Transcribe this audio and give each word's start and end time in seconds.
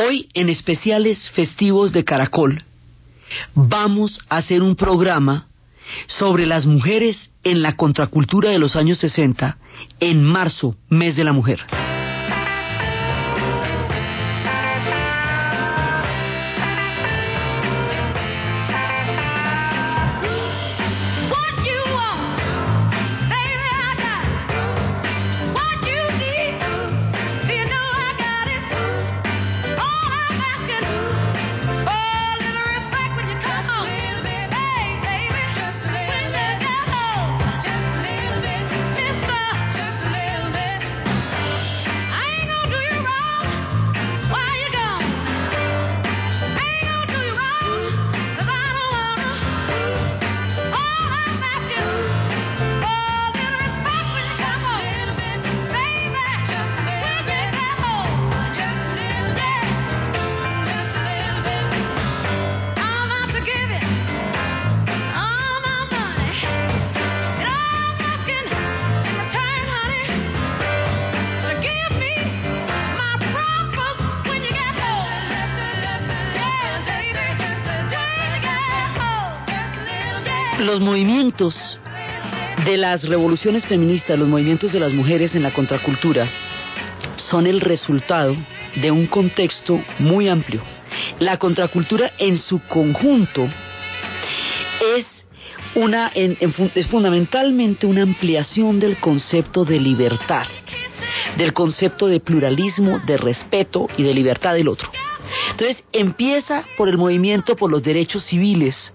Hoy, 0.00 0.28
en 0.32 0.48
especiales 0.48 1.28
festivos 1.30 1.92
de 1.92 2.04
Caracol, 2.04 2.62
vamos 3.52 4.20
a 4.28 4.36
hacer 4.36 4.62
un 4.62 4.76
programa 4.76 5.48
sobre 6.06 6.46
las 6.46 6.66
mujeres 6.66 7.30
en 7.42 7.62
la 7.62 7.74
contracultura 7.74 8.50
de 8.50 8.60
los 8.60 8.76
años 8.76 8.98
60 8.98 9.58
en 9.98 10.22
marzo, 10.22 10.76
mes 10.88 11.16
de 11.16 11.24
la 11.24 11.32
mujer. 11.32 11.58
Las 82.98 83.08
revoluciones 83.08 83.64
feministas, 83.64 84.18
los 84.18 84.26
movimientos 84.26 84.72
de 84.72 84.80
las 84.80 84.92
mujeres 84.92 85.32
en 85.36 85.44
la 85.44 85.52
contracultura, 85.52 86.28
son 87.30 87.46
el 87.46 87.60
resultado 87.60 88.34
de 88.74 88.90
un 88.90 89.06
contexto 89.06 89.80
muy 90.00 90.28
amplio. 90.28 90.60
La 91.20 91.36
contracultura 91.36 92.10
en 92.18 92.38
su 92.38 92.60
conjunto 92.66 93.48
es 94.96 95.06
una 95.76 96.08
es 96.08 96.86
fundamentalmente 96.88 97.86
una 97.86 98.02
ampliación 98.02 98.80
del 98.80 98.96
concepto 98.96 99.64
de 99.64 99.78
libertad, 99.78 100.48
del 101.36 101.52
concepto 101.52 102.08
de 102.08 102.18
pluralismo, 102.18 102.98
de 103.06 103.16
respeto 103.16 103.86
y 103.96 104.02
de 104.02 104.12
libertad 104.12 104.54
del 104.54 104.66
otro. 104.66 104.90
Entonces 105.52 105.84
empieza 105.92 106.64
por 106.76 106.88
el 106.88 106.98
movimiento 106.98 107.54
por 107.54 107.70
los 107.70 107.82
derechos 107.82 108.24
civiles, 108.24 108.92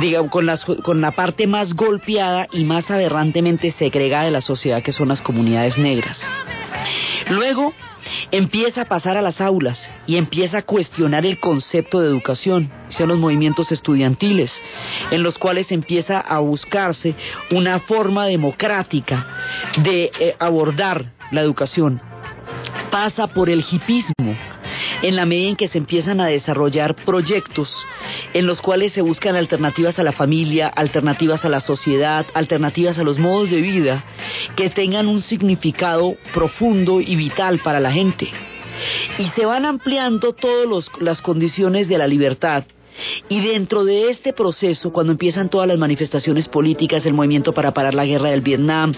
digamos, 0.00 0.30
con, 0.30 0.46
las, 0.46 0.64
con 0.64 1.00
la 1.00 1.12
parte 1.12 1.46
más 1.46 1.74
golpeada 1.74 2.46
y 2.52 2.64
más 2.64 2.90
aberrantemente 2.90 3.70
segregada 3.72 4.24
de 4.24 4.30
la 4.30 4.40
sociedad 4.40 4.82
que 4.82 4.92
son 4.92 5.08
las 5.08 5.22
comunidades 5.22 5.78
negras. 5.78 6.20
Luego 7.28 7.72
empieza 8.30 8.82
a 8.82 8.84
pasar 8.84 9.16
a 9.16 9.22
las 9.22 9.40
aulas 9.40 9.90
y 10.06 10.16
empieza 10.16 10.58
a 10.58 10.62
cuestionar 10.62 11.26
el 11.26 11.40
concepto 11.40 12.00
de 12.00 12.08
educación, 12.08 12.70
son 12.90 13.08
los 13.08 13.18
movimientos 13.18 13.72
estudiantiles, 13.72 14.52
en 15.10 15.22
los 15.22 15.38
cuales 15.38 15.72
empieza 15.72 16.20
a 16.20 16.38
buscarse 16.38 17.14
una 17.50 17.80
forma 17.80 18.26
democrática 18.26 19.26
de 19.78 20.10
eh, 20.20 20.36
abordar 20.38 21.12
la 21.30 21.40
educación. 21.40 22.00
Pasa 22.90 23.26
por 23.26 23.50
el 23.50 23.64
hipismo, 23.68 24.36
en 25.02 25.16
la 25.16 25.26
medida 25.26 25.50
en 25.50 25.56
que 25.56 25.68
se 25.68 25.78
empiezan 25.78 26.20
a 26.20 26.26
desarrollar 26.26 26.94
proyectos 26.94 27.70
en 28.34 28.46
los 28.46 28.60
cuales 28.60 28.92
se 28.92 29.02
buscan 29.02 29.36
alternativas 29.36 29.98
a 29.98 30.02
la 30.02 30.12
familia, 30.12 30.68
alternativas 30.68 31.44
a 31.44 31.48
la 31.48 31.60
sociedad, 31.60 32.26
alternativas 32.34 32.98
a 32.98 33.04
los 33.04 33.18
modos 33.18 33.50
de 33.50 33.60
vida 33.60 34.04
que 34.56 34.70
tengan 34.70 35.08
un 35.08 35.22
significado 35.22 36.16
profundo 36.34 37.00
y 37.00 37.16
vital 37.16 37.60
para 37.60 37.80
la 37.80 37.92
gente. 37.92 38.28
Y 39.18 39.28
se 39.30 39.46
van 39.46 39.64
ampliando 39.64 40.32
todas 40.32 40.90
las 41.00 41.22
condiciones 41.22 41.88
de 41.88 41.98
la 41.98 42.06
libertad 42.06 42.64
y 43.28 43.40
dentro 43.40 43.84
de 43.84 44.10
este 44.10 44.32
proceso, 44.32 44.92
cuando 44.92 45.12
empiezan 45.12 45.48
todas 45.48 45.68
las 45.68 45.78
manifestaciones 45.78 46.48
políticas, 46.48 47.04
el 47.06 47.14
movimiento 47.14 47.52
para 47.52 47.72
parar 47.72 47.94
la 47.94 48.06
guerra 48.06 48.30
del 48.30 48.40
Vietnam, 48.40 48.92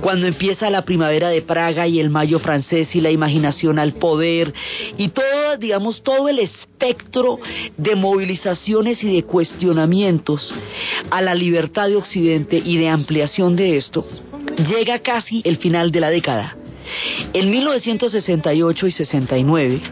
cuando 0.00 0.26
empieza 0.26 0.70
la 0.70 0.82
primavera 0.82 1.28
de 1.28 1.42
Praga 1.42 1.86
y 1.86 2.00
el 2.00 2.10
mayo 2.10 2.38
francés 2.38 2.94
y 2.94 3.00
la 3.00 3.10
imaginación 3.10 3.78
al 3.78 3.94
poder, 3.94 4.52
y 4.96 5.08
todo, 5.08 5.56
digamos, 5.58 6.02
todo 6.02 6.28
el 6.28 6.38
espectro 6.38 7.38
de 7.76 7.94
movilizaciones 7.94 9.02
y 9.04 9.14
de 9.14 9.22
cuestionamientos 9.24 10.52
a 11.10 11.22
la 11.22 11.34
libertad 11.34 11.88
de 11.88 11.96
Occidente 11.96 12.60
y 12.64 12.78
de 12.78 12.88
ampliación 12.88 13.56
de 13.56 13.76
esto, 13.76 14.04
llega 14.68 14.98
casi 15.00 15.42
el 15.44 15.56
final 15.56 15.90
de 15.90 16.00
la 16.00 16.10
década. 16.10 16.56
En 17.32 17.50
1968 17.50 18.86
y 18.86 18.92
69, 18.92 19.82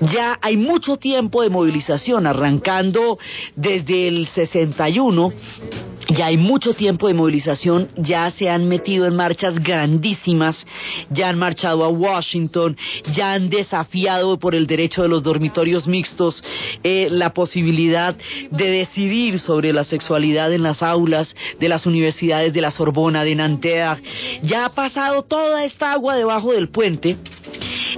ya 0.00 0.38
hay 0.40 0.56
mucho 0.56 0.96
tiempo 0.96 1.42
de 1.42 1.50
movilización, 1.50 2.26
arrancando 2.26 3.18
desde 3.54 4.08
el 4.08 4.26
61 4.26 5.32
ya 6.08 6.26
hay 6.26 6.36
mucho 6.36 6.74
tiempo 6.74 7.08
de 7.08 7.14
movilización, 7.14 7.88
ya 7.96 8.30
se 8.30 8.48
han 8.48 8.68
metido 8.68 9.06
en 9.06 9.16
marchas 9.16 9.60
grandísimas, 9.62 10.64
ya 11.10 11.28
han 11.28 11.38
marchado 11.38 11.84
a 11.84 11.88
Washington, 11.88 12.76
ya 13.12 13.32
han 13.32 13.50
desafiado 13.50 14.38
por 14.38 14.54
el 14.54 14.66
derecho 14.66 15.02
de 15.02 15.08
los 15.08 15.22
dormitorios 15.22 15.86
mixtos 15.86 16.42
eh, 16.84 17.08
la 17.10 17.30
posibilidad 17.30 18.14
de 18.50 18.70
decidir 18.70 19.40
sobre 19.40 19.72
la 19.72 19.84
sexualidad 19.84 20.52
en 20.52 20.62
las 20.62 20.82
aulas 20.82 21.34
de 21.58 21.68
las 21.68 21.86
universidades 21.86 22.52
de 22.52 22.60
la 22.60 22.70
Sorbona, 22.70 23.24
de 23.24 23.34
Nanterre. 23.34 24.02
Ya 24.42 24.66
ha 24.66 24.70
pasado 24.70 25.22
toda 25.22 25.64
esta 25.64 25.92
agua 25.92 26.16
debajo 26.16 26.52
del 26.52 26.68
puente 26.68 27.16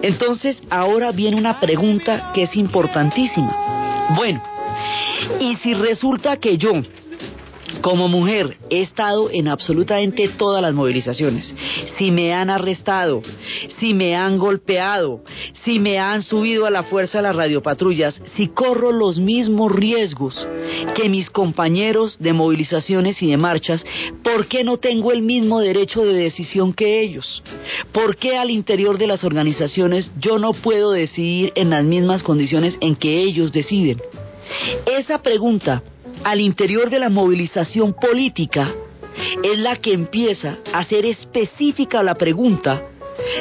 entonces, 0.02 0.56
ahora 0.70 1.12
viene 1.12 1.36
una 1.36 1.58
pregunta 1.60 2.30
que 2.34 2.42
es 2.42 2.56
importantísima. 2.56 4.08
Bueno, 4.16 4.42
y 5.40 5.56
si 5.56 5.74
resulta 5.74 6.36
que 6.36 6.56
yo 6.56 6.72
como 7.80 8.08
mujer 8.08 8.56
he 8.70 8.80
estado 8.80 9.30
en 9.30 9.48
absolutamente 9.48 10.28
todas 10.36 10.62
las 10.62 10.74
movilizaciones. 10.74 11.54
Si 11.96 12.10
me 12.10 12.32
han 12.32 12.50
arrestado, 12.50 13.22
si 13.78 13.94
me 13.94 14.16
han 14.16 14.38
golpeado, 14.38 15.20
si 15.64 15.78
me 15.78 15.98
han 15.98 16.22
subido 16.22 16.66
a 16.66 16.70
la 16.70 16.82
fuerza 16.82 17.18
de 17.18 17.22
las 17.22 17.36
radiopatrullas, 17.36 18.20
si 18.34 18.48
corro 18.48 18.92
los 18.92 19.18
mismos 19.18 19.72
riesgos 19.72 20.46
que 20.94 21.08
mis 21.08 21.30
compañeros 21.30 22.18
de 22.18 22.32
movilizaciones 22.32 23.22
y 23.22 23.30
de 23.30 23.36
marchas, 23.36 23.84
¿por 24.22 24.46
qué 24.46 24.64
no 24.64 24.78
tengo 24.78 25.12
el 25.12 25.22
mismo 25.22 25.60
derecho 25.60 26.04
de 26.04 26.14
decisión 26.14 26.72
que 26.72 27.00
ellos? 27.00 27.42
¿Por 27.92 28.16
qué 28.16 28.36
al 28.36 28.50
interior 28.50 28.98
de 28.98 29.06
las 29.06 29.24
organizaciones 29.24 30.10
yo 30.18 30.38
no 30.38 30.52
puedo 30.52 30.92
decidir 30.92 31.52
en 31.54 31.70
las 31.70 31.84
mismas 31.84 32.22
condiciones 32.22 32.76
en 32.80 32.96
que 32.96 33.22
ellos 33.22 33.52
deciden? 33.52 34.00
Esa 34.86 35.22
pregunta 35.22 35.82
al 36.24 36.40
interior 36.40 36.90
de 36.90 36.98
la 36.98 37.08
movilización 37.08 37.94
política 37.94 38.72
es 39.42 39.58
la 39.58 39.76
que 39.76 39.92
empieza 39.92 40.58
a 40.72 40.84
ser 40.84 41.06
específica 41.06 42.02
la 42.02 42.14
pregunta 42.14 42.82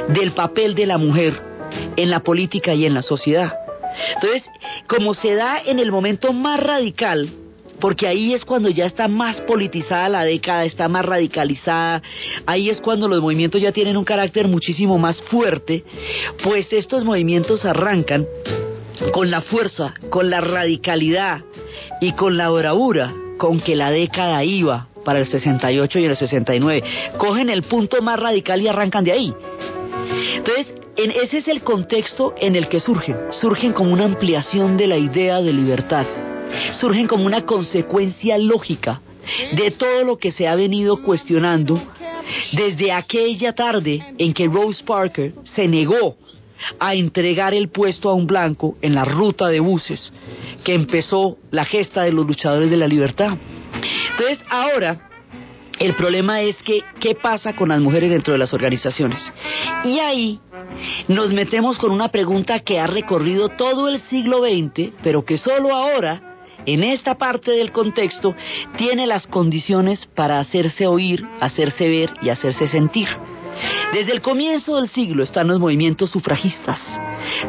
del 0.10 0.32
papel 0.32 0.76
de 0.76 0.86
la 0.86 0.98
mujer 0.98 1.40
en 1.96 2.10
la 2.10 2.22
política 2.22 2.74
y 2.74 2.86
en 2.86 2.94
la 2.94 3.02
sociedad. 3.02 3.54
Entonces, 4.16 4.44
como 4.88 5.14
se 5.14 5.34
da 5.36 5.62
en 5.66 5.80
el 5.80 5.92
momento 5.92 6.34
más 6.34 6.60
radical, 6.60 7.30
porque 7.80 8.08
ahí 8.08 8.34
es 8.34 8.44
cuando 8.44 8.70
ya 8.70 8.86
está 8.86 9.08
más 9.08 9.42
politizada 9.42 10.10
la 10.10 10.24
década, 10.24 10.66
está 10.66 10.88
más 10.88 11.06
radicalizada, 11.06 12.02
ahí 12.46 12.70
es 12.70 12.82
cuando 12.82 13.08
los 13.08 13.22
movimientos 13.22 13.62
ya 13.62 13.72
tienen 13.72 13.98
un 13.98 14.06
carácter 14.06 14.48
muchísimo 14.48 14.98
más 14.98 15.22
fuerte, 15.24 15.84
pues 16.44 16.72
estos 16.74 17.04
movimientos 17.04 17.66
arrancan 17.66 18.26
con 19.12 19.30
la 19.30 19.42
fuerza, 19.42 19.94
con 20.10 20.30
la 20.30 20.42
radicalidad 20.42 21.42
y 22.00 22.12
con 22.14 22.38
la 22.38 22.50
bravura 22.50 23.14
con 23.38 23.60
que 23.60 23.76
la 23.76 23.92
década 23.92 24.44
iba 24.44 24.88
para 25.06 25.20
el 25.20 25.26
68 25.26 26.00
y 26.00 26.06
el 26.06 26.18
69. 26.18 26.84
Cogen 27.18 27.50
el 27.50 27.64
punto 27.64 28.02
más 28.02 28.20
radical 28.20 28.62
y 28.62 28.68
arrancan 28.68 29.04
de 29.04 29.12
ahí. 29.12 29.34
Entonces, 30.36 30.74
en 30.98 31.12
ese 31.12 31.38
es 31.38 31.48
el 31.48 31.62
contexto 31.62 32.34
en 32.38 32.56
el 32.56 32.68
que 32.68 32.80
surgen. 32.80 33.16
Surgen 33.40 33.72
como 33.72 33.94
una 33.94 34.06
ampliación 34.06 34.78
de 34.78 34.88
la 34.88 34.98
idea 34.98 35.42
de 35.42 35.54
libertad. 35.54 36.06
Surgen 36.80 37.08
como 37.08 37.26
una 37.26 37.46
consecuencia 37.46 38.38
lógica 38.38 39.02
de 39.54 39.72
todo 39.72 40.04
lo 40.04 40.18
que 40.18 40.32
se 40.32 40.48
ha 40.48 40.56
venido 40.56 41.02
cuestionando 41.04 41.80
desde 42.54 42.92
aquella 42.92 43.54
tarde 43.54 44.04
en 44.18 44.34
que 44.34 44.48
Rose 44.48 44.84
Parker 44.84 45.34
se 45.56 45.68
negó 45.68 46.18
a 46.80 46.94
entregar 46.94 47.54
el 47.54 47.70
puesto 47.70 48.10
a 48.10 48.14
un 48.14 48.28
blanco 48.28 48.78
en 48.82 48.96
la 48.96 49.06
ruta 49.06 49.48
de 49.48 49.60
buses 49.60 50.12
que 50.64 50.74
empezó 50.74 51.38
la 51.52 51.66
gesta 51.66 52.04
de 52.04 52.12
los 52.12 52.26
luchadores 52.26 52.70
de 52.70 52.78
la 52.78 52.88
libertad. 52.88 53.38
Entonces, 54.12 54.44
ahora 54.50 55.08
el 55.80 55.94
problema 55.94 56.42
es 56.42 56.62
que, 56.64 56.84
¿qué 57.00 57.14
pasa 57.16 57.54
con 57.54 57.70
las 57.70 57.80
mujeres 57.80 58.10
dentro 58.10 58.34
de 58.34 58.40
las 58.40 58.54
organizaciones? 58.54 59.22
Y 59.84 60.00
ahí 60.00 60.40
nos 61.08 61.32
metemos 61.34 61.78
con 61.78 61.92
una 61.92 62.10
pregunta 62.10 62.60
que 62.60 62.80
ha 62.80 62.88
recorrido 62.88 63.50
todo 63.50 63.88
el 63.88 64.00
siglo 64.02 64.40
XX, 64.40 64.94
pero 65.04 65.24
que 65.24 65.38
solo 65.38 65.74
ahora, 65.74 66.40
en 66.66 66.84
esta 66.84 67.16
parte 67.16 67.52
del 67.52 67.72
contexto, 67.72 68.36
tiene 68.76 69.06
las 69.06 69.28
condiciones 69.28 70.08
para 70.08 70.40
hacerse 70.40 70.88
oír, 70.88 71.24
hacerse 71.40 71.88
ver 71.88 72.12
y 72.22 72.30
hacerse 72.30 72.66
sentir. 72.68 73.08
Desde 73.94 74.12
el 74.12 74.22
comienzo 74.22 74.76
del 74.76 74.88
siglo 74.88 75.24
están 75.24 75.48
los 75.48 75.60
movimientos 75.60 76.10
sufragistas. 76.10 76.80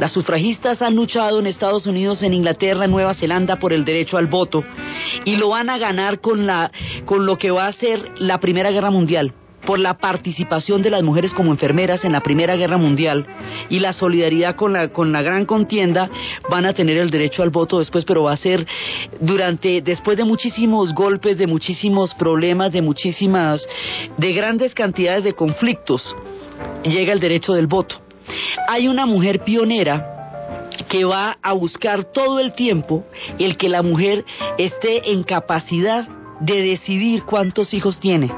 Las 0.01 0.13
sufragistas 0.13 0.83
han 0.83 0.95
luchado 0.95 1.39
en 1.39 1.47
Estados 1.47 1.87
Unidos, 1.87 2.23
en 2.23 2.35
Inglaterra, 2.35 2.85
en 2.85 2.91
Nueva 2.91 3.15
Zelanda 3.15 3.57
por 3.57 3.73
el 3.73 3.85
derecho 3.85 4.17
al 4.17 4.27
voto 4.27 4.65
y 5.25 5.37
lo 5.37 5.51
van 5.51 5.71
a 5.71 5.79
ganar 5.79 6.21
con, 6.21 6.47
la, 6.47 6.71
con 7.05 7.27
lo 7.27 7.37
que 7.37 7.51
va 7.51 7.67
a 7.67 7.73
ser 7.73 8.13
la 8.19 8.39
Primera 8.39 8.71
Guerra 8.71 8.91
Mundial 8.91 9.33
por 9.69 9.79
la 9.79 9.99
participación 9.99 10.81
de 10.81 10.89
las 10.89 11.03
mujeres 11.03 11.35
como 11.35 11.53
enfermeras 11.53 12.03
en 12.07 12.13
la 12.13 12.23
Primera 12.23 12.57
Guerra 12.57 12.79
Mundial 12.79 13.27
y 13.69 13.81
la 13.81 13.93
solidaridad 13.93 14.57
con 14.57 14.73
la, 14.73 14.89
con 14.89 15.13
la 15.13 15.21
gran 15.21 15.45
contienda, 15.45 16.09
van 16.49 16.65
a 16.65 16.73
tener 16.73 16.97
el 16.97 17.11
derecho 17.11 17.43
al 17.43 17.51
voto 17.51 17.79
después, 17.79 18.07
pero 18.07 18.23
va 18.23 18.33
a 18.33 18.37
ser 18.37 18.67
durante, 19.21 19.83
después 19.83 20.17
de 20.17 20.25
muchísimos 20.25 20.95
golpes, 20.95 21.37
de 21.37 21.47
muchísimos 21.47 22.15
problemas, 22.15 22.73
de 22.73 22.81
muchísimas, 22.81 23.69
de 24.17 24.33
grandes 24.33 24.73
cantidades 24.73 25.23
de 25.23 25.35
conflictos, 25.35 26.17
llega 26.83 27.13
el 27.13 27.21
derecho 27.21 27.53
del 27.53 27.67
voto. 27.67 28.01
Hay 28.71 28.89
una 28.89 29.05
mujer 29.05 29.45
pionera 29.45 30.65
que 30.89 31.05
va 31.05 31.37
a 31.43 31.53
buscar 31.53 32.05
todo 32.05 32.41
el 32.41 32.55
tiempo 32.55 33.05
el 33.39 33.59
que 33.59 33.69
la 33.69 33.83
mujer 33.83 34.25
esté 34.57 35.13
en 35.13 35.25
capacidad 35.25 36.09
de 36.41 36.63
decidir 36.63 37.25
cuántos 37.25 37.75
hijos 37.75 37.99
tiene, 38.01 38.33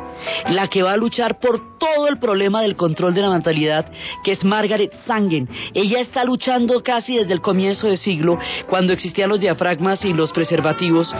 la 0.48 0.68
que 0.68 0.82
va 0.82 0.92
a 0.92 0.96
luchar 0.96 1.38
por 1.38 1.78
todo 1.78 2.08
el 2.08 2.18
problema 2.18 2.62
del 2.62 2.76
control 2.76 3.14
de 3.14 3.22
la 3.22 3.30
natalidad, 3.30 3.90
que 4.24 4.32
es 4.32 4.44
Margaret 4.44 4.92
Sangen. 5.06 5.48
Ella 5.74 6.00
está 6.00 6.24
luchando 6.24 6.82
casi 6.82 7.16
desde 7.16 7.32
el 7.32 7.40
comienzo 7.40 7.86
del 7.86 7.98
siglo, 7.98 8.38
cuando 8.68 8.92
existían 8.92 9.28
los 9.28 9.40
diafragmas 9.40 10.04
y 10.04 10.12
los 10.12 10.32
preservativos, 10.32 11.14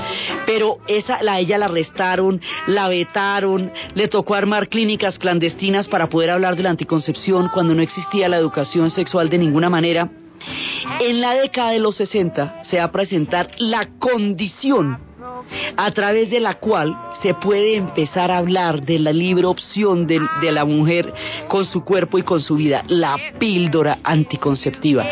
pero 0.47 0.79
esa, 0.87 1.23
la, 1.23 1.38
ella 1.38 1.59
la 1.59 1.67
arrestaron, 1.67 2.41
la 2.67 2.88
vetaron, 2.88 3.73
le 3.94 4.09
tocó 4.09 4.35
armar 4.35 4.69
clínicas 4.69 5.19
clandestinas 5.19 5.88
para 5.88 6.09
poder 6.09 6.31
hablar 6.31 6.56
de 6.56 6.62
la 6.62 6.71
anticoncepción 6.71 7.50
cuando 7.53 7.75
no 7.75 7.82
existía 7.82 8.29
la 8.29 8.38
educación 8.38 8.91
sexual 8.91 9.29
de 9.29 9.38
ninguna 9.38 9.71
manera. 9.71 10.11
En 11.00 11.21
la 11.21 11.35
década 11.35 11.73
de 11.73 11.79
los 11.79 11.97
60 11.97 12.65
se 12.65 12.79
va 12.79 12.85
a 12.85 12.93
presentar 12.93 13.50
la 13.59 13.88
condición 13.99 15.10
a 15.76 15.90
través 15.93 16.31
de 16.31 16.40
la 16.40 16.55
cual 16.55 16.96
se 17.22 17.34
puede 17.34 17.76
empezar 17.76 18.31
a 18.31 18.38
hablar 18.38 18.82
de 18.82 18.99
la 18.99 19.12
libre 19.12 19.46
opción 19.46 20.06
de, 20.06 20.20
la 20.43 20.64
mujer 20.64 21.12
con 21.49 21.64
su 21.67 21.84
cuerpo 21.84 22.19
y 22.19 22.22
con 22.22 22.40
su 22.40 22.56
vida, 22.56 22.82
la 22.88 23.17
píldora 23.38 23.99
anticonceptiva. 24.02 25.05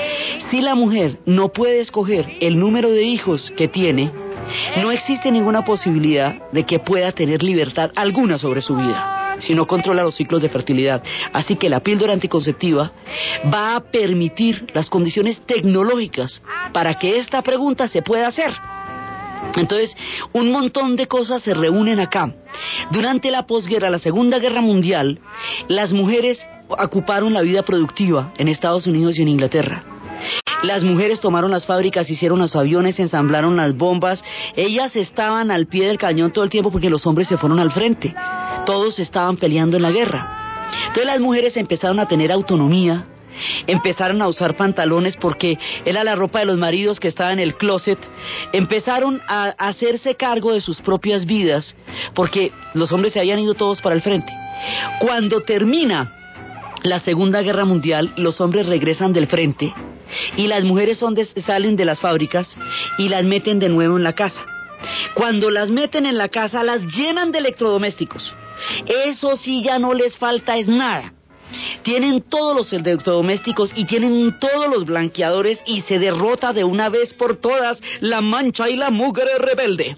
Si 0.51 0.61
la 0.61 0.75
mujer 0.75 1.19
no 1.27 1.49
puede 1.49 1.81
escoger 1.81 2.37
el 2.41 2.59
número 2.59 2.91
de 2.91 3.03
hijos 3.03 3.53
que 3.57 3.69
tiene, 3.69 4.11
no 4.83 4.91
existe 4.91 5.31
ninguna 5.31 5.65
posibilidad 5.65 6.51
de 6.53 6.65
que 6.65 6.79
pueda 6.79 7.13
tener 7.13 7.43
libertad 7.43 7.91
alguna 7.95 8.39
sobre 8.39 8.61
su 8.61 8.77
vida 8.77 9.15
si 9.41 9.55
no 9.55 9.67
controla 9.67 10.03
los 10.03 10.17
ciclos 10.17 10.43
de 10.43 10.49
fertilidad. 10.49 11.01
Así 11.33 11.55
que 11.55 11.69
la 11.69 11.79
píldora 11.79 12.13
anticonceptiva 12.13 12.91
va 13.53 13.77
a 13.77 13.81
permitir 13.81 14.67
las 14.75 14.91
condiciones 14.91 15.41
tecnológicas 15.47 16.43
para 16.73 16.95
que 16.95 17.19
esta 17.19 17.41
pregunta 17.43 17.87
se 17.87 18.03
pueda 18.03 18.27
hacer. 18.27 18.53
Entonces, 19.57 19.97
un 20.33 20.51
montón 20.51 20.97
de 20.97 21.07
cosas 21.07 21.43
se 21.43 21.55
reúnen 21.55 22.01
acá. 22.01 22.35
Durante 22.91 23.31
la 23.31 23.47
posguerra, 23.47 23.91
la 23.91 23.99
Segunda 23.99 24.39
Guerra 24.39 24.61
Mundial, 24.61 25.21
las 25.69 25.93
mujeres 25.93 26.45
ocuparon 26.69 27.35
la 27.35 27.43
vida 27.43 27.63
productiva 27.63 28.33
en 28.39 28.49
Estados 28.49 28.87
Unidos 28.87 29.19
y 29.19 29.23
en 29.23 29.29
Inglaterra. 29.29 29.85
Las 30.63 30.83
mujeres 30.83 31.21
tomaron 31.21 31.53
las 31.53 31.67
fábricas, 31.67 32.11
hicieron 32.11 32.41
los 32.41 32.57
aviones, 32.57 32.99
ensamblaron 32.99 33.57
las 33.57 33.77
bombas. 33.77 34.23
Ellas 34.57 34.97
estaban 34.97 35.53
al 35.53 35.67
pie 35.67 35.87
del 35.87 35.99
cañón 35.99 36.33
todo 36.33 36.45
el 36.45 36.51
tiempo 36.51 36.73
porque 36.73 36.91
los 36.91 37.07
hombres 37.07 37.29
se 37.29 37.37
fueron 37.37 37.61
al 37.61 37.71
frente. 37.71 38.15
Todos 38.67 38.99
estaban 38.99 39.37
peleando 39.37 39.77
en 39.77 39.85
la 39.85 39.93
guerra. 39.93 40.67
Entonces 40.89 41.07
las 41.07 41.21
mujeres 41.21 41.57
empezaron 41.57 42.01
a 42.01 42.07
tener 42.07 42.33
autonomía, 42.33 43.07
empezaron 43.67 44.23
a 44.23 44.29
usar 44.29 44.57
pantalones 44.57 45.17
porque 45.17 45.59
era 45.85 46.05
la 46.05 46.15
ropa 46.15 46.41
de 46.41 46.47
los 46.47 46.59
maridos 46.59 47.01
que 47.01 47.09
estaba 47.09 47.33
en 47.33 47.39
el 47.39 47.55
closet, 47.55 47.99
empezaron 48.53 49.21
a 49.27 49.55
hacerse 49.59 50.15
cargo 50.15 50.53
de 50.53 50.61
sus 50.61 50.81
propias 50.81 51.27
vidas 51.27 51.75
porque 52.15 52.53
los 52.75 52.93
hombres 52.93 53.13
se 53.13 53.21
habían 53.21 53.39
ido 53.39 53.55
todos 53.55 53.81
para 53.81 53.95
el 53.95 54.03
frente. 54.03 54.33
Cuando 55.01 55.43
termina 55.43 56.15
la 56.83 57.01
Segunda 57.01 57.43
Guerra 57.43 57.65
Mundial, 57.65 58.13
los 58.17 58.41
hombres 58.41 58.67
regresan 58.67 59.13
del 59.13 59.27
frente 59.27 59.75
y 60.37 60.47
las 60.47 60.65
mujeres 60.65 61.03
salen 61.45 61.77
de 61.77 61.85
las 61.85 62.01
fábricas 62.01 62.57
y 62.99 63.09
las 63.09 63.25
meten 63.25 63.59
de 63.59 63.69
nuevo 63.69 63.97
en 63.97 64.05
la 64.05 64.15
casa. 64.15 64.45
Cuando 65.15 65.51
las 65.51 65.71
meten 65.71 66.07
en 66.07 66.17
la 66.17 66.29
casa, 66.29 66.63
las 66.63 66.83
llenan 66.87 67.33
de 67.33 67.39
electrodomésticos. 67.39 68.35
Eso 68.87 69.37
sí 69.37 69.63
ya 69.63 69.79
no 69.79 69.95
les 69.95 70.17
falta 70.17 70.57
es 70.57 70.69
nada 70.69 71.13
tienen 71.83 72.23
todos 72.23 72.57
los 72.57 72.73
electrodomésticos 72.73 73.73
y 73.75 73.85
tienen 73.85 74.39
todos 74.39 74.69
los 74.69 74.85
blanqueadores 74.85 75.61
y 75.67 75.83
se 75.83 75.99
derrota 75.99 76.53
de 76.53 76.65
una 76.65 76.89
vez 76.89 77.15
por 77.15 77.37
todas 77.37 77.81
la 78.01 78.21
mancha 78.21 78.69
y 78.69 78.77
la 78.77 78.91
mugre 78.91 79.39
rebelde. 79.39 79.97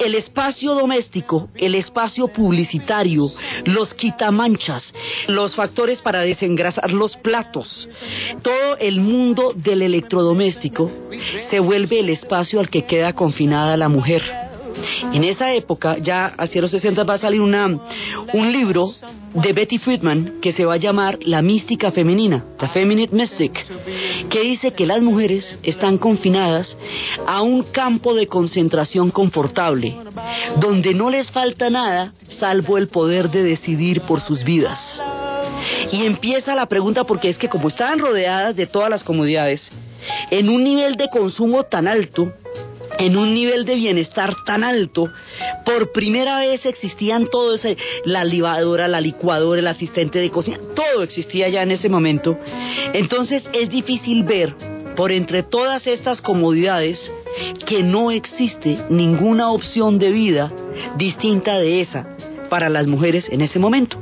El 0.00 0.14
espacio 0.14 0.74
doméstico, 0.74 1.48
el 1.54 1.74
espacio 1.74 2.28
publicitario, 2.28 3.26
los 3.64 3.94
quitamanchas, 3.94 4.92
los 5.26 5.54
factores 5.54 6.00
para 6.02 6.20
desengrasar 6.20 6.92
los 6.92 7.16
platos, 7.16 7.88
todo 8.42 8.76
el 8.78 9.00
mundo 9.00 9.52
del 9.54 9.82
electrodoméstico 9.82 10.90
se 11.50 11.58
vuelve 11.58 12.00
el 12.00 12.10
espacio 12.10 12.60
al 12.60 12.70
que 12.70 12.84
queda 12.84 13.12
confinada 13.12 13.76
la 13.76 13.88
mujer. 13.88 14.51
En 15.12 15.24
esa 15.24 15.52
época, 15.52 15.98
ya 15.98 16.26
hacia 16.26 16.62
los 16.62 16.70
60, 16.70 17.04
va 17.04 17.14
a 17.14 17.18
salir 17.18 17.40
una, 17.40 17.66
un 18.32 18.52
libro 18.52 18.90
de 19.34 19.52
Betty 19.52 19.78
Friedman 19.78 20.40
que 20.40 20.52
se 20.52 20.64
va 20.64 20.74
a 20.74 20.78
llamar 20.78 21.18
La 21.22 21.42
mística 21.42 21.90
femenina, 21.90 22.44
The 22.58 22.68
Feminine 22.68 23.12
Mystic, 23.12 23.52
que 24.28 24.40
dice 24.42 24.72
que 24.72 24.86
las 24.86 25.02
mujeres 25.02 25.58
están 25.62 25.98
confinadas 25.98 26.76
a 27.26 27.42
un 27.42 27.62
campo 27.64 28.14
de 28.14 28.26
concentración 28.26 29.10
confortable, 29.10 29.94
donde 30.60 30.94
no 30.94 31.10
les 31.10 31.30
falta 31.30 31.70
nada 31.70 32.12
salvo 32.38 32.78
el 32.78 32.88
poder 32.88 33.30
de 33.30 33.42
decidir 33.42 34.02
por 34.02 34.20
sus 34.20 34.44
vidas. 34.44 35.02
Y 35.92 36.06
empieza 36.06 36.54
la 36.54 36.66
pregunta 36.66 37.04
porque 37.04 37.28
es 37.28 37.38
que 37.38 37.48
como 37.48 37.68
estaban 37.68 37.98
rodeadas 37.98 38.56
de 38.56 38.66
todas 38.66 38.90
las 38.90 39.04
comodidades, 39.04 39.70
en 40.30 40.48
un 40.48 40.64
nivel 40.64 40.96
de 40.96 41.08
consumo 41.08 41.64
tan 41.64 41.86
alto, 41.86 42.32
en 43.02 43.16
un 43.16 43.34
nivel 43.34 43.64
de 43.64 43.74
bienestar 43.74 44.34
tan 44.44 44.62
alto, 44.62 45.10
por 45.64 45.90
primera 45.90 46.38
vez 46.38 46.64
existían 46.66 47.26
todo 47.26 47.54
ese, 47.54 47.76
la 48.04 48.22
lavadora, 48.22 48.86
la 48.86 49.00
licuadora, 49.00 49.60
el 49.60 49.66
asistente 49.66 50.20
de 50.20 50.30
cocina, 50.30 50.58
todo 50.76 51.02
existía 51.02 51.48
ya 51.48 51.62
en 51.62 51.72
ese 51.72 51.88
momento. 51.88 52.38
Entonces 52.92 53.42
es 53.52 53.68
difícil 53.68 54.22
ver 54.22 54.54
por 54.96 55.10
entre 55.10 55.42
todas 55.42 55.86
estas 55.86 56.20
comodidades 56.20 57.12
que 57.66 57.82
no 57.82 58.10
existe 58.10 58.78
ninguna 58.88 59.50
opción 59.50 59.98
de 59.98 60.10
vida 60.10 60.52
distinta 60.96 61.58
de 61.58 61.80
esa 61.80 62.16
para 62.48 62.68
las 62.68 62.86
mujeres 62.86 63.28
en 63.30 63.40
ese 63.40 63.58
momento. 63.58 63.96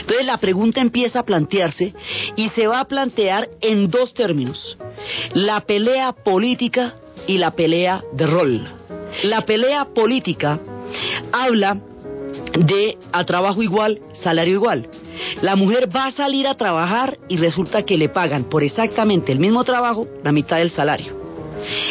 Entonces 0.00 0.24
la 0.24 0.38
pregunta 0.38 0.80
empieza 0.80 1.20
a 1.20 1.24
plantearse 1.24 1.92
y 2.36 2.48
se 2.50 2.66
va 2.66 2.80
a 2.80 2.88
plantear 2.88 3.48
en 3.60 3.90
dos 3.90 4.14
términos. 4.14 4.78
La 5.34 5.60
pelea 5.60 6.12
política 6.12 6.94
y 7.28 7.38
la 7.38 7.52
pelea 7.52 8.02
de 8.12 8.26
rol. 8.26 8.68
La 9.22 9.42
pelea 9.42 9.84
política 9.94 10.58
habla 11.30 11.78
de 12.58 12.96
a 13.12 13.24
trabajo 13.24 13.62
igual, 13.62 14.00
salario 14.22 14.54
igual. 14.54 14.88
La 15.42 15.54
mujer 15.54 15.88
va 15.94 16.06
a 16.06 16.12
salir 16.12 16.48
a 16.48 16.56
trabajar 16.56 17.18
y 17.28 17.36
resulta 17.36 17.84
que 17.84 17.96
le 17.96 18.08
pagan 18.08 18.44
por 18.44 18.64
exactamente 18.64 19.30
el 19.30 19.38
mismo 19.38 19.62
trabajo 19.62 20.06
la 20.24 20.32
mitad 20.32 20.56
del 20.56 20.70
salario. 20.70 21.12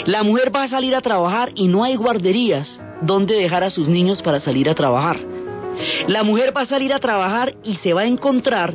La 0.06 0.24
mujer 0.24 0.53
va 0.53 0.63
a 0.63 0.70
salir 0.70 0.96
a 0.96 1.01
trabajar 1.01 1.51
y 1.56 1.67
no 1.67 1.84
hay 1.84 1.96
guarderías 1.96 2.82
donde 3.01 3.36
dejar 3.36 3.63
a 3.63 3.70
sus 3.70 3.88
niños 3.88 4.22
para 4.22 4.39
salir 4.39 4.70
a 4.70 4.75
trabajar. 4.75 5.17
La 6.08 6.24
mujer 6.24 6.56
va 6.56 6.62
a 6.62 6.65
salir 6.65 6.91
a 6.91 7.00
trabajar 7.00 7.56
y 7.63 7.75
se 7.75 7.94
va 7.94 8.01
a 8.01 8.08
encontrar 8.08 8.74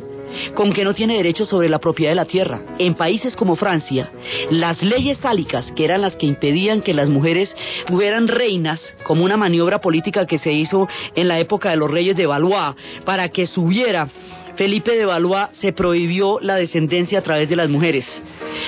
con 0.54 0.72
que 0.72 0.84
no 0.84 0.94
tiene 0.94 1.16
derecho 1.16 1.44
sobre 1.44 1.68
la 1.68 1.78
propiedad 1.78 2.12
de 2.12 2.16
la 2.16 2.24
tierra. 2.24 2.60
En 2.78 2.94
países 2.94 3.36
como 3.36 3.56
Francia, 3.56 4.10
las 4.50 4.82
leyes 4.82 5.18
sálicas, 5.18 5.72
que 5.72 5.84
eran 5.84 6.02
las 6.02 6.16
que 6.16 6.26
impedían 6.26 6.82
que 6.82 6.94
las 6.94 7.08
mujeres 7.08 7.54
fueran 7.86 8.28
reinas, 8.28 8.80
como 9.04 9.24
una 9.24 9.36
maniobra 9.36 9.80
política 9.80 10.26
que 10.26 10.38
se 10.38 10.52
hizo 10.52 10.88
en 11.14 11.28
la 11.28 11.38
época 11.38 11.70
de 11.70 11.76
los 11.76 11.90
reyes 11.90 12.16
de 12.16 12.26
Valois, 12.26 12.74
para 13.04 13.28
que 13.28 13.46
subiera 13.46 14.08
Felipe 14.56 14.96
de 14.96 15.06
Valois, 15.06 15.48
se 15.52 15.72
prohibió 15.72 16.38
la 16.40 16.56
descendencia 16.56 17.20
a 17.20 17.22
través 17.22 17.48
de 17.48 17.56
las 17.56 17.68
mujeres. 17.68 18.06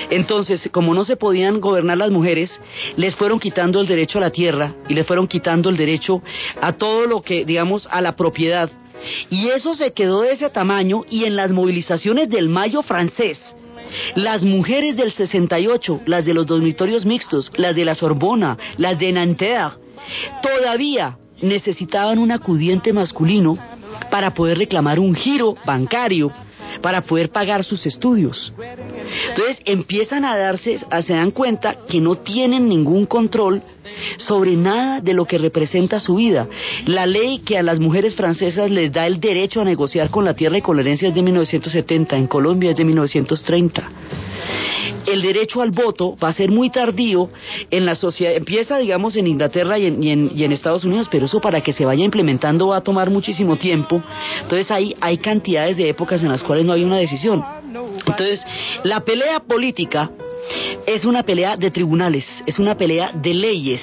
Entonces, 0.09 0.67
como 0.71 0.93
no 0.93 1.03
se 1.03 1.15
podían 1.15 1.59
gobernar 1.59 1.97
las 1.97 2.11
mujeres, 2.11 2.59
les 2.97 3.15
fueron 3.15 3.39
quitando 3.39 3.81
el 3.81 3.87
derecho 3.87 4.17
a 4.17 4.21
la 4.21 4.29
tierra 4.31 4.73
y 4.87 4.93
les 4.93 5.05
fueron 5.05 5.27
quitando 5.27 5.69
el 5.69 5.77
derecho 5.77 6.21
a 6.59 6.73
todo 6.73 7.05
lo 7.05 7.21
que, 7.21 7.45
digamos, 7.45 7.87
a 7.91 8.01
la 8.01 8.15
propiedad. 8.15 8.69
Y 9.29 9.49
eso 9.49 9.73
se 9.73 9.93
quedó 9.93 10.21
de 10.21 10.33
ese 10.33 10.49
tamaño 10.49 11.01
y 11.09 11.25
en 11.25 11.35
las 11.35 11.51
movilizaciones 11.51 12.29
del 12.29 12.49
Mayo 12.49 12.81
francés, 12.81 13.39
las 14.15 14.43
mujeres 14.43 14.95
del 14.95 15.11
68, 15.11 16.01
las 16.05 16.25
de 16.25 16.33
los 16.33 16.45
dormitorios 16.45 17.05
mixtos, 17.05 17.51
las 17.55 17.75
de 17.75 17.85
la 17.85 17.95
Sorbona, 17.95 18.57
las 18.77 18.97
de 18.97 19.11
Nanterre, 19.11 19.75
todavía 20.41 21.17
necesitaban 21.41 22.19
un 22.19 22.31
acudiente 22.31 22.93
masculino 22.93 23.57
para 24.09 24.33
poder 24.33 24.57
reclamar 24.57 24.99
un 24.99 25.15
giro 25.15 25.55
bancario 25.65 26.31
para 26.81 27.01
poder 27.01 27.29
pagar 27.29 27.63
sus 27.63 27.85
estudios. 27.85 28.53
Entonces 29.29 29.59
empiezan 29.65 30.25
a 30.25 30.37
darse, 30.37 30.79
se 31.01 31.13
dan 31.13 31.31
cuenta 31.31 31.75
que 31.87 31.99
no 31.99 32.15
tienen 32.15 32.69
ningún 32.69 33.05
control 33.05 33.61
sobre 34.17 34.55
nada 34.55 34.99
de 35.01 35.13
lo 35.13 35.25
que 35.25 35.37
representa 35.37 35.99
su 35.99 36.15
vida. 36.15 36.47
La 36.85 37.05
ley 37.05 37.39
que 37.39 37.57
a 37.57 37.63
las 37.63 37.79
mujeres 37.79 38.15
francesas 38.15 38.69
les 38.69 38.91
da 38.91 39.05
el 39.05 39.19
derecho 39.19 39.61
a 39.61 39.65
negociar 39.65 40.09
con 40.09 40.25
la 40.25 40.33
tierra 40.33 40.57
y 40.57 40.61
con 40.61 40.75
la 40.75 40.81
herencia 40.81 41.09
es 41.09 41.15
de 41.15 41.21
1970, 41.21 42.17
en 42.17 42.27
Colombia 42.27 42.71
es 42.71 42.77
de 42.77 42.85
1930 42.85 43.89
el 45.07 45.21
derecho 45.21 45.61
al 45.61 45.71
voto 45.71 46.15
va 46.21 46.29
a 46.29 46.33
ser 46.33 46.51
muy 46.51 46.69
tardío 46.69 47.29
en 47.71 47.85
la 47.85 47.95
sociedad, 47.95 48.33
empieza 48.33 48.77
digamos 48.77 49.15
en 49.15 49.27
Inglaterra 49.27 49.77
y 49.77 49.85
en, 49.85 50.51
Estados 50.51 50.85
Unidos, 50.85 51.07
pero 51.11 51.25
eso 51.25 51.41
para 51.41 51.61
que 51.61 51.73
se 51.73 51.85
vaya 51.85 52.03
implementando 52.03 52.67
va 52.67 52.77
a 52.77 52.81
tomar 52.81 53.09
muchísimo 53.09 53.57
tiempo. 53.57 54.01
Entonces 54.41 54.71
hay, 54.71 54.95
hay 55.01 55.17
cantidades 55.17 55.77
de 55.77 55.89
épocas 55.89 56.23
en 56.23 56.29
las 56.29 56.43
cuales 56.43 56.65
no 56.65 56.73
hay 56.73 56.83
una 56.83 56.97
decisión. 56.97 57.43
Entonces, 58.07 58.41
la 58.83 59.01
pelea 59.01 59.41
política 59.41 60.09
es 60.85 61.05
una 61.05 61.23
pelea 61.23 61.57
de 61.57 61.71
tribunales, 61.71 62.25
es 62.45 62.59
una 62.59 62.75
pelea 62.75 63.11
de 63.13 63.33
leyes 63.33 63.81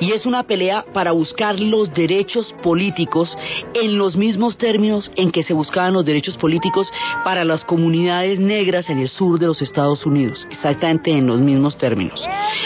y 0.00 0.12
es 0.12 0.26
una 0.26 0.42
pelea 0.42 0.84
para 0.92 1.12
buscar 1.12 1.58
los 1.60 1.92
derechos 1.92 2.54
políticos 2.62 3.36
en 3.74 3.98
los 3.98 4.16
mismos 4.16 4.56
términos 4.56 5.10
en 5.16 5.30
que 5.30 5.42
se 5.42 5.54
buscaban 5.54 5.94
los 5.94 6.04
derechos 6.04 6.36
políticos 6.36 6.90
para 7.24 7.44
las 7.44 7.64
comunidades 7.64 8.40
negras 8.40 8.90
en 8.90 8.98
el 8.98 9.08
sur 9.08 9.38
de 9.38 9.46
los 9.46 9.62
Estados 9.62 10.04
Unidos, 10.06 10.46
exactamente 10.50 11.10
en 11.10 11.26
los 11.26 11.40
mismos 11.40 11.76
términos, 11.76 12.22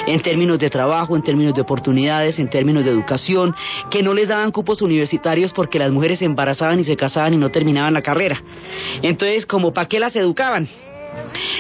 en 0.07 0.21
términos 0.21 0.59
de 0.59 0.71
trabajo, 0.71 1.17
en 1.17 1.23
términos 1.23 1.55
de 1.55 1.63
oportunidades, 1.63 2.39
en 2.39 2.49
términos 2.49 2.85
de 2.85 2.91
educación, 2.91 3.55
que 3.91 4.03
no 4.03 4.15
les 4.15 4.29
daban 4.29 4.53
cupos 4.53 4.83
universitarios 4.83 5.53
porque 5.53 5.79
las 5.79 5.91
mujeres 5.91 6.21
se 6.21 6.25
embarazaban 6.25 6.81
y 6.81 6.85
se 6.85 6.97
casaban 6.97 7.35
y 7.35 7.37
no 7.37 7.51
terminaban 7.51 7.95
la 7.95 8.03
carrera. 8.03 8.43
Entonces, 9.03 9.47
como 9.47 9.73
para 9.73 9.89
qué 9.89 10.01
las 10.01 10.15
educaban? 10.17 10.69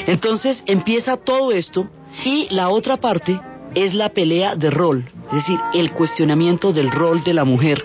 Entonces 0.07 0.63
empieza 0.67 1.17
todo 1.17 1.53
esto 1.53 1.89
y 2.25 2.49
la 2.51 2.69
otra 2.71 2.97
parte 2.97 3.41
es 3.75 3.95
la 3.95 4.09
pelea 4.09 4.57
de 4.57 4.71
rol, 4.71 5.05
es 5.29 5.35
decir, 5.35 5.59
el 5.75 5.93
cuestionamiento 5.93 6.73
del 6.73 6.91
rol 6.91 7.23
de 7.25 7.35
la 7.35 7.45
mujer 7.45 7.85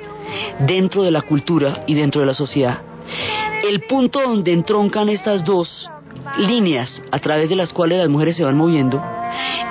dentro 0.59 1.03
de 1.03 1.11
la 1.11 1.21
cultura 1.21 1.83
y 1.87 1.95
dentro 1.95 2.21
de 2.21 2.27
la 2.27 2.33
sociedad. 2.33 2.81
El 3.67 3.81
punto 3.81 4.21
donde 4.21 4.53
entroncan 4.53 5.09
estas 5.09 5.43
dos 5.43 5.89
líneas 6.37 7.01
a 7.11 7.19
través 7.19 7.49
de 7.49 7.55
las 7.55 7.73
cuales 7.73 7.99
las 7.99 8.09
mujeres 8.09 8.37
se 8.37 8.43
van 8.43 8.57
moviendo 8.57 9.03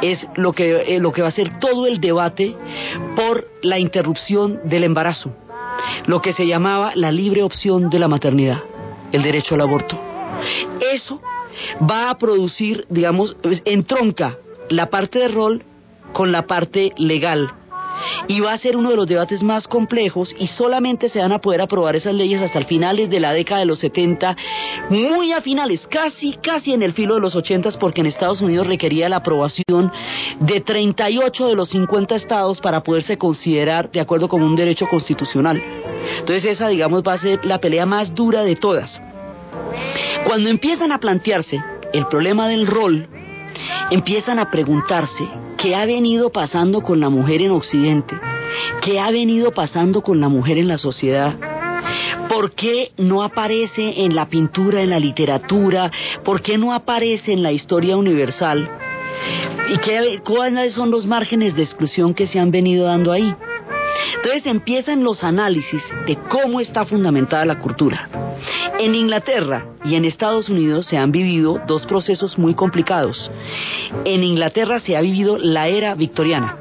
es 0.02 0.26
lo 0.35 0.52
que, 0.52 0.97
eh, 0.97 1.00
lo 1.00 1.12
que 1.12 1.23
va 1.23 1.28
a 1.28 1.33
ser 1.33 1.59
todo 1.59 1.87
el 1.87 2.00
debate 2.00 2.57
por 3.16 3.49
la 3.62 3.78
interrupción 3.78 4.61
del 4.64 4.85
embarazo, 4.85 5.30
lo 6.07 6.21
que 6.23 6.33
se 6.33 6.47
llamaba 6.47 6.92
la 6.95 7.12
libre 7.12 7.42
opción 7.42 7.90
de 7.90 7.99
la 7.99 8.09
maternidad, 8.09 8.62
el 9.12 9.23
derecho 9.23 9.54
al 9.54 9.62
aborto. 9.62 9.99
Eso 10.92 11.21
va 11.88 12.11
a 12.11 12.19
producir, 12.19 12.87
digamos, 12.88 13.37
entronca 13.64 14.38
la 14.69 14.87
parte 14.87 15.19
de 15.19 15.28
rol 15.28 15.62
con 16.12 16.33
la 16.33 16.47
parte 16.47 16.92
legal. 16.97 17.52
Y 18.28 18.40
va 18.40 18.54
a 18.54 18.59
ser 18.59 18.78
uno 18.78 18.90
de 18.90 18.97
los 18.97 19.07
debates 19.07 19.42
más 19.42 19.69
complejos 19.69 20.35
y 20.38 20.47
solamente 20.47 21.11
se 21.11 21.21
van 21.21 21.33
a 21.33 21.40
poder 21.40 21.61
aprobar 21.61 21.97
esas 21.97 22.14
leyes 22.14 22.40
hasta 22.40 22.59
el 22.59 22.64
finales 22.64 23.11
de 23.11 23.21
la 23.21 23.33
década 23.35 23.61
de 23.61 23.66
los 23.66 23.78
70, 23.80 24.37
muy 24.88 25.33
a 25.33 25.42
finales, 25.42 25.87
casi, 25.87 26.33
casi 26.42 26.73
en 26.73 26.83
el 26.83 26.95
filo 26.95 27.16
de 27.16 27.21
los 27.21 27.37
80, 27.37 27.73
porque 27.78 28.00
en 28.00 28.07
Estados 28.07 28.40
Unidos 28.40 28.66
requería 28.66 29.11
la 29.11 29.16
aprobación 29.16 29.92
de 30.40 30.61
38 30.62 31.49
de 31.49 31.54
los 31.54 31.69
50 31.69 32.14
estados 32.14 32.61
para 32.61 32.83
poderse 32.83 33.19
considerar 33.19 33.90
de 33.90 34.00
acuerdo 34.00 34.28
con 34.28 34.42
un 34.42 34.57
derecho 34.57 34.87
constitucional. 34.88 35.62
Entonces 36.21 36.47
esa, 36.47 36.69
digamos, 36.69 37.02
va 37.07 37.14
a 37.14 37.19
ser 37.19 37.45
la 37.45 37.59
pelea 37.59 37.85
más 37.85 38.14
dura 38.14 38.45
de 38.45 38.57
todas. 38.57 38.99
Cuando 40.25 40.50
empiezan 40.50 40.92
a 40.92 40.99
plantearse 40.99 41.62
el 41.92 42.07
problema 42.07 42.49
del 42.49 42.66
rol, 42.66 43.09
empiezan 43.90 44.38
a 44.38 44.50
preguntarse 44.50 45.28
qué 45.57 45.75
ha 45.75 45.85
venido 45.87 46.30
pasando 46.30 46.83
con 46.83 47.00
la 47.00 47.09
mujer 47.09 47.42
en 47.42 47.50
Occidente, 47.50 48.19
qué 48.83 49.00
ha 49.00 49.11
venido 49.11 49.52
pasando 49.52 50.02
con 50.02 50.21
la 50.21 50.28
mujer 50.28 50.59
en 50.59 50.69
la 50.69 50.78
sociedad, 50.78 51.37
¿Por 52.30 52.52
qué 52.52 52.92
no 52.97 53.25
aparece 53.25 54.04
en 54.04 54.14
la 54.14 54.28
pintura, 54.28 54.83
en 54.83 54.90
la 54.90 55.00
literatura? 55.00 55.90
¿Por 56.25 56.40
qué 56.40 56.57
no 56.57 56.73
aparece 56.73 57.33
en 57.33 57.42
la 57.42 57.50
historia 57.50 57.97
universal? 57.97 58.71
¿Y 59.69 59.78
qué, 59.78 60.21
cuáles 60.25 60.75
son 60.75 60.92
los 60.92 61.07
márgenes 61.07 61.57
de 61.57 61.64
exclusión 61.64 62.14
que 62.14 62.28
se 62.28 62.38
han 62.38 62.52
venido 62.52 62.87
dando 62.87 63.11
ahí? 63.11 63.35
Entonces 64.16 64.47
empiezan 64.47 65.04
los 65.04 65.25
análisis 65.25 65.83
de 66.07 66.16
cómo 66.16 66.61
está 66.61 66.85
fundamentada 66.85 67.45
la 67.45 67.59
cultura. 67.59 68.09
En 68.78 68.95
Inglaterra 68.95 69.66
y 69.85 69.95
en 69.95 70.04
Estados 70.04 70.49
Unidos 70.49 70.87
se 70.87 70.97
han 70.97 71.12
vivido 71.12 71.61
dos 71.66 71.87
procesos 71.87 72.38
muy 72.38 72.54
complicados. 72.54 73.30
En 74.04 74.23
Inglaterra 74.23 74.80
se 74.80 74.97
ha 74.97 75.00
vivido 75.00 75.38
la 75.38 75.69
era 75.69 75.95
victoriana. 75.95 76.57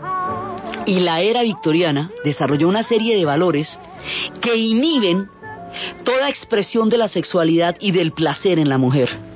Y 0.85 0.99
la 0.99 1.21
era 1.21 1.43
victoriana 1.43 2.11
desarrolló 2.23 2.67
una 2.67 2.83
serie 2.83 3.15
de 3.15 3.25
valores 3.25 3.79
que 4.41 4.55
inhiben 4.55 5.27
toda 6.03 6.29
expresión 6.29 6.89
de 6.89 6.97
la 6.97 7.07
sexualidad 7.07 7.75
y 7.79 7.91
del 7.91 8.11
placer 8.11 8.57
en 8.59 8.69
la 8.69 8.77
mujer 8.77 9.28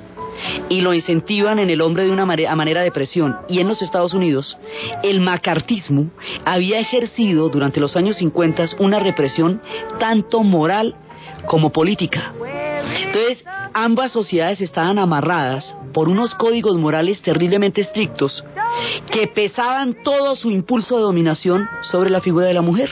y 0.68 0.80
lo 0.80 0.94
incentivan 0.94 1.58
en 1.58 1.70
el 1.70 1.80
hombre 1.80 2.04
de 2.04 2.10
una 2.10 2.26
manera, 2.26 2.82
de 2.82 2.90
presión. 2.90 3.36
Y 3.48 3.60
en 3.60 3.68
los 3.68 3.82
Estados 3.82 4.14
Unidos, 4.14 4.56
el 5.02 5.20
macartismo 5.20 6.10
había 6.44 6.78
ejercido 6.78 7.48
durante 7.48 7.80
los 7.80 7.96
años 7.96 8.16
50 8.16 8.64
una 8.78 8.98
represión 8.98 9.60
tanto 9.98 10.42
moral 10.42 10.94
como 11.46 11.70
política. 11.70 12.32
Entonces, 13.06 13.44
ambas 13.72 14.12
sociedades 14.12 14.60
estaban 14.60 14.98
amarradas 14.98 15.76
por 15.92 16.08
unos 16.08 16.34
códigos 16.34 16.76
morales 16.76 17.20
terriblemente 17.22 17.80
estrictos 17.80 18.44
que 19.12 19.26
pesaban 19.28 19.96
todo 20.02 20.34
su 20.36 20.50
impulso 20.50 20.96
de 20.96 21.02
dominación 21.02 21.68
sobre 21.82 22.10
la 22.10 22.20
figura 22.20 22.46
de 22.46 22.54
la 22.54 22.62
mujer. 22.62 22.90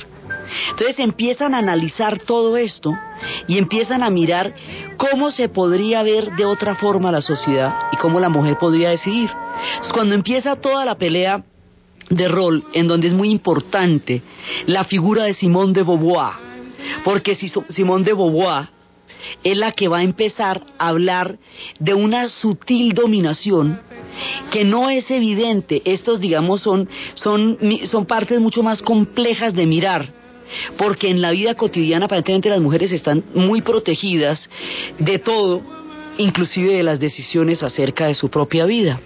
Entonces 0.70 0.98
empiezan 0.98 1.54
a 1.54 1.58
analizar 1.58 2.18
todo 2.20 2.56
esto 2.56 2.92
y 3.46 3.58
empiezan 3.58 4.02
a 4.02 4.10
mirar 4.10 4.54
cómo 4.96 5.30
se 5.30 5.48
podría 5.48 6.02
ver 6.02 6.32
de 6.36 6.44
otra 6.44 6.74
forma 6.74 7.12
la 7.12 7.22
sociedad 7.22 7.88
y 7.92 7.96
cómo 7.96 8.20
la 8.20 8.28
mujer 8.28 8.56
podría 8.58 8.90
decidir. 8.90 9.30
cuando 9.92 10.14
empieza 10.14 10.56
toda 10.56 10.84
la 10.84 10.96
pelea 10.96 11.44
de 12.08 12.28
rol, 12.28 12.64
en 12.72 12.88
donde 12.88 13.08
es 13.08 13.14
muy 13.14 13.30
importante 13.30 14.22
la 14.66 14.84
figura 14.84 15.24
de 15.24 15.34
Simone 15.34 15.72
de 15.72 15.82
Beauvoir, 15.82 16.32
porque 17.04 17.34
Simone 17.34 18.04
de 18.04 18.12
Beauvoir 18.12 18.68
es 19.44 19.56
la 19.56 19.72
que 19.72 19.88
va 19.88 19.98
a 19.98 20.02
empezar 20.02 20.62
a 20.78 20.88
hablar 20.88 21.38
de 21.78 21.94
una 21.94 22.28
sutil 22.28 22.92
dominación 22.92 23.80
que 24.50 24.64
no 24.64 24.90
es 24.90 25.10
evidente. 25.10 25.80
Estos, 25.84 26.20
digamos, 26.20 26.60
son, 26.60 26.88
son, 27.14 27.58
son 27.90 28.06
partes 28.06 28.40
mucho 28.40 28.62
más 28.62 28.82
complejas 28.82 29.54
de 29.54 29.66
mirar 29.66 30.21
porque 30.76 31.10
en 31.10 31.20
la 31.20 31.30
vida 31.30 31.54
cotidiana 31.54 32.06
aparentemente 32.06 32.48
las 32.48 32.60
mujeres 32.60 32.92
están 32.92 33.24
muy 33.34 33.62
protegidas 33.62 34.48
de 34.98 35.18
todo, 35.18 35.62
inclusive 36.18 36.74
de 36.74 36.82
las 36.82 37.00
decisiones 37.00 37.62
acerca 37.62 38.06
de 38.06 38.14
su 38.14 38.28
propia 38.28 38.64
vida. 38.64 39.00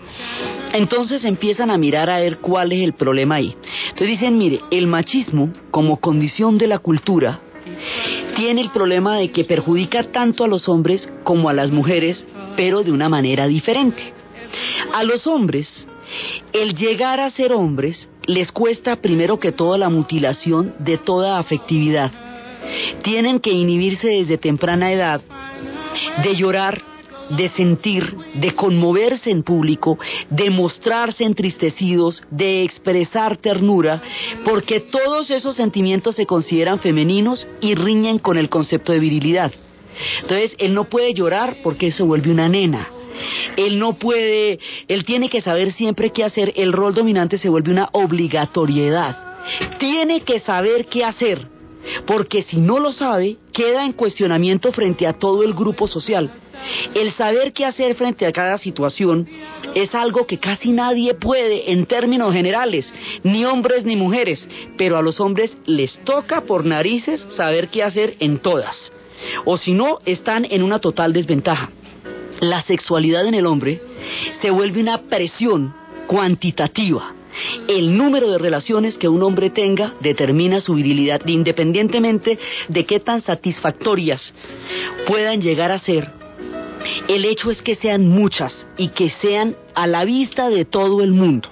Entonces 0.73 1.25
empiezan 1.25 1.71
a 1.71 1.79
mirar 1.79 2.11
a 2.11 2.21
ver 2.21 2.39
cuál 2.39 2.73
es 2.73 2.85
el 2.85 2.93
problema 2.93 3.37
ahí. 3.37 3.55
Entonces 3.85 4.09
dicen, 4.09 4.37
mire, 4.37 4.61
el 4.71 4.87
machismo 4.87 5.53
como 5.71 5.99
condición 5.99 6.59
de 6.59 6.67
la 6.67 6.79
cultura 6.79 7.41
tiene 8.37 8.61
el 8.61 8.71
problema 8.71 9.17
de 9.17 9.31
que 9.31 9.45
perjudica 9.45 10.05
tanto 10.05 10.45
a 10.45 10.49
los 10.49 10.69
hombres 10.69 11.09
como 11.25 11.49
a 11.49 11.55
las 11.55 11.71
mujeres, 11.71 12.27
pero 12.57 12.83
de 12.83 12.93
una 12.93 13.09
manera 13.09 13.47
diferente. 13.47 14.13
A 14.93 15.03
los 15.05 15.27
hombres, 15.27 15.87
el 16.57 16.75
llegar 16.75 17.21
a 17.21 17.31
ser 17.31 17.53
hombres 17.53 18.09
les 18.27 18.51
cuesta 18.51 18.97
primero 18.97 19.39
que 19.39 19.53
todo 19.53 19.77
la 19.77 19.91
mutilación 19.91 20.75
de 20.79 20.97
toda 20.97 21.39
afectividad. 21.39 22.11
Tienen 23.03 23.41
que 23.41 23.53
inhibirse 23.53 24.09
desde 24.09 24.39
temprana 24.39 24.91
edad 24.91 25.21
de 26.23 26.35
llorar, 26.35 26.83
de 27.37 27.51
sentir, 27.51 28.17
de 28.35 28.53
conmoverse 28.53 29.31
en 29.31 29.43
público, 29.43 29.99
de 30.31 30.49
mostrarse 30.49 31.25
entristecidos, 31.25 32.23
de 32.31 32.63
expresar 32.63 33.37
ternura, 33.37 34.01
porque 34.45 34.81
todos 34.81 35.31
esos 35.31 35.57
sentimientos 35.57 36.17
se 36.17 36.27
consideran 36.27 36.79
femeninos 36.79 37.47
y 37.61 37.75
riñen 37.75 38.19
con 38.19 38.39
el 38.39 38.49
concepto 38.49 38.93
de 38.93 39.01
virilidad. 39.01 39.53
Entonces, 40.23 40.55
él 40.59 40.73
no 40.73 40.85
puede 40.85 41.13
llorar 41.15 41.57
porque 41.63 41.91
se 41.91 42.03
vuelve 42.03 42.31
una 42.31 42.49
nena. 42.49 42.89
Él 43.57 43.79
no 43.79 43.95
puede, 43.95 44.59
él 44.89 45.05
tiene 45.05 45.29
que 45.29 45.41
saber 45.41 45.73
siempre 45.73 46.11
qué 46.11 46.25
hacer. 46.25 46.53
El 46.57 46.73
rol 46.73 46.95
dominante 46.95 47.39
se 47.39 47.49
vuelve 47.49 47.73
una 47.73 47.89
obligatoriedad. 47.93 49.17
Tiene 49.79 50.21
que 50.21 50.41
saber 50.41 50.87
qué 50.87 51.05
hacer, 51.05 51.47
porque 52.07 52.43
si 52.43 52.59
no 52.59 52.79
lo 52.79 52.93
sabe, 52.93 53.37
queda 53.53 53.85
en 53.85 53.93
cuestionamiento 53.93 54.73
frente 54.73 55.07
a 55.07 55.13
todo 55.13 55.43
el 55.43 55.55
grupo 55.55 55.87
social. 55.87 56.31
El 56.95 57.13
saber 57.13 57.53
qué 57.53 57.65
hacer 57.65 57.95
frente 57.95 58.27
a 58.27 58.33
cada 58.33 58.59
situación 58.59 59.27
es 59.75 59.95
algo 59.95 60.27
que 60.27 60.39
casi 60.39 60.73
nadie 60.73 61.15
puede 61.15 61.71
en 61.71 61.87
términos 61.87 62.33
generales, 62.33 62.93
ni 63.23 63.45
hombres 63.45 63.85
ni 63.85 63.95
mujeres, 63.95 64.49
pero 64.77 64.97
a 64.97 65.03
los 65.03 65.21
hombres 65.21 65.57
les 65.67 65.99
toca 65.99 66.43
por 66.43 66.65
narices 66.65 67.27
saber 67.31 67.69
qué 67.69 67.83
hacer 67.83 68.17
en 68.21 68.39
todas. 68.39 68.93
O 69.45 69.57
si 69.57 69.73
no, 69.73 69.99
están 70.05 70.47
en 70.51 70.63
una 70.63 70.79
total 70.79 71.13
desventaja. 71.13 71.71
La 72.41 72.63
sexualidad 72.63 73.27
en 73.27 73.35
el 73.35 73.47
hombre 73.47 73.81
se 74.41 74.51
vuelve 74.51 74.81
una 74.81 74.99
presión 75.03 75.75
cuantitativa. 76.07 77.15
El 77.69 77.97
número 77.97 78.31
de 78.31 78.39
relaciones 78.39 78.97
que 78.97 79.09
un 79.09 79.23
hombre 79.23 79.51
tenga 79.51 79.93
determina 80.01 80.61
su 80.61 80.75
virilidad, 80.75 81.21
independientemente 81.27 82.39
de 82.69 82.85
qué 82.87 83.01
tan 83.01 83.21
satisfactorias 83.21 84.35
puedan 85.07 85.41
llegar 85.41 85.71
a 85.71 85.79
ser 85.79 86.11
el 87.09 87.25
hecho 87.25 87.51
es 87.51 87.63
que 87.63 87.75
sean 87.75 88.09
muchas 88.09 88.67
y 88.77 88.89
que 88.89 89.11
sean 89.11 89.57
a 89.75 89.87
la 89.87 90.05
vista 90.05 90.49
de 90.49 90.65
todo 90.65 91.03
el 91.03 91.13
mundo. 91.13 91.49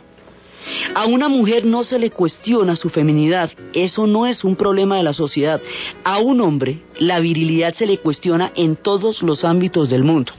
A 0.94 1.06
una 1.06 1.28
mujer 1.28 1.64
no 1.64 1.84
se 1.84 1.98
le 1.98 2.10
cuestiona 2.10 2.74
su 2.74 2.88
feminidad, 2.88 3.50
eso 3.72 4.06
no 4.06 4.26
es 4.26 4.44
un 4.44 4.56
problema 4.56 4.96
de 4.96 5.02
la 5.02 5.12
sociedad. 5.12 5.60
A 6.02 6.18
un 6.18 6.40
hombre 6.40 6.80
la 6.98 7.20
virilidad 7.20 7.74
se 7.74 7.86
le 7.86 7.98
cuestiona 7.98 8.52
en 8.56 8.76
todos 8.76 9.22
los 9.22 9.44
ámbitos 9.44 9.90
del 9.90 10.04
mundo. 10.04 10.32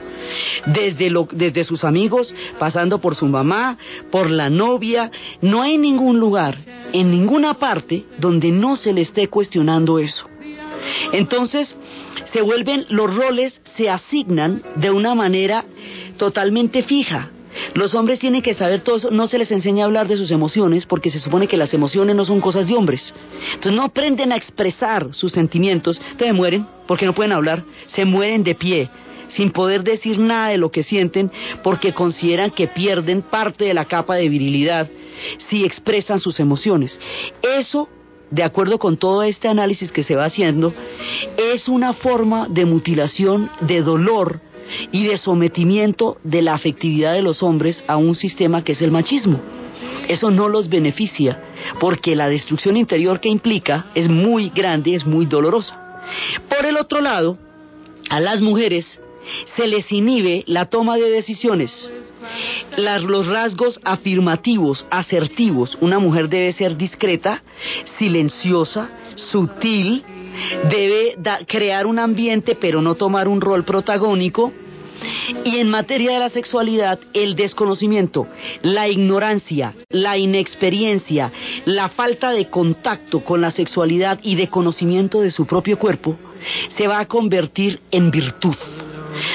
Desde, 0.66 1.12
desde 1.32 1.64
sus 1.64 1.84
amigos, 1.84 2.34
pasando 2.58 2.98
por 2.98 3.14
su 3.14 3.26
mamá, 3.26 3.78
por 4.10 4.30
la 4.30 4.50
novia, 4.50 5.10
no 5.40 5.62
hay 5.62 5.78
ningún 5.78 6.18
lugar, 6.18 6.56
en 6.92 7.10
ninguna 7.10 7.54
parte, 7.54 8.04
donde 8.18 8.50
no 8.50 8.76
se 8.76 8.92
le 8.92 9.02
esté 9.02 9.28
cuestionando 9.28 9.98
eso. 9.98 10.28
Entonces, 11.12 11.76
se 12.32 12.42
vuelven, 12.42 12.86
los 12.88 13.14
roles 13.14 13.60
se 13.76 13.88
asignan 13.88 14.62
de 14.76 14.90
una 14.90 15.14
manera 15.14 15.64
totalmente 16.16 16.82
fija. 16.82 17.30
Los 17.74 17.94
hombres 17.94 18.18
tienen 18.18 18.42
que 18.42 18.54
saber 18.54 18.82
todo 18.82 18.96
eso, 18.96 19.10
no 19.10 19.26
se 19.26 19.38
les 19.38 19.50
enseña 19.50 19.84
a 19.84 19.86
hablar 19.86 20.08
de 20.08 20.16
sus 20.16 20.30
emociones 20.30 20.84
porque 20.84 21.10
se 21.10 21.20
supone 21.20 21.46
que 21.46 21.56
las 21.56 21.72
emociones 21.72 22.14
no 22.14 22.24
son 22.24 22.40
cosas 22.40 22.66
de 22.66 22.74
hombres. 22.74 23.14
Entonces 23.54 23.72
no 23.72 23.84
aprenden 23.84 24.32
a 24.32 24.36
expresar 24.36 25.14
sus 25.14 25.32
sentimientos, 25.32 26.00
entonces 26.10 26.34
mueren 26.34 26.66
porque 26.86 27.06
no 27.06 27.14
pueden 27.14 27.32
hablar, 27.32 27.64
se 27.86 28.04
mueren 28.04 28.44
de 28.44 28.54
pie 28.54 28.90
sin 29.28 29.50
poder 29.50 29.82
decir 29.82 30.18
nada 30.18 30.48
de 30.48 30.58
lo 30.58 30.70
que 30.70 30.82
sienten 30.82 31.30
porque 31.62 31.92
consideran 31.92 32.50
que 32.50 32.68
pierden 32.68 33.22
parte 33.22 33.64
de 33.64 33.74
la 33.74 33.84
capa 33.84 34.16
de 34.16 34.28
virilidad 34.28 34.88
si 35.48 35.64
expresan 35.64 36.20
sus 36.20 36.40
emociones. 36.40 36.98
Eso 37.42 37.88
de 38.30 38.42
acuerdo 38.42 38.78
con 38.78 38.96
todo 38.96 39.22
este 39.22 39.48
análisis 39.48 39.92
que 39.92 40.02
se 40.02 40.16
va 40.16 40.24
haciendo, 40.24 40.72
es 41.36 41.68
una 41.68 41.92
forma 41.92 42.48
de 42.48 42.64
mutilación, 42.64 43.50
de 43.60 43.82
dolor 43.82 44.40
y 44.90 45.06
de 45.06 45.16
sometimiento 45.16 46.18
de 46.24 46.42
la 46.42 46.54
afectividad 46.54 47.12
de 47.12 47.22
los 47.22 47.42
hombres 47.42 47.84
a 47.86 47.96
un 47.96 48.14
sistema 48.14 48.64
que 48.64 48.72
es 48.72 48.82
el 48.82 48.90
machismo. 48.90 49.40
Eso 50.08 50.30
no 50.30 50.48
los 50.48 50.68
beneficia, 50.68 51.40
porque 51.78 52.16
la 52.16 52.28
destrucción 52.28 52.76
interior 52.76 53.20
que 53.20 53.28
implica 53.28 53.86
es 53.94 54.08
muy 54.08 54.50
grande, 54.50 54.94
es 54.94 55.06
muy 55.06 55.26
dolorosa. 55.26 56.02
Por 56.48 56.66
el 56.66 56.76
otro 56.76 57.00
lado, 57.00 57.38
a 58.08 58.20
las 58.20 58.40
mujeres 58.40 59.00
se 59.56 59.66
les 59.66 59.90
inhibe 59.92 60.44
la 60.46 60.66
toma 60.66 60.96
de 60.96 61.10
decisiones 61.10 61.90
los 62.76 63.26
rasgos 63.26 63.80
afirmativos, 63.84 64.86
asertivos. 64.90 65.76
Una 65.80 65.98
mujer 65.98 66.28
debe 66.28 66.52
ser 66.52 66.76
discreta, 66.76 67.42
silenciosa, 67.98 68.88
sutil, 69.14 70.02
debe 70.70 71.16
crear 71.46 71.86
un 71.86 71.98
ambiente 71.98 72.54
pero 72.54 72.82
no 72.82 72.94
tomar 72.94 73.28
un 73.28 73.40
rol 73.40 73.64
protagónico. 73.64 74.52
Y 75.44 75.58
en 75.58 75.68
materia 75.68 76.14
de 76.14 76.20
la 76.20 76.30
sexualidad, 76.30 76.98
el 77.12 77.36
desconocimiento, 77.36 78.26
la 78.62 78.88
ignorancia, 78.88 79.74
la 79.90 80.16
inexperiencia, 80.16 81.30
la 81.66 81.90
falta 81.90 82.30
de 82.30 82.48
contacto 82.48 83.20
con 83.20 83.42
la 83.42 83.50
sexualidad 83.50 84.18
y 84.22 84.36
de 84.36 84.48
conocimiento 84.48 85.20
de 85.20 85.32
su 85.32 85.44
propio 85.44 85.78
cuerpo, 85.78 86.16
se 86.78 86.86
va 86.86 87.00
a 87.00 87.06
convertir 87.06 87.80
en 87.90 88.10
virtud. 88.10 88.56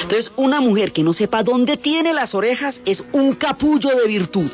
Entonces, 0.02 0.30
una 0.36 0.60
mujer 0.60 0.92
que 0.92 1.02
no 1.02 1.12
sepa 1.12 1.42
dónde 1.42 1.76
tiene 1.76 2.12
las 2.12 2.34
orejas 2.34 2.80
es 2.84 3.02
un 3.12 3.34
capullo 3.34 3.90
de 3.90 4.06
virtud, 4.06 4.50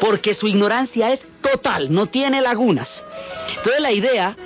porque 0.00 0.34
su 0.34 0.48
ignorancia 0.48 1.12
es 1.12 1.20
total, 1.40 1.92
no 1.92 2.06
tiene 2.06 2.40
lagunas. 2.40 3.02
Entonces, 3.56 3.80
la 3.80 3.92
idea 3.92 4.36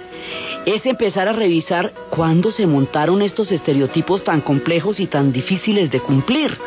es 0.67 0.85
empezar 0.85 1.29
a 1.29 1.33
revisar 1.33 1.93
cuándo 2.11 2.51
se 2.51 2.67
montaron 2.67 3.23
estos 3.23 3.53
estereotipos 3.53 4.25
tan 4.25 4.41
complejos 4.41 4.99
y 4.99 5.07
tan 5.07 5.33
difíciles 5.33 5.91
de 5.91 6.01
cumplir. 6.01 6.59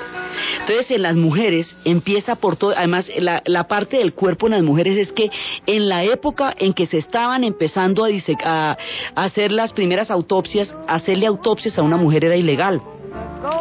Entonces, 0.61 0.91
en 0.91 1.01
las 1.01 1.15
mujeres 1.15 1.75
empieza 1.83 2.35
por 2.35 2.55
todo, 2.55 2.73
además, 2.75 3.09
la, 3.17 3.67
parte 3.67 3.97
del 3.97 4.13
cuerpo 4.13 4.47
en 4.47 4.53
las 4.53 4.63
mujeres 4.63 4.97
es 4.97 5.11
que 5.11 5.29
en 5.65 5.89
la 5.89 6.05
época 6.05 6.53
en 6.57 6.73
que 6.73 6.85
se 6.85 6.97
estaban 6.97 7.43
empezando 7.43 8.05
a, 8.05 8.09
a 8.45 8.77
hacer 9.15 9.51
las 9.51 9.73
primeras 9.73 10.09
autopsias, 10.09 10.73
hacerle 10.87 11.25
autopsias 11.25 11.77
a 11.77 11.81
una 11.83 11.97
mujer 11.97 12.23
era 12.23 12.37
ilegal. 12.37 12.81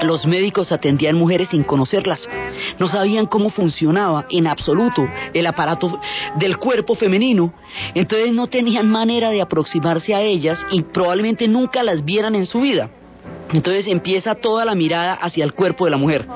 Los 0.03 0.27
médicos 0.27 0.73
atendían 0.73 1.17
mujeres 1.17 1.49
sin 1.49 1.65
conocerlas. 1.65 2.29
No 2.79 2.89
sabían 2.89 3.27
cómo 3.27 3.51
funcionaba 3.51 4.27
en 4.31 4.47
absoluto 4.47 5.07
el 5.33 5.47
aparato 5.47 6.01
del 6.37 6.59
cuerpo 6.59 6.95
femenino. 6.95 7.53
Entonces 7.95 8.33
no 8.33 8.47
tenían 8.47 8.89
manera 8.89 9.31
de 9.31 9.43
aproximarse 9.43 10.15
a 10.15 10.23
ellas 10.23 10.65
y 10.71 10.83
probablemente 10.83 11.47
nunca 11.49 11.83
las 11.83 12.05
vieran 12.05 12.35
en 12.35 12.47
su 12.47 12.61
vida. 12.61 12.91
Entonces 13.53 13.87
empieza 13.87 14.35
toda 14.35 14.65
la 14.65 14.75
mirada 14.75 15.15
hacia 15.15 15.45
el 15.45 15.55
cuerpo 15.55 15.87
de 15.87 15.91
la 15.91 15.97
mujer. 15.97 16.27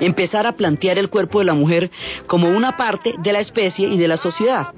Empezar 0.00 0.46
a 0.46 0.52
plantear 0.52 0.98
el 0.98 1.08
cuerpo 1.08 1.40
de 1.40 1.46
la 1.46 1.54
mujer 1.54 1.90
como 2.26 2.48
una 2.48 2.76
parte 2.76 3.14
de 3.18 3.32
la 3.32 3.40
especie 3.40 3.88
y 3.88 3.98
de 3.98 4.08
la 4.08 4.16
sociedad. 4.16 4.68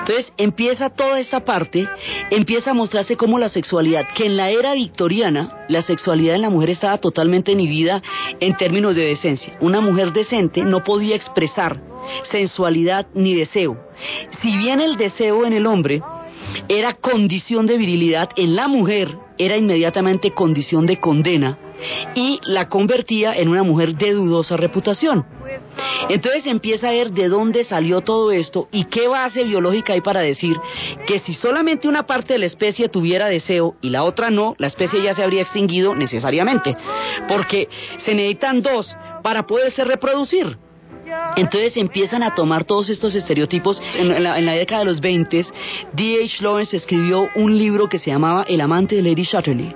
Entonces 0.00 0.32
empieza 0.36 0.90
toda 0.90 1.18
esta 1.18 1.44
parte, 1.44 1.88
empieza 2.30 2.70
a 2.70 2.74
mostrarse 2.74 3.16
como 3.16 3.38
la 3.38 3.48
sexualidad, 3.48 4.06
que 4.14 4.26
en 4.26 4.36
la 4.36 4.50
era 4.50 4.74
victoriana 4.74 5.66
la 5.68 5.82
sexualidad 5.82 6.36
en 6.36 6.42
la 6.42 6.50
mujer 6.50 6.70
estaba 6.70 6.98
totalmente 6.98 7.52
inhibida 7.52 8.02
en 8.40 8.56
términos 8.56 8.94
de 8.96 9.06
decencia. 9.06 9.56
Una 9.60 9.80
mujer 9.80 10.12
decente 10.12 10.62
no 10.62 10.84
podía 10.84 11.16
expresar 11.16 11.80
sensualidad 12.30 13.06
ni 13.14 13.34
deseo. 13.34 13.76
Si 14.40 14.56
bien 14.56 14.80
el 14.80 14.96
deseo 14.96 15.44
en 15.44 15.52
el 15.52 15.66
hombre 15.66 16.02
era 16.68 16.94
condición 16.94 17.66
de 17.66 17.76
virilidad, 17.76 18.30
en 18.36 18.54
la 18.54 18.68
mujer 18.68 19.16
era 19.38 19.56
inmediatamente 19.56 20.32
condición 20.32 20.86
de 20.86 20.98
condena 20.98 21.58
y 22.14 22.40
la 22.44 22.68
convertía 22.68 23.34
en 23.34 23.48
una 23.48 23.62
mujer 23.62 23.96
de 23.96 24.12
dudosa 24.12 24.56
reputación. 24.56 25.26
Entonces 26.08 26.46
empieza 26.46 26.88
a 26.88 26.92
ver 26.92 27.10
de 27.10 27.28
dónde 27.28 27.64
salió 27.64 28.00
todo 28.00 28.30
esto 28.30 28.68
y 28.70 28.84
qué 28.84 29.08
base 29.08 29.44
biológica 29.44 29.92
hay 29.92 30.00
para 30.00 30.20
decir 30.20 30.56
que 31.06 31.18
si 31.20 31.34
solamente 31.34 31.88
una 31.88 32.06
parte 32.06 32.34
de 32.34 32.38
la 32.38 32.46
especie 32.46 32.88
tuviera 32.88 33.26
deseo 33.26 33.74
y 33.80 33.90
la 33.90 34.04
otra 34.04 34.30
no, 34.30 34.54
la 34.58 34.66
especie 34.66 35.02
ya 35.02 35.14
se 35.14 35.22
habría 35.22 35.42
extinguido 35.42 35.94
necesariamente, 35.94 36.76
porque 37.28 37.68
se 37.98 38.14
necesitan 38.14 38.62
dos 38.62 38.94
para 39.22 39.46
poderse 39.46 39.84
reproducir. 39.84 40.58
Entonces 41.36 41.76
empiezan 41.76 42.22
a 42.22 42.34
tomar 42.34 42.64
todos 42.64 42.88
estos 42.90 43.14
estereotipos. 43.14 43.80
En 43.96 44.22
la, 44.22 44.52
década 44.52 44.80
de 44.80 44.86
los 44.86 45.00
20, 45.00 45.46
D.H. 45.92 46.42
Lawrence 46.42 46.76
escribió 46.76 47.28
un 47.34 47.56
libro 47.56 47.88
que 47.88 47.98
se 47.98 48.10
llamaba 48.10 48.44
El 48.48 48.60
amante 48.60 48.96
de 48.96 49.02
Lady 49.02 49.24
Chatterley. 49.24 49.74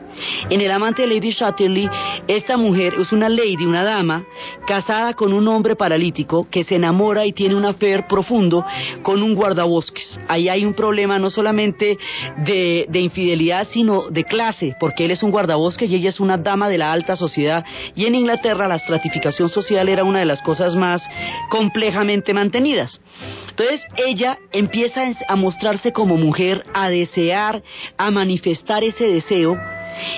En 0.48 0.60
El 0.60 0.70
amante 0.70 1.02
de 1.02 1.08
Lady 1.14 1.32
Chatterley, 1.32 1.88
esta 2.26 2.56
mujer 2.56 2.94
es 2.98 3.12
una 3.12 3.28
lady, 3.28 3.64
una 3.64 3.84
dama, 3.84 4.24
casada 4.66 5.14
con 5.14 5.32
un 5.32 5.46
hombre 5.48 5.76
paralítico 5.76 6.46
que 6.50 6.64
se 6.64 6.76
enamora 6.76 7.26
y 7.26 7.32
tiene 7.32 7.54
un 7.54 7.64
affair 7.64 8.06
profundo 8.06 8.64
con 9.02 9.22
un 9.22 9.34
guardabosques. 9.34 10.20
Ahí 10.28 10.48
hay 10.48 10.64
un 10.64 10.74
problema 10.74 11.18
no 11.18 11.30
solamente 11.30 11.98
de, 12.38 12.86
de 12.88 13.00
infidelidad, 13.00 13.68
sino 13.70 14.08
de 14.10 14.24
clase, 14.24 14.76
porque 14.80 15.04
él 15.04 15.10
es 15.10 15.22
un 15.22 15.30
guardabosques 15.30 15.90
y 15.90 15.96
ella 15.96 16.08
es 16.08 16.20
una 16.20 16.36
dama 16.36 16.68
de 16.68 16.78
la 16.78 16.92
alta 16.92 17.16
sociedad. 17.16 17.64
Y 17.94 18.06
en 18.06 18.14
Inglaterra 18.14 18.68
la 18.68 18.76
estratificación 18.76 19.48
social 19.48 19.88
era 19.88 20.04
una 20.04 20.20
de 20.20 20.26
las 20.26 20.42
cosas 20.42 20.74
más 20.74 21.02
complejamente 21.50 22.34
mantenidas. 22.34 23.00
Entonces 23.48 23.84
ella 23.96 24.38
empieza 24.52 25.02
a 25.28 25.36
mostrarse 25.36 25.92
como 25.92 26.16
mujer, 26.16 26.64
a 26.74 26.88
desear, 26.88 27.62
a 27.98 28.10
manifestar 28.10 28.84
ese 28.84 29.04
deseo 29.04 29.56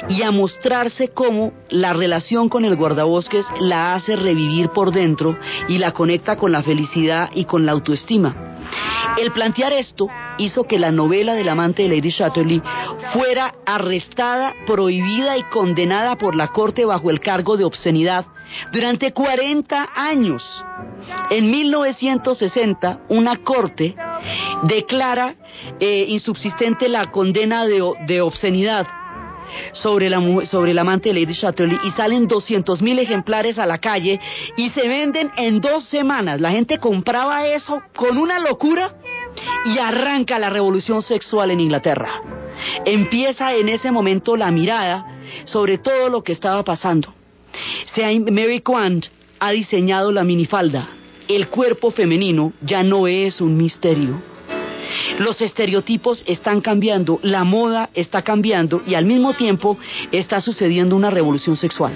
y 0.08 0.22
a 0.22 0.30
mostrarse 0.30 1.08
como 1.08 1.52
la 1.70 1.92
relación 1.92 2.48
con 2.48 2.64
el 2.64 2.76
guardabosques 2.76 3.46
la 3.60 3.94
hace 3.94 4.16
revivir 4.16 4.68
por 4.70 4.92
dentro 4.92 5.38
y 5.68 5.78
la 5.78 5.92
conecta 5.92 6.36
con 6.36 6.52
la 6.52 6.62
felicidad 6.62 7.30
y 7.34 7.44
con 7.44 7.66
la 7.66 7.72
autoestima. 7.72 8.56
El 9.18 9.32
plantear 9.32 9.72
esto 9.72 10.08
hizo 10.38 10.64
que 10.64 10.78
la 10.78 10.90
novela 10.90 11.34
del 11.34 11.48
amante 11.48 11.82
de 11.82 11.88
Lady 11.88 12.12
Chatterley 12.12 12.62
fuera 13.12 13.52
arrestada, 13.66 14.54
prohibida 14.66 15.36
y 15.36 15.42
condenada 15.44 16.16
por 16.16 16.34
la 16.34 16.48
corte 16.48 16.84
bajo 16.84 17.10
el 17.10 17.20
cargo 17.20 17.56
de 17.56 17.64
obscenidad 17.64 18.26
durante 18.72 19.12
40 19.12 19.90
años. 19.94 20.42
En 21.30 21.50
1960, 21.50 23.00
una 23.08 23.36
corte 23.38 23.94
declara 24.62 25.34
eh, 25.80 26.06
insubsistente 26.08 26.88
la 26.88 27.10
condena 27.10 27.64
de, 27.66 28.20
obscenidad 28.20 28.86
sobre, 29.72 30.08
la, 30.08 30.20
sobre 30.46 30.70
el 30.70 30.78
amante 30.78 31.10
de 31.12 31.20
Lady 31.20 31.34
Chatterley 31.34 31.78
y 31.84 31.90
salen 31.90 32.26
200 32.26 32.80
mil 32.82 32.98
ejemplares 32.98 33.58
a 33.58 33.66
la 33.66 33.78
calle 33.78 34.20
y 34.56 34.70
se 34.70 34.88
venden 34.88 35.30
en 35.36 35.60
dos 35.60 35.84
semanas. 35.84 36.40
La 36.40 36.50
gente 36.50 36.78
compraba 36.78 37.46
eso 37.46 37.82
con 37.94 38.18
una 38.18 38.38
locura 38.38 38.94
y 39.64 39.78
arranca 39.78 40.38
la 40.38 40.50
revolución 40.50 41.02
sexual 41.02 41.50
en 41.50 41.60
Inglaterra. 41.60 42.22
Empieza 42.84 43.54
en 43.54 43.68
ese 43.68 43.90
momento 43.90 44.36
la 44.36 44.50
mirada 44.50 45.06
sobre 45.44 45.78
todo 45.78 46.08
lo 46.08 46.22
que 46.22 46.32
estaba 46.32 46.62
pasando. 46.62 47.14
Mary 47.94 48.60
Quant 48.60 49.04
ha 49.38 49.50
diseñado 49.50 50.12
la 50.12 50.24
minifalda. 50.24 50.88
El 51.28 51.48
cuerpo 51.48 51.90
femenino 51.90 52.52
ya 52.62 52.82
no 52.82 53.06
es 53.06 53.40
un 53.40 53.56
misterio. 53.56 54.20
Los 55.18 55.42
estereotipos 55.42 56.22
están 56.26 56.60
cambiando, 56.60 57.20
la 57.22 57.44
moda 57.44 57.90
está 57.94 58.22
cambiando 58.22 58.82
y 58.86 58.94
al 58.94 59.04
mismo 59.04 59.34
tiempo 59.34 59.78
está 60.10 60.40
sucediendo 60.40 60.96
una 60.96 61.10
revolución 61.10 61.56
sexual. 61.56 61.92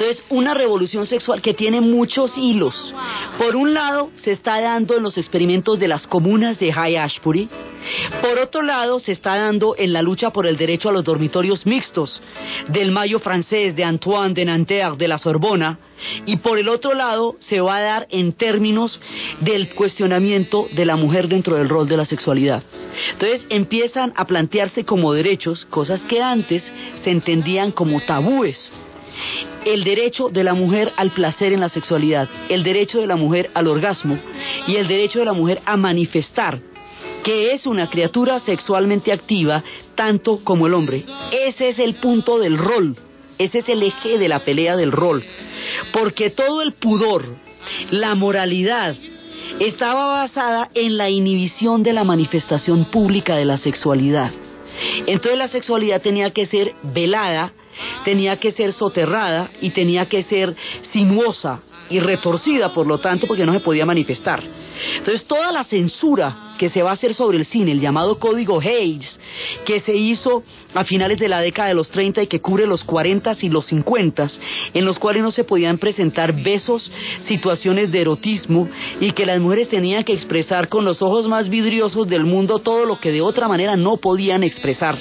Entonces, 0.00 0.24
una 0.30 0.54
revolución 0.54 1.04
sexual 1.04 1.42
que 1.42 1.52
tiene 1.52 1.82
muchos 1.82 2.38
hilos. 2.38 2.94
Por 3.36 3.54
un 3.54 3.74
lado, 3.74 4.08
se 4.14 4.30
está 4.30 4.58
dando 4.58 4.96
en 4.96 5.02
los 5.02 5.18
experimentos 5.18 5.78
de 5.78 5.88
las 5.88 6.06
comunas 6.06 6.58
de 6.58 6.72
High. 6.72 6.96
Por 8.22 8.38
otro 8.38 8.62
lado, 8.62 8.98
se 8.98 9.12
está 9.12 9.36
dando 9.36 9.74
en 9.76 9.92
la 9.92 10.00
lucha 10.00 10.30
por 10.30 10.46
el 10.46 10.56
derecho 10.56 10.88
a 10.88 10.92
los 10.92 11.04
dormitorios 11.04 11.66
mixtos 11.66 12.22
del 12.68 12.92
Mayo 12.92 13.18
francés, 13.18 13.76
de 13.76 13.84
Antoine 13.84 14.32
de 14.32 14.46
Nanterre, 14.46 14.96
de 14.96 15.06
la 15.06 15.18
Sorbona. 15.18 15.78
Y 16.24 16.38
por 16.38 16.58
el 16.58 16.70
otro 16.70 16.94
lado, 16.94 17.36
se 17.38 17.60
va 17.60 17.76
a 17.76 17.82
dar 17.82 18.06
en 18.08 18.32
términos 18.32 18.98
del 19.40 19.68
cuestionamiento 19.74 20.66
de 20.72 20.86
la 20.86 20.96
mujer 20.96 21.28
dentro 21.28 21.56
del 21.56 21.68
rol 21.68 21.86
de 21.86 21.98
la 21.98 22.06
sexualidad. 22.06 22.62
Entonces 23.12 23.44
empiezan 23.50 24.14
a 24.16 24.24
plantearse 24.24 24.84
como 24.84 25.12
derechos 25.12 25.66
cosas 25.66 26.00
que 26.08 26.22
antes 26.22 26.64
se 27.04 27.10
entendían 27.10 27.70
como 27.70 28.00
tabúes 28.00 28.72
el 29.64 29.84
derecho 29.84 30.28
de 30.28 30.44
la 30.44 30.54
mujer 30.54 30.92
al 30.96 31.10
placer 31.10 31.52
en 31.52 31.60
la 31.60 31.68
sexualidad, 31.68 32.28
el 32.48 32.62
derecho 32.62 33.00
de 33.00 33.06
la 33.06 33.16
mujer 33.16 33.50
al 33.54 33.68
orgasmo 33.68 34.18
y 34.66 34.76
el 34.76 34.88
derecho 34.88 35.18
de 35.20 35.24
la 35.26 35.32
mujer 35.32 35.60
a 35.64 35.76
manifestar 35.76 36.60
que 37.22 37.52
es 37.52 37.66
una 37.66 37.88
criatura 37.88 38.40
sexualmente 38.40 39.12
activa 39.12 39.62
tanto 39.94 40.40
como 40.42 40.66
el 40.66 40.74
hombre. 40.74 41.04
Ese 41.30 41.68
es 41.68 41.78
el 41.78 41.94
punto 41.94 42.38
del 42.38 42.56
rol, 42.56 42.96
ese 43.38 43.58
es 43.58 43.68
el 43.68 43.82
eje 43.82 44.18
de 44.18 44.28
la 44.28 44.40
pelea 44.40 44.76
del 44.76 44.92
rol, 44.92 45.22
porque 45.92 46.30
todo 46.30 46.62
el 46.62 46.72
pudor, 46.72 47.24
la 47.90 48.14
moralidad, 48.14 48.96
estaba 49.58 50.06
basada 50.06 50.70
en 50.74 50.96
la 50.96 51.10
inhibición 51.10 51.82
de 51.82 51.92
la 51.92 52.04
manifestación 52.04 52.86
pública 52.86 53.36
de 53.36 53.44
la 53.44 53.58
sexualidad. 53.58 54.32
Entonces 55.06 55.36
la 55.36 55.48
sexualidad 55.48 56.00
tenía 56.00 56.30
que 56.30 56.46
ser 56.46 56.74
velada 56.82 57.52
tenía 58.04 58.36
que 58.36 58.50
ser 58.52 58.72
soterrada 58.72 59.50
y 59.60 59.70
tenía 59.70 60.06
que 60.06 60.22
ser 60.22 60.54
sinuosa 60.92 61.60
y 61.90 61.98
retorcida, 61.98 62.72
por 62.72 62.86
lo 62.86 62.98
tanto, 62.98 63.26
porque 63.26 63.44
no 63.44 63.52
se 63.52 63.60
podía 63.60 63.84
manifestar. 63.84 64.42
Entonces, 64.96 65.24
toda 65.24 65.52
la 65.52 65.64
censura 65.64 66.54
que 66.56 66.68
se 66.68 66.82
va 66.82 66.90
a 66.90 66.94
hacer 66.94 67.14
sobre 67.14 67.38
el 67.38 67.46
cine, 67.46 67.72
el 67.72 67.80
llamado 67.80 68.18
Código 68.18 68.60
Hayes, 68.60 69.18
que 69.64 69.80
se 69.80 69.94
hizo 69.94 70.42
a 70.74 70.84
finales 70.84 71.18
de 71.18 71.28
la 71.28 71.40
década 71.40 71.68
de 71.68 71.74
los 71.74 71.88
30 71.88 72.22
y 72.22 72.26
que 72.26 72.40
cubre 72.40 72.66
los 72.66 72.84
40 72.84 73.36
y 73.40 73.48
los 73.48 73.66
50, 73.66 74.26
en 74.74 74.84
los 74.84 74.98
cuales 74.98 75.22
no 75.22 75.30
se 75.30 75.44
podían 75.44 75.78
presentar 75.78 76.32
besos, 76.32 76.90
situaciones 77.26 77.90
de 77.90 78.02
erotismo 78.02 78.68
y 79.00 79.12
que 79.12 79.26
las 79.26 79.40
mujeres 79.40 79.68
tenían 79.68 80.04
que 80.04 80.12
expresar 80.12 80.68
con 80.68 80.84
los 80.84 81.02
ojos 81.02 81.26
más 81.26 81.48
vidriosos 81.48 82.08
del 82.08 82.24
mundo 82.24 82.58
todo 82.58 82.84
lo 82.84 83.00
que 83.00 83.10
de 83.10 83.22
otra 83.22 83.48
manera 83.48 83.76
no 83.76 83.96
podían 83.96 84.44
expresar 84.44 84.98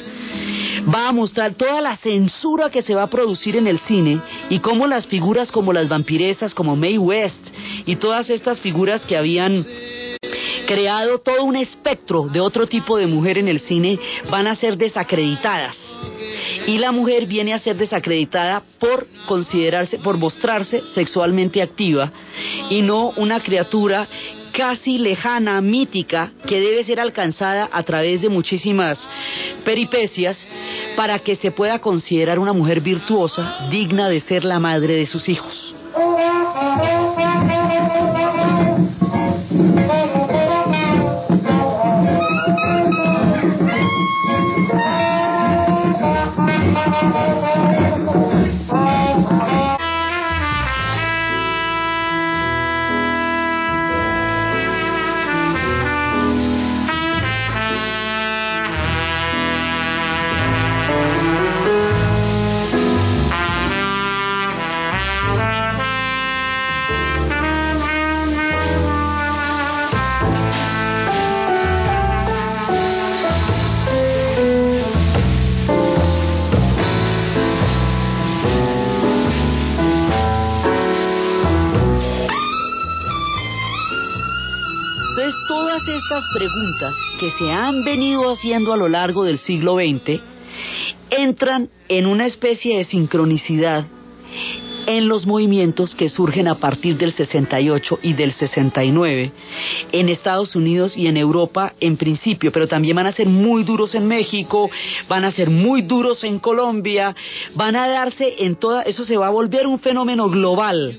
va 0.94 1.10
a 1.10 1.12
mostrar 1.12 1.54
toda 1.54 1.82
la 1.82 1.98
censura 1.98 2.70
que 2.70 2.82
se 2.82 2.96
va 2.96 3.04
a 3.04 3.10
producir 3.10 3.56
en 3.56 3.68
el 3.68 3.80
cine 3.80 4.20
y 4.50 4.60
cómo 4.60 4.88
las 4.88 5.08
figuras 5.08 5.52
como 5.52 5.74
las 5.74 5.88
vampiresas, 5.88 6.54
como 6.54 6.76
Mae 6.76 6.98
West 6.98 7.48
y 7.86 7.96
todas 7.98 8.30
estas 8.30 8.60
figuras 8.60 9.06
que 9.06 9.18
habían 9.18 9.66
creado 10.68 11.20
todo 11.20 11.44
un 11.44 11.56
espectro 11.56 12.28
de 12.28 12.40
otro 12.40 12.68
tipo 12.68 12.98
de 12.98 13.08
mujer 13.08 13.38
en 13.38 13.48
el 13.48 13.60
cine 13.60 13.98
van 14.30 14.48
a 14.48 14.56
ser 14.56 14.78
desacreditadas. 14.78 15.76
Y 16.68 16.78
la 16.78 16.92
mujer 16.92 17.26
viene 17.26 17.54
a 17.54 17.60
ser 17.60 17.76
desacreditada 17.76 18.62
por 18.80 19.08
considerarse, 19.26 19.98
por 19.98 20.18
mostrarse 20.18 20.84
sexualmente 20.94 21.62
activa 21.62 22.12
y 22.70 22.84
no 22.84 23.10
una 23.16 23.40
criatura 23.40 24.08
casi 24.60 24.98
lejana, 24.98 25.62
mítica, 25.62 26.34
que 26.46 26.60
debe 26.60 26.84
ser 26.84 27.00
alcanzada 27.00 27.70
a 27.72 27.82
través 27.84 28.20
de 28.20 28.28
muchísimas 28.28 29.00
peripecias 29.64 30.46
para 30.98 31.18
que 31.20 31.38
se 31.38 31.52
pueda 31.52 31.80
considerar 31.80 32.40
una 32.40 32.52
mujer 32.52 32.82
virtuosa, 32.82 33.70
digna 33.72 34.10
de 34.10 34.20
ser 34.20 34.44
la 34.44 34.60
madre 34.60 34.96
de 34.96 35.08
sus 35.08 35.30
hijos. 35.30 35.74
preguntas 86.34 86.94
que 87.20 87.32
se 87.32 87.52
han 87.52 87.84
venido 87.84 88.32
haciendo 88.32 88.74
a 88.74 88.78
lo 88.78 88.88
largo 88.88 89.24
del 89.24 89.40
siglo 89.40 89.76
XX 89.76 90.22
entran 91.10 91.70
en 91.88 92.06
una 92.06 92.26
especie 92.26 92.78
de 92.78 92.84
sincronicidad 92.84 93.86
en 94.86 95.08
los 95.08 95.28
movimientos 95.28 95.94
que 95.94 96.10
surgen 96.10 96.48
a 96.48 96.56
partir 96.56 96.98
del 96.98 97.14
68 97.14 98.00
y 98.02 98.14
del 98.14 98.32
69 98.32 99.32
en 99.92 100.10
Estados 100.10 100.56
Unidos 100.56 100.98
y 100.98 101.08
en 101.08 101.18
Europa 101.18 101.74
en 101.80 101.96
principio, 101.98 102.52
pero 102.52 102.68
también 102.68 102.96
van 102.96 103.06
a 103.06 103.12
ser 103.12 103.28
muy 103.28 103.64
duros 103.64 103.94
en 103.94 104.08
México, 104.08 104.70
van 105.08 105.26
a 105.26 105.32
ser 105.32 105.50
muy 105.50 105.84
duros 105.84 106.24
en 106.24 106.40
Colombia, 106.40 107.16
van 107.56 107.76
a 107.76 107.88
darse 107.88 108.36
en 108.40 108.56
toda, 108.56 108.82
eso 108.82 109.06
se 109.06 109.18
va 109.18 109.28
a 109.28 109.32
volver 109.32 109.68
un 109.68 109.80
fenómeno 109.80 110.30
global 110.30 110.98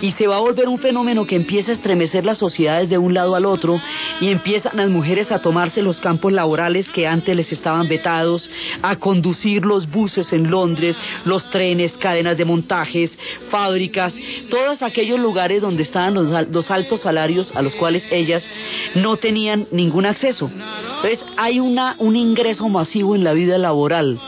y 0.00 0.12
se 0.12 0.26
va 0.26 0.36
a 0.36 0.40
volver 0.40 0.68
un 0.68 0.78
fenómeno 0.78 1.26
que 1.26 1.36
empieza 1.36 1.70
a 1.70 1.74
estremecer 1.74 2.24
las 2.24 2.38
sociedades 2.38 2.90
de 2.90 2.98
un 2.98 3.14
lado 3.14 3.34
al 3.34 3.46
otro 3.46 3.80
y 4.20 4.28
empiezan 4.28 4.76
las 4.76 4.88
mujeres 4.88 5.32
a 5.32 5.40
tomarse 5.40 5.82
los 5.82 6.00
campos 6.00 6.32
laborales 6.32 6.88
que 6.88 7.06
antes 7.06 7.36
les 7.36 7.52
estaban 7.52 7.88
vetados, 7.88 8.48
a 8.82 8.96
conducir 8.96 9.64
los 9.64 9.90
buses 9.90 10.32
en 10.32 10.50
Londres, 10.50 10.96
los 11.24 11.48
trenes, 11.50 11.92
cadenas 11.94 12.36
de 12.36 12.44
montajes, 12.44 13.16
fábricas, 13.50 14.14
todos 14.48 14.82
aquellos 14.82 15.18
lugares 15.18 15.62
donde 15.62 15.82
estaban 15.82 16.14
los, 16.14 16.70
altos 16.70 17.00
salarios 17.00 17.54
a 17.54 17.62
los 17.62 17.74
cuales 17.74 18.06
ellas 18.10 18.48
no 18.94 19.16
tenían 19.16 19.66
ningún 19.70 20.06
acceso. 20.06 20.50
Entonces 20.96 21.24
hay 21.36 21.60
una, 21.60 21.96
un 21.98 22.16
ingreso 22.16 22.68
masivo 22.68 23.14
en 23.14 23.24
la 23.24 23.32
vida 23.32 23.58
laboral 23.58 24.18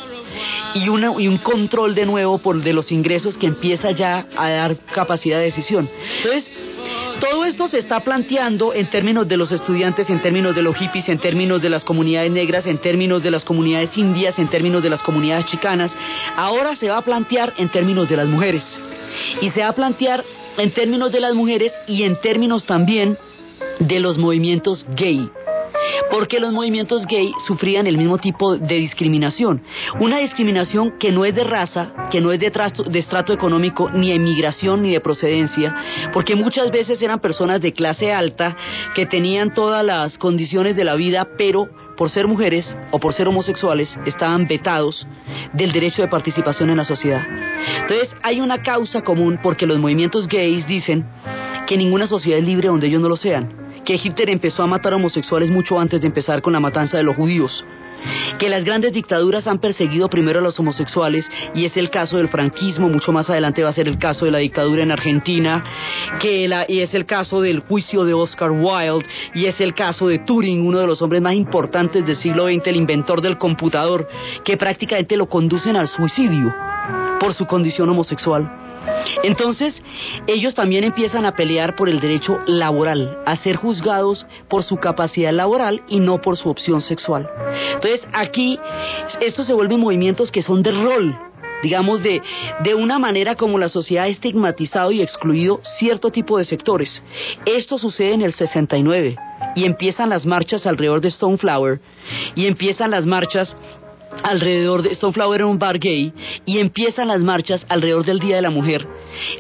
y, 0.75 0.85
y 0.85 1.29
un 1.29 1.39
control 1.39 1.95
de 1.95 2.07
nuevo 2.07 2.39
por 2.39 2.61
de 2.63 2.73
los 2.73 2.91
ingresos 2.93 3.39
que 3.39 3.47
empieza 3.47 3.91
ya 3.93 4.27
a 4.37 4.51
dar 4.51 4.77
capacidad 4.93 5.39
de 5.39 5.45
decisión. 5.45 5.89
Entonces, 6.19 6.51
todo 7.21 7.45
esto 7.45 7.69
se 7.69 7.79
está 7.79 8.01
planteando 8.01 8.75
en 8.75 8.87
términos 8.87 9.27
de 9.29 9.37
los 9.37 9.53
estudiantes, 9.53 10.11
en 10.11 10.21
términos 10.21 10.55
de 10.55 10.63
los 10.63 10.77
hippies, 10.77 11.09
en 11.09 11.19
términos 11.19 11.63
de 11.63 11.71
las 11.71 11.85
comunidades 11.85 12.31
negras, 12.31 12.67
en 12.67 12.79
términos 12.79 13.23
de 13.23 13.31
las 13.31 13.45
comunidades 13.45 13.97
indias, 13.97 14.39
en 14.39 14.49
términos 14.49 14.83
de 14.83 14.91
las 14.91 15.03
comunidades 15.03 15.47
chicanas. 15.47 15.93
Ahora 16.37 16.75
se 16.77 16.89
va 16.89 16.99
a 16.99 17.03
plantear 17.03 17.53
en 17.57 17.69
términos 17.69 18.09
de 18.09 18.17
las 18.17 18.27
mujeres. 18.27 18.65
Y 19.41 19.51
se 19.51 19.61
va 19.61 19.69
a 19.69 19.73
plantear 19.73 20.25
en 20.59 20.71
términos 20.73 21.13
de 21.13 21.21
las 21.21 21.35
mujeres 21.35 21.73
y 21.87 22.03
en 22.03 22.17
términos 22.17 22.67
también 22.67 23.17
de 23.79 24.01
los 24.01 24.19
movimientos 24.19 24.85
gay. 24.97 25.29
Porque 26.11 26.41
los 26.41 26.53
movimientos 26.53 27.07
gay 27.07 27.33
sufrían 27.47 27.87
el 27.87 27.97
mismo 27.97 28.19
tipo 28.19 28.57
de 28.57 28.77
discriminación. 28.77 29.63
Una 30.01 30.19
discriminación 30.19 30.99
que 30.99 31.11
no 31.11 31.25
es 31.25 31.35
de 31.35 31.45
raza, 31.45 32.09
que 32.11 32.21
no 32.21 32.33
es 32.33 32.41
de, 32.41 32.51
de 32.51 32.99
estrato 32.99 33.33
económico, 33.33 33.91
ni 33.91 34.13
de 34.13 34.19
migración, 34.19 34.83
ni 34.83 34.93
de 34.93 35.01
procedencia, 35.01 35.75
porque 36.13 36.37
muchas 36.37 36.71
veces 36.71 37.01
eran 37.03 37.21
personas 37.21 37.61
de 37.61 37.73
clase 37.73 38.13
alta 38.13 38.57
que 38.95 39.07
tenían 39.07 39.53
todas 39.53 39.85
las 39.85 40.19
condiciones 40.19 40.77
de 40.77 40.85
la 40.85 40.95
vida, 40.95 41.29
pero 41.37 41.69
por 41.97 42.11
ser 42.11 42.27
mujeres 42.27 42.77
o 42.91 42.99
por 42.99 43.13
ser 43.13 43.29
homosexuales 43.29 43.99
estaban 44.05 44.47
vetados 44.47 45.07
del 45.53 45.73
derecho 45.73 46.03
de 46.03 46.09
participación 46.09 46.71
en 46.71 46.77
la 46.77 46.85
sociedad. 46.85 47.25
Entonces 47.83 48.15
hay 48.23 48.41
una 48.41 48.63
causa 48.63 49.03
común 49.03 49.39
porque 49.43 49.67
los 49.67 49.79
movimientos 49.79 50.29
gays 50.29 50.67
dicen 50.67 51.07
que 51.67 51.77
ninguna 51.77 52.07
sociedad 52.07 52.39
es 52.39 52.45
libre 52.45 52.69
donde 52.69 52.89
ellos 52.89 53.01
no 53.01 53.09
lo 53.09 53.17
sean, 53.17 53.64
que 53.85 53.95
Hitler 53.95 54.31
empezó 54.31 54.63
a 54.63 54.67
matar 54.67 54.95
homosexuales 54.95 55.51
mucho 55.51 55.79
antes 55.79 56.01
de 56.01 56.07
empezar 56.07 56.43
con 56.43 56.53
la 56.53 56.61
matanza 56.61 56.97
de 56.97 57.05
los 57.05 57.17
judíos, 57.17 57.65
que 58.39 58.49
las 58.49 58.65
grandes 58.65 58.93
dictaduras 58.93 59.47
han 59.47 59.59
perseguido 59.59 60.09
primero 60.09 60.41
a 60.41 60.43
los 60.43 60.59
homosexuales 60.59 61.29
y 61.55 61.65
es 61.65 61.77
el 61.77 61.91
caso 61.91 62.17
del 62.17 62.29
franquismo, 62.29 62.89
mucho 62.89 63.13
más 63.13 63.31
adelante 63.31 63.63
va 63.63 63.71
a 63.71 63.73
ser 63.73 63.89
el 63.89 63.99
caso 63.99 64.25
de 64.25 64.31
la 64.31 64.39
dictadura 64.39 64.83
en 64.83 64.91
Argentina, 64.91 65.65
que 66.21 66.49
y 66.69 66.81
es 66.81 66.95
el 66.95 67.07
caso 67.07 67.41
del 67.41 67.61
juicio 67.61 68.05
de 68.05 68.15
Oscar 68.15 68.51
Wilde 68.51 69.07
y 69.35 69.47
es 69.47 69.61
el 69.61 69.75
caso 69.75 70.09
de 70.09 70.19
Turing, 70.21 70.67
uno 70.67 70.81
de 70.81 70.87
los 70.87 71.01
hombres 71.03 71.23
más 71.23 71.35
importantes 71.35 72.05
del 72.05 72.17
siglo 72.17 72.47
XX, 72.47 72.67
el 72.67 72.77
inventor 72.77 73.21
del 73.21 73.39
computador, 73.39 74.09
que 74.45 74.57
prácticamente 74.57 75.17
lo 75.17 75.27
conducen 75.27 75.77
al 75.77 75.89
suicidio 75.89 76.55
por 77.21 77.35
su 77.35 77.47
condición 77.47 77.89
homosexual. 77.89 78.64
Entonces, 79.23 79.83
ellos 80.27 80.55
también 80.55 80.85
empiezan 80.85 81.27
a 81.27 81.35
pelear 81.35 81.77
por 81.77 81.89
el 81.89 82.01
derecho 82.01 82.39
laboral, 82.47 83.19
a 83.27 83.37
ser 83.37 83.57
juzgados 83.57 84.27
por 84.49 84.63
su 84.63 84.77
capacidad 84.77 85.33
laboral 85.33 85.83
y 85.89 86.01
no 86.01 86.21
por 86.21 86.37
su 86.37 86.49
opción 86.49 86.81
sexual. 86.81 87.29
Entonces, 87.75 88.07
aquí, 88.13 88.59
estos 89.21 89.47
se 89.47 89.55
vuelven 89.55 89.81
movimientos 89.81 90.31
que 90.31 90.43
son 90.43 90.63
de 90.63 90.73
rol, 90.73 91.17
digamos, 91.63 92.03
de, 92.03 92.23
de 92.63 92.75
una 92.75 92.99
manera 92.99 93.37
como 93.37 93.59
la 93.59 93.69
sociedad 93.69 94.05
ha 94.05 94.09
estigmatizado 94.09 94.93
y 94.93 95.01
excluido 95.01 95.61
cierto 95.79 96.11
tipo 96.11 96.37
de 96.39 96.45
sectores. 96.45 97.03
Esto 97.47 97.79
sucede 97.79 98.13
en 98.13 98.23
el 98.23 98.35
69 98.35 99.17
y 99.55 99.65
empiezan 99.65 100.11
las 100.11 100.27
marchas 100.27 100.67
alrededor 100.67 101.01
de 101.01 101.11
Stoneflower 101.11 101.81
y 102.35 102.47
empiezan 102.47 102.91
las 102.91 103.07
marchas 103.07 103.57
alrededor 104.23 104.83
de 104.83 104.95
Stoneflower 104.95 105.41
era 105.41 105.47
un 105.47 105.59
bar 105.59 105.79
gay 105.79 106.13
y 106.45 106.59
empiezan 106.59 107.09
las 107.09 107.23
marchas 107.23 107.67
alrededor 107.69 108.05
del 108.05 108.19
Día 108.19 108.37
de 108.37 108.43
la 108.43 108.51
Mujer. 108.51 108.87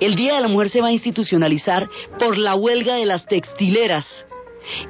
El 0.01 0.17
Día 0.17 0.35
de 0.35 0.41
la 0.41 0.49
Mujer 0.49 0.69
se 0.69 0.81
va 0.81 0.89
a 0.89 0.93
institucionalizar 0.93 1.89
por 2.19 2.37
la 2.37 2.55
huelga 2.55 2.95
de 2.95 3.07
las 3.07 3.27
textileras 3.27 4.07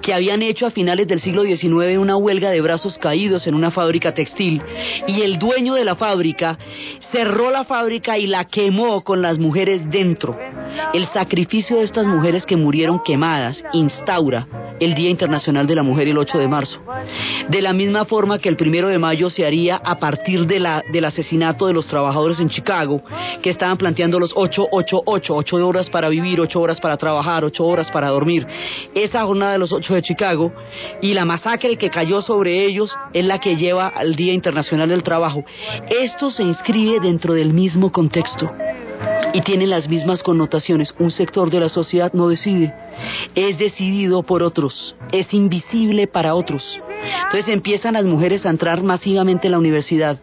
que 0.02 0.14
habían 0.14 0.42
hecho 0.42 0.66
a 0.66 0.70
finales 0.70 1.06
del 1.08 1.20
siglo 1.20 1.42
XIX 1.42 1.98
una 1.98 2.16
huelga 2.16 2.50
de 2.50 2.60
brazos 2.60 2.98
caídos 2.98 3.46
en 3.46 3.54
una 3.54 3.70
fábrica 3.70 4.12
textil 4.12 4.62
y 5.06 5.22
el 5.22 5.38
dueño 5.38 5.74
de 5.74 5.84
la 5.84 5.96
fábrica 5.96 6.58
cerró 7.12 7.50
la 7.50 7.64
fábrica 7.64 8.18
y 8.18 8.26
la 8.26 8.44
quemó 8.44 9.02
con 9.02 9.22
las 9.22 9.38
mujeres 9.38 9.88
dentro. 9.90 10.38
El 10.92 11.06
sacrificio 11.08 11.78
de 11.78 11.84
estas 11.84 12.06
mujeres 12.06 12.46
que 12.46 12.56
murieron 12.56 13.00
quemadas 13.04 13.62
instaura 13.72 14.46
el 14.80 14.94
Día 14.94 15.10
Internacional 15.10 15.66
de 15.66 15.74
la 15.74 15.82
Mujer 15.82 16.08
el 16.08 16.18
8 16.18 16.38
de 16.38 16.48
marzo. 16.48 16.80
De 17.48 17.62
la 17.62 17.72
misma 17.72 18.04
forma 18.04 18.38
que 18.38 18.48
el 18.48 18.56
primero 18.56 18.88
de 18.88 18.98
mayo 18.98 19.30
se 19.30 19.46
haría 19.46 19.76
a 19.76 19.98
partir 19.98 20.46
del 20.46 21.04
asesinato 21.04 21.66
de 21.66 21.72
los 21.72 21.86
trabajadores 21.86 22.40
en 22.40 22.48
Chicago, 22.48 23.02
que 23.42 23.50
estaban 23.50 23.76
planteando 23.76 24.18
los 24.18 24.32
8, 24.34 24.68
8, 24.70 25.02
8, 25.04 25.34
8 25.34 25.68
horas 25.68 25.90
para 25.90 26.08
vivir, 26.08 26.40
8 26.40 26.60
horas 26.60 26.80
para 26.80 26.96
trabajar, 26.96 27.44
8 27.44 27.64
horas 27.64 27.90
para 27.90 28.08
dormir. 28.08 28.46
Esa 28.94 29.24
jornada 29.24 29.52
de 29.52 29.58
los 29.64 29.72
8 29.72 29.94
de 29.94 30.02
Chicago 30.02 30.52
y 31.00 31.14
la 31.14 31.24
masacre 31.24 31.76
que 31.76 31.90
cayó 31.90 32.20
sobre 32.20 32.64
ellos 32.64 32.94
es 33.12 33.24
la 33.24 33.38
que 33.38 33.56
lleva 33.56 33.88
al 33.88 34.14
Día 34.14 34.34
Internacional 34.34 34.88
del 34.88 35.02
Trabajo. 35.02 35.44
Esto 35.88 36.30
se 36.30 36.42
inscribe 36.42 37.00
dentro 37.00 37.32
del 37.34 37.52
mismo 37.52 37.90
contexto 37.90 38.50
y 39.32 39.40
tiene 39.40 39.66
las 39.66 39.88
mismas 39.88 40.22
connotaciones. 40.22 40.94
Un 40.98 41.10
sector 41.10 41.50
de 41.50 41.60
la 41.60 41.68
sociedad 41.68 42.12
no 42.12 42.28
decide, 42.28 42.74
es 43.34 43.58
decidido 43.58 44.22
por 44.22 44.42
otros, 44.42 44.94
es 45.12 45.32
invisible 45.32 46.06
para 46.06 46.34
otros. 46.34 46.80
Entonces 47.24 47.48
empiezan 47.48 47.94
las 47.94 48.04
mujeres 48.04 48.44
a 48.44 48.50
entrar 48.50 48.82
masivamente 48.82 49.46
en 49.46 49.52
la 49.52 49.58
universidad 49.58 50.20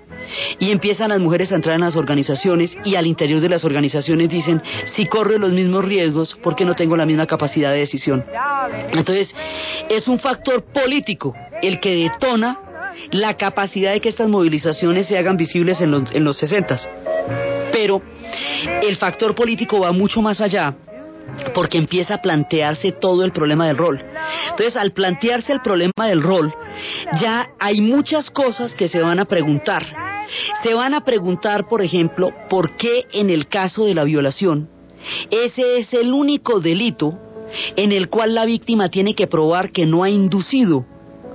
y 0.59 0.71
empiezan 0.71 1.09
las 1.09 1.19
mujeres 1.19 1.51
a 1.51 1.55
entrar 1.55 1.75
en 1.75 1.81
las 1.81 1.95
organizaciones 1.95 2.77
y 2.83 2.95
al 2.95 3.07
interior 3.07 3.39
de 3.39 3.49
las 3.49 3.63
organizaciones 3.63 4.29
dicen, 4.29 4.61
si 4.95 5.05
corro 5.05 5.37
los 5.37 5.53
mismos 5.53 5.85
riesgos, 5.85 6.35
¿por 6.41 6.55
qué 6.55 6.65
no 6.65 6.73
tengo 6.73 6.95
la 6.97 7.05
misma 7.05 7.25
capacidad 7.25 7.71
de 7.71 7.79
decisión? 7.79 8.23
Entonces, 8.91 9.33
es 9.89 10.07
un 10.07 10.19
factor 10.19 10.63
político 10.63 11.33
el 11.61 11.79
que 11.79 11.95
detona 11.95 12.59
la 13.11 13.35
capacidad 13.35 13.93
de 13.93 14.01
que 14.01 14.09
estas 14.09 14.27
movilizaciones 14.27 15.07
se 15.07 15.17
hagan 15.17 15.37
visibles 15.37 15.81
en 15.81 15.91
los, 15.91 16.11
en 16.13 16.23
los 16.23 16.37
60. 16.37 16.79
Pero 17.71 18.01
el 18.81 18.95
factor 18.97 19.33
político 19.33 19.79
va 19.79 19.91
mucho 19.91 20.21
más 20.21 20.41
allá 20.41 20.75
porque 21.53 21.77
empieza 21.77 22.15
a 22.15 22.21
plantearse 22.21 22.91
todo 22.91 23.23
el 23.23 23.31
problema 23.31 23.67
del 23.67 23.77
rol. 23.77 24.03
Entonces, 24.49 24.75
al 24.75 24.91
plantearse 24.91 25.53
el 25.53 25.61
problema 25.61 26.07
del 26.07 26.21
rol, 26.21 26.53
ya 27.21 27.49
hay 27.59 27.81
muchas 27.81 28.29
cosas 28.29 28.75
que 28.75 28.87
se 28.87 29.01
van 29.01 29.19
a 29.19 29.25
preguntar. 29.25 30.10
Se 30.63 30.73
van 30.73 30.93
a 30.93 31.01
preguntar, 31.01 31.67
por 31.67 31.81
ejemplo, 31.81 32.31
por 32.49 32.75
qué 32.77 33.05
en 33.11 33.29
el 33.29 33.47
caso 33.47 33.85
de 33.85 33.95
la 33.95 34.03
violación, 34.03 34.69
ese 35.29 35.79
es 35.79 35.93
el 35.93 36.13
único 36.13 36.59
delito 36.59 37.17
en 37.75 37.91
el 37.91 38.09
cual 38.09 38.35
la 38.35 38.45
víctima 38.45 38.89
tiene 38.89 39.13
que 39.13 39.27
probar 39.27 39.71
que 39.71 39.85
no 39.85 40.03
ha 40.03 40.09
inducido 40.09 40.85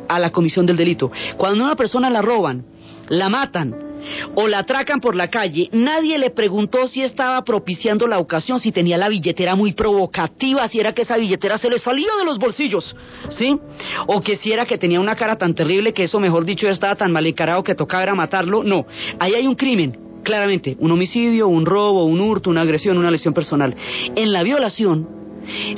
a 0.08 0.18
la 0.18 0.30
comisión 0.30 0.66
del 0.66 0.76
delito. 0.76 1.10
Cuando 1.36 1.64
una 1.64 1.76
persona 1.76 2.10
la 2.10 2.22
roban, 2.22 2.64
la 3.08 3.28
matan, 3.28 3.85
o 4.34 4.48
la 4.48 4.60
atracan 4.60 5.00
por 5.00 5.14
la 5.14 5.28
calle, 5.28 5.68
nadie 5.72 6.18
le 6.18 6.30
preguntó 6.30 6.86
si 6.88 7.02
estaba 7.02 7.42
propiciando 7.42 8.06
la 8.06 8.18
ocasión, 8.18 8.60
si 8.60 8.72
tenía 8.72 8.96
la 8.96 9.08
billetera 9.08 9.54
muy 9.54 9.72
provocativa, 9.72 10.68
si 10.68 10.80
era 10.80 10.92
que 10.92 11.02
esa 11.02 11.16
billetera 11.16 11.58
se 11.58 11.68
le 11.68 11.78
salía 11.78 12.10
de 12.18 12.24
los 12.24 12.38
bolsillos, 12.38 12.94
¿sí? 13.30 13.58
O 14.06 14.20
que 14.20 14.36
si 14.36 14.52
era 14.52 14.66
que 14.66 14.78
tenía 14.78 15.00
una 15.00 15.16
cara 15.16 15.36
tan 15.36 15.54
terrible 15.54 15.92
que 15.92 16.04
eso, 16.04 16.20
mejor 16.20 16.44
dicho, 16.44 16.68
estaba 16.68 16.96
tan 16.96 17.12
mal 17.12 17.26
encarado 17.26 17.62
que 17.62 17.74
tocaba 17.74 18.02
era 18.02 18.14
matarlo. 18.14 18.62
No, 18.62 18.86
ahí 19.18 19.34
hay 19.34 19.46
un 19.46 19.54
crimen, 19.54 19.98
claramente, 20.22 20.76
un 20.78 20.90
homicidio, 20.90 21.48
un 21.48 21.66
robo, 21.66 22.04
un 22.04 22.20
hurto, 22.20 22.50
una 22.50 22.62
agresión, 22.62 22.98
una 22.98 23.10
lesión 23.10 23.34
personal. 23.34 23.74
En 24.14 24.32
la 24.32 24.42
violación, 24.42 25.25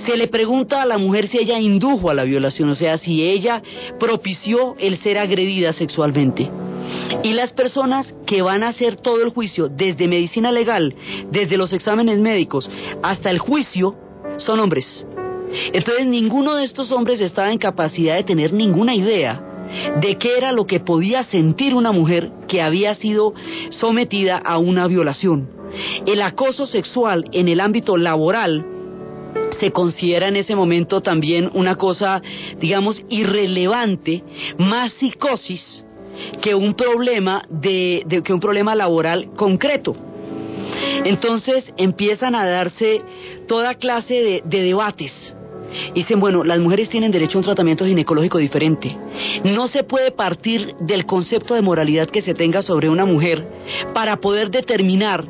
se 0.05 0.17
le 0.17 0.29
pregunta 0.29 0.83
a 0.83 0.87
la 0.87 0.99
mujer 0.99 1.29
si 1.29 1.39
ella 1.39 1.59
indujo 1.59 2.11
a 2.11 2.15
la 2.15 2.25
violación, 2.25 2.69
o 2.71 2.75
sea, 2.75 2.97
si 2.99 3.23
ella 3.23 3.63
propició 3.99 4.77
el 4.79 4.99
ser 4.99 5.19
agredida 5.19 5.73
sexualmente. 5.73 6.51
Y 7.23 7.33
las 7.33 7.53
personas 7.53 8.15
que 8.27 8.43
van 8.43 8.63
a 8.63 8.69
hacer 8.69 8.97
todo 8.97 9.23
el 9.23 9.31
juicio, 9.31 9.69
desde 9.69 10.09
medicina 10.09 10.51
legal, 10.51 10.95
desde 11.31 11.57
los 11.57 11.73
exámenes 11.73 12.21
médicos 12.21 12.71
hasta 13.03 13.31
el 13.31 13.39
juicio, 13.39 13.95
son 14.39 14.61
hombres. 14.61 15.07
Entonces 15.73 16.07
ninguno 16.07 16.55
de 16.55 16.65
estos 16.65 16.93
hombres 16.93 17.21
estaba 17.21 17.51
en 17.51 17.59
capacidad 17.59 18.17
de 18.17 18.25
tener 18.25 18.53
ninguna 18.53 18.95
idea 18.95 19.43
de 20.01 20.17
qué 20.17 20.37
era 20.37 20.53
lo 20.53 20.67
que 20.67 20.81
podía 20.81 21.25
sentir 21.25 21.75
una 21.75 21.93
mujer 21.93 22.31
que 22.49 22.63
había 22.63 22.95
sido 22.95 23.35
sometida 23.71 24.37
a 24.37 24.59
una 24.59 24.87
violación. 24.87 25.51
El 26.07 26.23
acoso 26.23 26.67
sexual 26.67 27.25
en 27.33 27.49
el 27.49 27.61
ámbito 27.61 27.97
laboral 27.97 28.65
se 29.59 29.71
considera 29.71 30.29
en 30.29 30.37
ese 30.37 30.55
momento 30.55 31.01
también 31.01 31.51
una 31.55 31.77
cosa, 31.77 32.23
digamos, 32.59 33.03
irrelevante, 33.09 34.23
más 34.59 34.93
psicosis 34.95 35.85
que 36.41 36.55
un 36.55 36.75
problema 36.75 37.43
de, 37.49 38.23
que 38.25 38.33
un 38.33 38.41
problema 38.41 38.75
laboral 38.75 39.31
concreto. 39.37 39.97
Entonces 41.05 41.73
empiezan 41.77 42.35
a 42.35 42.47
darse 42.47 43.03
toda 43.47 43.75
clase 43.75 44.15
de, 44.15 44.43
de 44.45 44.63
debates. 44.63 45.35
Dicen, 45.95 46.19
bueno, 46.19 46.45
las 46.45 46.59
mujeres 46.59 46.89
tienen 46.89 47.13
derecho 47.13 47.39
a 47.39 47.41
un 47.41 47.45
tratamiento 47.45 47.85
ginecológico 47.85 48.39
diferente. 48.39 48.97
No 49.45 49.69
se 49.69 49.85
puede 49.85 50.11
partir 50.11 50.75
del 50.81 51.05
concepto 51.05 51.55
de 51.55 51.63
moralidad 51.63 52.09
que 52.09 52.23
se 52.23 52.35
tenga 52.35 52.63
sobre 52.63 52.89
una 52.89 53.05
mujer 53.05 53.47
para 53.93 54.17
poder 54.17 54.51
determinar 54.51 55.27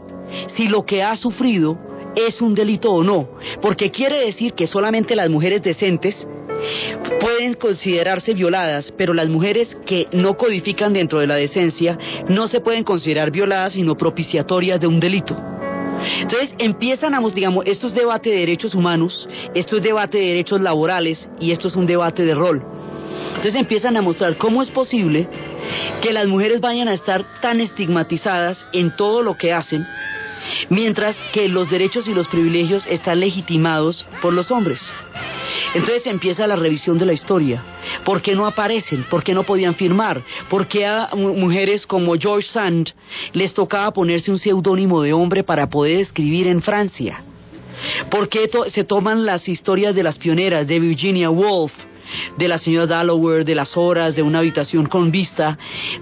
si 0.55 0.69
lo 0.69 0.85
que 0.85 1.03
ha 1.03 1.17
sufrido 1.17 1.88
es 2.15 2.41
un 2.41 2.55
delito 2.55 2.91
o 2.91 3.03
no, 3.03 3.29
porque 3.61 3.91
quiere 3.91 4.21
decir 4.21 4.55
que 4.55 4.67
solamente 4.67 5.17
las 5.17 5.29
mujeres 5.29 5.63
decentes 5.63 6.27
pueden 7.21 7.55
considerarse 7.55 8.35
violadas, 8.35 8.93
pero 8.97 9.15
las 9.15 9.29
mujeres 9.29 9.77
que 9.87 10.07
no 10.13 10.37
codifican 10.37 10.93
dentro 10.93 11.21
de 11.21 11.27
la 11.27 11.37
decencia 11.37 11.99
no 12.29 12.49
se 12.49 12.61
pueden 12.61 12.85
considerar 12.85 13.31
violadas 13.31 13.75
sino 13.75 13.97
propiciatorias 13.97 14.81
de 14.81 14.87
un 14.87 15.01
delito. 15.01 15.37
Entonces 16.21 16.55
empiezan 16.59 17.15
a, 17.15 17.21
digamos, 17.35 17.65
esto 17.67 17.89
es 17.89 17.95
debate 17.95 18.31
de 18.31 18.39
derechos 18.39 18.75
humanos, 18.75 19.29
esto 19.55 19.77
es 19.77 19.83
debate 19.83 20.19
de 20.19 20.27
derechos 20.27 20.61
laborales 20.61 21.29
y 21.41 21.51
esto 21.51 21.69
es 21.69 21.77
un 21.77 21.87
debate 21.87 22.25
de 22.25 22.35
rol. 22.35 22.65
Entonces 23.29 23.57
empiezan 23.57 23.97
a 23.97 24.03
mostrar 24.03 24.37
cómo 24.37 24.63
es 24.63 24.71
posible 24.71 25.29
que 26.03 26.13
las 26.13 26.27
mujeres 26.27 26.61
vayan 26.61 26.89
a 26.89 26.95
estar 26.95 27.25
tan 27.41 27.61
estigmatizadas 27.61 28.65
en 28.73 28.95
todo 28.97 29.23
lo 29.23 29.37
que 29.37 29.53
hacen, 29.53 29.87
mientras 30.71 31.17
que 31.33 31.49
los 31.49 31.71
derechos 31.71 32.09
y 32.09 32.15
los 32.15 32.29
privilegios 32.29 32.87
están 32.87 33.21
legitimados 33.21 34.07
por 34.23 34.33
los 34.33 34.51
hombres. 34.51 34.81
Entonces 35.75 36.07
empieza 36.07 36.47
la 36.47 36.57
revisión 36.57 36.99
de 36.99 37.07
la 37.07 37.13
historia. 37.13 37.63
¿Por 38.05 38.23
qué 38.23 38.35
no 38.35 38.47
aparecen? 38.47 39.05
¿Por 39.05 39.23
qué 39.23 39.35
no 39.35 39.43
podían 39.43 39.75
firmar? 39.75 40.23
¿Por 40.49 40.67
qué 40.67 40.87
a 40.87 41.11
mujeres 41.15 41.87
como 41.87 42.15
George 42.19 42.49
Sand 42.49 42.93
les 43.33 43.53
tocaba 43.53 43.93
ponerse 43.93 44.31
un 44.31 44.39
seudónimo 44.39 45.03
de 45.03 45.13
hombre 45.13 45.45
para 45.45 45.69
poder 45.69 46.01
escribir 46.01 46.47
en 46.47 46.63
Francia? 46.63 47.23
¿Por 48.11 48.29
qué 48.29 48.51
se 48.69 48.85
toman 48.85 49.25
las 49.25 49.49
historias 49.49 49.95
de 49.95 50.03
las 50.03 50.19
pioneras 50.19 50.67
de 50.67 50.81
Virginia 50.81 51.31
Woolf, 51.31 51.73
de 52.37 52.49
la 52.49 52.59
señora 52.59 52.87
Dalloway, 52.87 53.45
de 53.45 53.55
las 53.55 53.77
horas, 53.77 54.15
de 54.15 54.23
una 54.23 54.41
habitación 54.41 54.87
con 54.87 55.11
vista? 55.11 55.59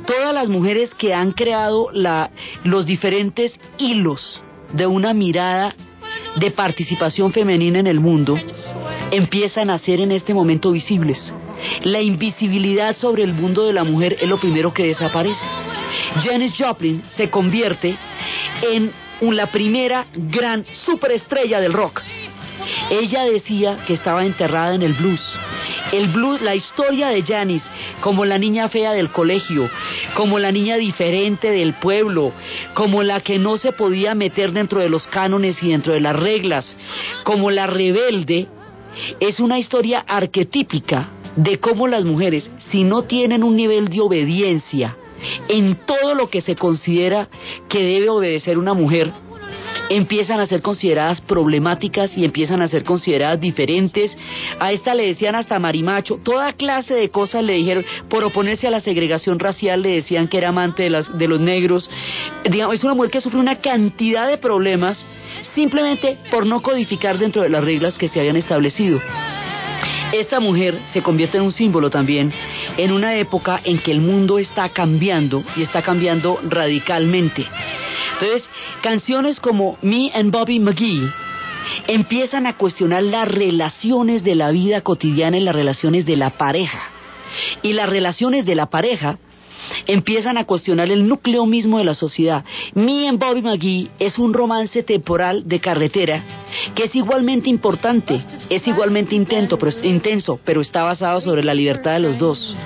Todas 0.07 0.35
las 0.35 0.49
mujeres 0.49 0.95
que 0.95 1.15
han 1.15 1.33
creado 1.33 1.89
los 2.65 2.87
diferentes 2.87 3.59
hilos 3.79 4.43
de 4.73 4.87
una 4.87 5.13
mirada 5.13 5.75
de 6.37 6.51
participación 6.51 7.33
femenina 7.33 7.79
en 7.79 7.87
el 7.87 8.01
mundo 8.01 8.39
empiezan 9.11 9.71
a 9.71 9.79
ser 9.79 10.01
en 10.01 10.13
este 10.13 10.35
momento 10.35 10.73
visibles. 10.73 11.33
La 11.83 12.01
invisibilidad 12.01 12.97
sobre 12.97 13.25
el 13.25 13.33
mundo 13.33 13.67
de 13.67 13.73
la 13.73 13.85
mujer 13.85 14.17
es 14.21 14.29
lo 14.29 14.39
primero 14.39 14.73
que 14.73 14.85
desaparece. 14.85 15.41
Janis 16.23 16.55
Joplin 16.59 17.03
se 17.17 17.31
convierte 17.31 17.97
en 18.63 18.93
la 19.21 19.47
primera 19.47 20.07
gran 20.15 20.65
superestrella 20.73 21.61
del 21.61 21.73
rock. 21.73 22.03
Ella 22.91 23.25
decía 23.25 23.79
que 23.87 23.95
estaba 23.95 24.25
enterrada 24.25 24.75
en 24.75 24.83
el 24.83 24.93
blues. 24.95 25.21
El 25.97 26.13
la 26.43 26.55
historia 26.55 27.09
de 27.09 27.23
Janis, 27.23 27.63
como 28.01 28.25
la 28.25 28.37
niña 28.37 28.69
fea 28.69 28.93
del 28.93 29.11
colegio, 29.11 29.71
como 30.15 30.39
la 30.39 30.53
niña 30.53 30.77
diferente 30.77 31.51
del 31.51 31.75
pueblo, 31.75 32.33
como 32.75 33.03
la 33.03 33.21
que 33.21 33.39
no 33.39 33.57
se 33.57 33.73
podía 33.73 34.15
meter 34.15 34.53
dentro 34.53 34.81
de 34.81 34.91
los 34.91 35.07
cánones 35.07 35.63
y 35.63 35.71
dentro 35.71 35.95
de 35.95 36.01
las 36.01 36.15
reglas, 36.15 36.77
como 37.25 37.51
la 37.51 37.67
rebelde, 37.67 38.47
es 39.21 39.41
una 39.41 39.59
historia 39.59 40.05
arquetípica 40.07 41.09
de 41.35 41.59
cómo 41.59 41.87
las 41.87 42.05
mujeres, 42.05 42.51
si 42.71 42.85
no 42.85 43.03
tienen 43.03 43.43
un 43.43 43.57
nivel 43.57 43.89
de 43.89 44.01
obediencia 44.01 44.97
en 45.49 45.77
todo 45.87 46.15
lo 46.15 46.29
que 46.29 46.41
se 46.43 46.57
considera 46.57 47.29
que 47.69 47.83
debe 47.83 48.11
obedecer 48.11 48.59
una 48.59 48.75
mujer, 48.75 49.13
empiezan 49.89 50.41
a 50.41 50.47
ser 50.47 50.63
consideradas 50.63 51.21
problemáticas 51.21 52.17
y 52.17 52.25
empiezan 52.25 52.63
a 52.63 52.69
ser 52.69 52.85
consideradas 52.85 53.41
diferentes. 53.41 54.17
A 54.59 54.73
esta 54.73 54.95
le 54.95 55.07
decían 55.07 55.35
hasta 55.35 55.59
marimacho, 55.59 56.19
toda 56.23 56.53
clase 56.53 56.95
de 56.95 57.09
cosas 57.09 57.45
le 57.45 57.55
dijeron, 57.55 57.85
por 58.09 58.25
oponerse 58.25 58.67
a 58.67 58.71
la 58.71 58.81
segregación 58.81 59.39
racial 59.39 59.83
le 59.83 59.97
decían 59.97 60.29
que 60.29 60.39
era 60.39 60.49
amante 60.49 60.85
de, 60.85 60.91
las, 60.91 61.17
de 61.17 61.29
los 61.29 61.41
negros. 61.41 61.91
Digamos, 62.51 62.77
es 62.77 62.85
una 62.85 62.95
mujer 62.95 63.11
que 63.11 63.21
sufre 63.21 63.39
una 63.39 63.57
cantidad 63.61 64.29
de 64.29 64.39
problemas 64.39 65.05
simplemente 65.55 66.19
por 66.31 66.47
no 66.47 66.63
codificar 66.63 67.19
dentro 67.19 67.43
de 67.43 67.49
las 67.49 67.65
reglas 67.65 67.99
que 67.99 68.09
se 68.09 68.21
habían 68.21 68.37
establecido. 68.37 69.01
Esta 70.13 70.41
mujer 70.41 70.79
se 70.93 71.03
convierte 71.03 71.37
en 71.37 71.43
un 71.43 71.53
símbolo 71.53 71.91
también 71.91 72.33
en 72.77 72.93
una 72.93 73.17
época 73.17 73.61
en 73.65 73.79
que 73.79 73.91
el 73.91 74.01
mundo 74.01 74.39
está 74.39 74.69
cambiando 74.69 75.43
y 75.57 75.63
está 75.63 75.83
cambiando 75.83 76.41
radicalmente. 76.49 77.47
Entonces, 78.21 78.49
canciones 78.81 79.41
como 79.41 79.77
Me 79.83 80.11
and 80.15 80.33
Bobby 80.33 80.59
McGee 80.59 81.11
empiezan 81.87 82.47
a 82.47 82.57
cuestionar 82.57 83.03
las 83.03 83.29
relaciones 83.29 84.25
de 84.25 84.35
la 84.35 84.51
vida 84.51 84.81
cotidiana 84.81 85.37
y 85.37 85.41
las 85.41 85.55
relaciones 85.55 86.07
de 86.07 86.17
la 86.17 86.31
pareja. 86.31 86.91
Y 87.63 87.75
las 87.75 87.89
relaciones 87.89 88.47
de 88.47 88.55
la 88.55 88.67
pareja 88.67 89.19
empiezan 89.87 90.39
a 90.39 90.45
cuestionar 90.45 90.91
el 90.91 91.07
núcleo 91.07 91.45
mismo 91.45 91.79
de 91.79 91.85
la 91.85 91.95
sociedad. 91.95 92.45
Me 92.75 93.07
and 93.07 93.19
Bobby 93.19 93.43
McGee 93.43 93.91
es 93.99 94.19
un 94.19 94.33
romance 94.33 94.83
temporal 94.83 95.47
de 95.47 95.61
carretera 95.61 96.23
que 96.75 96.85
es 96.85 96.95
igualmente 96.95 97.51
importante, 97.51 98.25
es 98.49 98.67
igualmente 98.67 99.15
intenso, 99.15 99.59
pero, 99.59 99.73
intenso, 99.83 100.41
pero 100.45 100.63
está 100.63 100.85
basado 100.85 101.21
sobre 101.21 101.45
la 101.45 101.53
libertad 101.53 101.93
de 101.95 102.01
los 102.01 102.19
dos. 102.19 102.57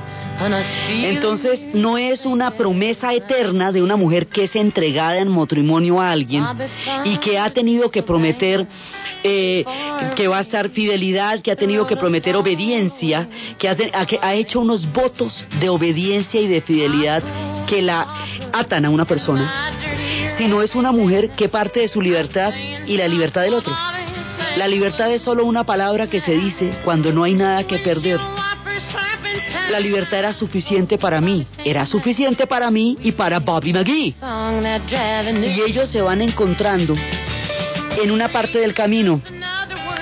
Entonces, 0.88 1.66
no 1.74 1.98
es 1.98 2.24
una 2.24 2.53
promesa 2.53 3.12
eterna 3.12 3.72
de 3.72 3.83
una 3.83 3.96
mujer 3.96 4.26
que 4.26 4.44
es 4.44 4.57
entregada 4.57 5.18
en 5.18 5.29
matrimonio 5.29 6.00
a 6.00 6.11
alguien 6.11 6.44
y 7.05 7.18
que 7.18 7.38
ha 7.38 7.50
tenido 7.50 7.90
que 7.90 8.03
prometer 8.03 8.66
eh, 9.22 9.64
que 10.16 10.29
va 10.29 10.38
a 10.38 10.40
estar 10.40 10.70
fidelidad, 10.70 11.42
que 11.42 11.50
ha 11.50 11.57
tenido 11.57 11.87
que 11.87 11.96
prometer 11.96 12.37
obediencia, 12.37 13.29
que 13.59 13.68
ha, 13.68 13.76
que 13.76 14.18
ha 14.20 14.35
hecho 14.35 14.61
unos 14.61 14.90
votos 14.92 15.44
de 15.61 15.68
obediencia 15.68 16.40
y 16.40 16.48
de 16.48 16.62
fidelidad 16.62 17.22
que 17.66 17.83
la 17.83 18.07
atan 18.53 18.87
a 18.87 18.90
una 18.90 19.05
persona, 19.05 19.72
sino 20.38 20.62
es 20.62 20.74
una 20.74 20.90
mujer 20.90 21.31
que 21.31 21.48
parte 21.48 21.81
de 21.81 21.88
su 21.88 22.00
libertad 22.00 22.53
y 22.87 22.96
la 22.96 23.07
libertad 23.09 23.42
del 23.42 23.55
otro. 23.55 23.74
La 24.57 24.66
libertad 24.66 25.12
es 25.12 25.22
solo 25.22 25.44
una 25.44 25.64
palabra 25.64 26.07
que 26.07 26.20
se 26.20 26.33
dice 26.33 26.72
cuando 26.85 27.12
no 27.12 27.24
hay 27.24 27.35
nada 27.35 27.64
que 27.64 27.79
perder. 27.79 28.18
La 29.70 29.78
libertad 29.78 30.18
era 30.18 30.33
suficiente 30.33 30.98
para 30.98 31.20
mí, 31.20 31.46
era 31.64 31.87
suficiente 31.87 32.48
para 32.48 32.72
mí 32.72 32.96
y 33.04 33.12
para 33.12 33.38
Bobby 33.38 33.72
McGee. 33.72 34.16
Y 35.46 35.61
ellos 35.61 35.88
se 35.90 36.02
van 36.02 36.20
encontrando 36.20 36.94
en 38.02 38.11
una 38.11 38.28
parte 38.33 38.59
del 38.59 38.74
camino 38.74 39.20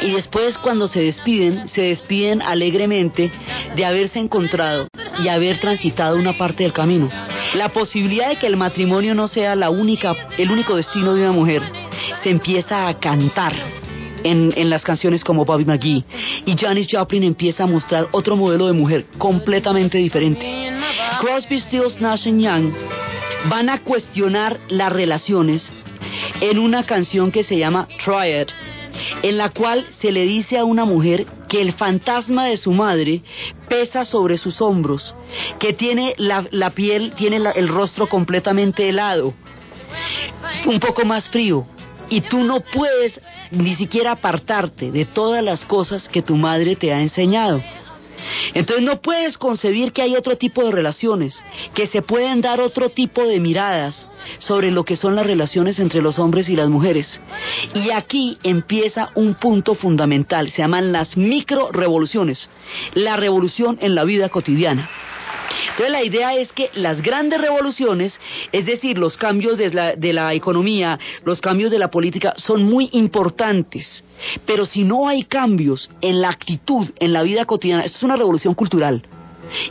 y 0.00 0.12
después 0.12 0.56
cuando 0.56 0.88
se 0.88 1.00
despiden, 1.00 1.68
se 1.68 1.82
despiden 1.82 2.40
alegremente 2.40 3.30
de 3.76 3.84
haberse 3.84 4.18
encontrado 4.18 4.88
y 5.22 5.28
haber 5.28 5.60
transitado 5.60 6.16
una 6.16 6.32
parte 6.38 6.62
del 6.62 6.72
camino. 6.72 7.10
La 7.52 7.68
posibilidad 7.68 8.30
de 8.30 8.36
que 8.36 8.46
el 8.46 8.56
matrimonio 8.56 9.14
no 9.14 9.28
sea 9.28 9.54
la 9.54 9.68
única, 9.68 10.14
el 10.38 10.50
único 10.50 10.76
destino 10.76 11.14
de 11.14 11.22
una 11.24 11.32
mujer, 11.32 11.62
se 12.22 12.30
empieza 12.30 12.88
a 12.88 12.98
cantar 12.98 13.52
en, 14.24 14.52
en, 14.56 14.70
las 14.70 14.84
canciones 14.84 15.24
como 15.24 15.44
Bobby 15.44 15.64
McGee. 15.64 16.04
Y 16.46 16.56
Janis 16.56 16.88
Joplin 16.90 17.24
empieza 17.24 17.64
a 17.64 17.66
mostrar 17.66 18.08
otro 18.12 18.36
modelo 18.36 18.66
de 18.66 18.72
mujer 18.72 19.06
completamente 19.18 19.98
diferente. 19.98 20.70
Crosby, 21.20 21.60
Stills, 21.60 22.00
Nash 22.00 22.24
Young 22.24 22.72
van 23.48 23.68
a 23.68 23.80
cuestionar 23.80 24.58
las 24.68 24.92
relaciones 24.92 25.70
en 26.40 26.58
una 26.58 26.84
canción 26.84 27.30
que 27.30 27.44
se 27.44 27.58
llama 27.58 27.88
Try 28.04 28.40
It, 28.40 28.48
en 29.22 29.38
la 29.38 29.50
cual 29.50 29.86
se 30.00 30.12
le 30.12 30.24
dice 30.24 30.58
a 30.58 30.64
una 30.64 30.84
mujer 30.84 31.26
que 31.48 31.60
el 31.60 31.72
fantasma 31.72 32.46
de 32.46 32.56
su 32.56 32.72
madre 32.72 33.22
pesa 33.68 34.04
sobre 34.04 34.38
sus 34.38 34.60
hombros, 34.60 35.14
que 35.58 35.72
tiene 35.72 36.14
la, 36.18 36.46
la 36.50 36.70
piel, 36.70 37.12
tiene 37.16 37.40
el 37.54 37.68
rostro 37.68 38.08
completamente 38.08 38.88
helado, 38.88 39.34
un 40.66 40.78
poco 40.80 41.04
más 41.04 41.28
frío, 41.28 41.66
y 42.10 42.20
tú 42.22 42.38
no 42.38 42.60
puedes 42.60 43.20
ni 43.50 43.74
siquiera 43.76 44.12
apartarte 44.12 44.90
de 44.90 45.04
todas 45.04 45.42
las 45.42 45.64
cosas 45.64 46.08
que 46.08 46.22
tu 46.22 46.36
madre 46.36 46.76
te 46.76 46.92
ha 46.92 47.00
enseñado. 47.00 47.62
Entonces 48.54 48.84
no 48.84 49.00
puedes 49.00 49.38
concebir 49.38 49.92
que 49.92 50.02
hay 50.02 50.16
otro 50.16 50.36
tipo 50.36 50.64
de 50.64 50.72
relaciones, 50.72 51.42
que 51.74 51.86
se 51.86 52.02
pueden 52.02 52.40
dar 52.40 52.60
otro 52.60 52.90
tipo 52.90 53.24
de 53.24 53.40
miradas 53.40 54.06
sobre 54.40 54.70
lo 54.70 54.84
que 54.84 54.96
son 54.96 55.14
las 55.14 55.26
relaciones 55.26 55.78
entre 55.78 56.02
los 56.02 56.18
hombres 56.18 56.48
y 56.48 56.56
las 56.56 56.68
mujeres. 56.68 57.20
Y 57.74 57.90
aquí 57.90 58.38
empieza 58.42 59.10
un 59.14 59.34
punto 59.34 59.74
fundamental, 59.74 60.50
se 60.50 60.62
llaman 60.62 60.92
las 60.92 61.16
micro 61.16 61.70
revoluciones, 61.70 62.50
la 62.94 63.16
revolución 63.16 63.78
en 63.80 63.94
la 63.94 64.04
vida 64.04 64.28
cotidiana. 64.28 64.88
Entonces 65.70 65.90
la 65.90 66.04
idea 66.04 66.34
es 66.34 66.52
que 66.52 66.70
las 66.74 67.02
grandes 67.02 67.40
revoluciones, 67.40 68.18
es 68.52 68.66
decir, 68.66 68.98
los 68.98 69.16
cambios 69.16 69.56
de 69.56 69.70
la, 69.70 69.96
de 69.96 70.12
la 70.12 70.34
economía, 70.34 70.98
los 71.24 71.40
cambios 71.40 71.70
de 71.70 71.78
la 71.78 71.90
política, 71.90 72.34
son 72.36 72.64
muy 72.64 72.88
importantes. 72.92 74.04
Pero 74.46 74.66
si 74.66 74.84
no 74.84 75.08
hay 75.08 75.24
cambios 75.24 75.88
en 76.00 76.20
la 76.20 76.30
actitud, 76.30 76.88
en 76.98 77.12
la 77.12 77.22
vida 77.22 77.44
cotidiana, 77.44 77.84
es 77.84 78.02
una 78.02 78.16
revolución 78.16 78.54
cultural. 78.54 79.02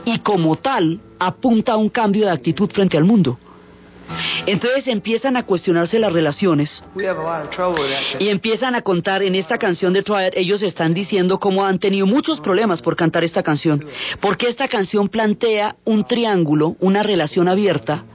Y 0.06 0.20
como 0.20 0.56
tal, 0.56 1.00
apunta 1.20 1.74
a 1.74 1.78
un 1.78 1.90
cambio 1.90 2.26
de 2.26 2.32
actitud 2.32 2.70
frente 2.72 2.98
al 2.98 3.04
mundo. 3.04 3.38
Entonces 4.46 4.88
empiezan 4.88 5.38
a 5.38 5.44
cuestionarse 5.44 6.00
las 6.00 6.12
relaciones. 6.12 6.84
Y 8.20 8.30
empiezan 8.30 8.76
a 8.76 8.82
contar 8.82 9.24
en 9.24 9.36
esta 9.36 9.58
canción 9.58 9.94
de 9.94 10.04
Twilight, 10.04 10.34
ellos 10.36 10.62
están 10.62 10.94
diciendo 10.94 11.40
cómo 11.40 11.66
han 11.66 11.80
tenido 11.80 12.06
muchos 12.06 12.40
problemas 12.40 12.82
por 12.82 12.96
cantar 12.96 13.24
esta 13.24 13.44
canción, 13.44 13.86
porque 14.22 14.48
esta 14.48 14.68
canción 14.68 15.10
plantea 15.10 15.76
un 15.86 16.06
triángulo, 16.06 16.76
una 16.80 17.04
relación 17.04 17.48
abierta, 17.48 18.06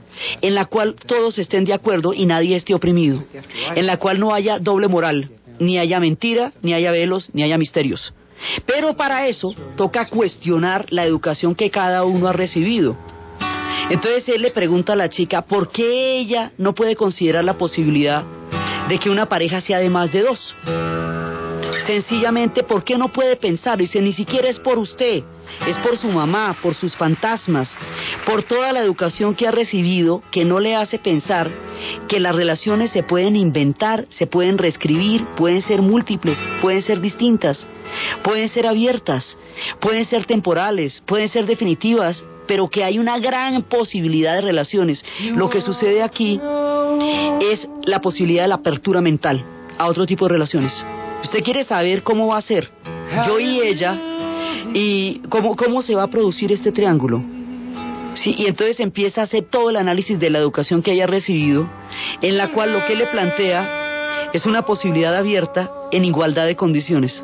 en 0.41 0.55
la 0.55 0.65
cual 0.65 0.95
todos 1.07 1.37
estén 1.37 1.65
de 1.65 1.73
acuerdo 1.73 2.13
y 2.13 2.25
nadie 2.25 2.55
esté 2.55 2.73
oprimido, 2.73 3.23
en 3.75 3.85
la 3.85 3.97
cual 3.97 4.19
no 4.19 4.33
haya 4.33 4.59
doble 4.59 4.87
moral, 4.87 5.29
ni 5.59 5.77
haya 5.77 5.99
mentira, 5.99 6.51
ni 6.61 6.73
haya 6.73 6.91
velos, 6.91 7.29
ni 7.33 7.43
haya 7.43 7.57
misterios. 7.57 8.13
Pero 8.65 8.95
para 8.95 9.27
eso 9.27 9.55
toca 9.75 10.09
cuestionar 10.09 10.85
la 10.89 11.05
educación 11.05 11.55
que 11.55 11.69
cada 11.69 12.03
uno 12.03 12.27
ha 12.27 12.33
recibido. 12.33 12.97
Entonces 13.89 14.27
él 14.29 14.41
le 14.41 14.51
pregunta 14.51 14.93
a 14.93 14.95
la 14.95 15.09
chica 15.09 15.41
por 15.41 15.69
qué 15.69 16.17
ella 16.17 16.51
no 16.57 16.73
puede 16.73 16.95
considerar 16.95 17.43
la 17.43 17.57
posibilidad 17.57 18.23
de 18.87 18.99
que 18.99 19.09
una 19.09 19.27
pareja 19.27 19.61
sea 19.61 19.79
de 19.79 19.89
más 19.89 20.11
de 20.11 20.21
dos. 20.21 20.55
Sencillamente, 21.85 22.63
¿por 22.63 22.83
qué 22.83 22.97
no 22.97 23.09
puede 23.09 23.35
pensar? 23.35 23.77
Dice, 23.77 24.01
ni 24.01 24.13
siquiera 24.13 24.47
es 24.47 24.57
por 24.59 24.77
usted, 24.77 25.23
es 25.67 25.77
por 25.77 25.97
su 25.97 26.07
mamá, 26.07 26.55
por 26.61 26.75
sus 26.75 26.95
fantasmas, 26.95 27.75
por 28.25 28.43
toda 28.43 28.71
la 28.71 28.79
educación 28.79 29.35
que 29.35 29.47
ha 29.47 29.51
recibido 29.51 30.21
que 30.31 30.45
no 30.45 30.59
le 30.59 30.75
hace 30.75 30.97
pensar 30.97 31.51
que 32.07 32.21
las 32.21 32.35
relaciones 32.35 32.91
se 32.91 33.03
pueden 33.03 33.35
inventar, 33.35 34.05
se 34.09 34.27
pueden 34.27 34.57
reescribir, 34.57 35.25
pueden 35.35 35.61
ser 35.61 35.81
múltiples, 35.81 36.41
pueden 36.61 36.81
ser 36.81 37.01
distintas. 37.01 37.65
pueden 38.23 38.49
ser 38.49 38.65
abiertas, 38.65 39.37
pueden 39.79 40.05
ser 40.05 40.25
temporales, 40.25 41.03
pueden 41.05 41.29
ser 41.29 41.45
definitivas, 41.45 42.25
pero 42.47 42.67
que 42.69 42.83
hay 42.83 42.99
una 42.99 43.19
gran 43.19 43.63
posibilidad 43.63 44.35
de 44.35 44.41
relaciones. 44.41 45.03
Lo 45.35 45.49
que 45.49 45.61
sucede 45.61 46.01
aquí 46.01 46.39
es 47.41 47.67
la 47.85 47.99
posibilidad 48.01 48.43
de 48.43 48.49
la 48.49 48.55
apertura 48.55 49.01
mental 49.01 49.43
a 49.77 49.87
otro 49.87 50.05
tipo 50.05 50.25
de 50.25 50.33
relaciones. 50.33 50.85
Usted 51.23 51.43
quiere 51.43 51.63
saber 51.63 52.03
cómo 52.03 52.27
va 52.27 52.37
a 52.37 52.41
ser 52.41 52.69
yo 53.25 53.39
y 53.39 53.59
ella 53.61 53.97
y 54.73 55.21
cómo, 55.29 55.55
cómo 55.55 55.81
se 55.81 55.95
va 55.95 56.03
a 56.03 56.07
producir 56.07 56.51
este 56.51 56.71
triángulo. 56.71 57.23
Sí, 58.15 58.35
y 58.37 58.45
entonces 58.45 58.79
empieza 58.79 59.21
a 59.21 59.23
hacer 59.23 59.45
todo 59.49 59.69
el 59.69 59.77
análisis 59.77 60.19
de 60.19 60.29
la 60.29 60.39
educación 60.39 60.83
que 60.83 60.91
haya 60.91 61.07
recibido, 61.07 61.67
en 62.21 62.37
la 62.37 62.51
cual 62.51 62.71
lo 62.71 62.85
que 62.85 62.95
le 62.95 63.07
plantea 63.07 64.29
es 64.33 64.45
una 64.45 64.63
posibilidad 64.63 65.15
abierta 65.15 65.71
en 65.91 66.05
igualdad 66.05 66.45
de 66.45 66.55
condiciones. 66.55 67.23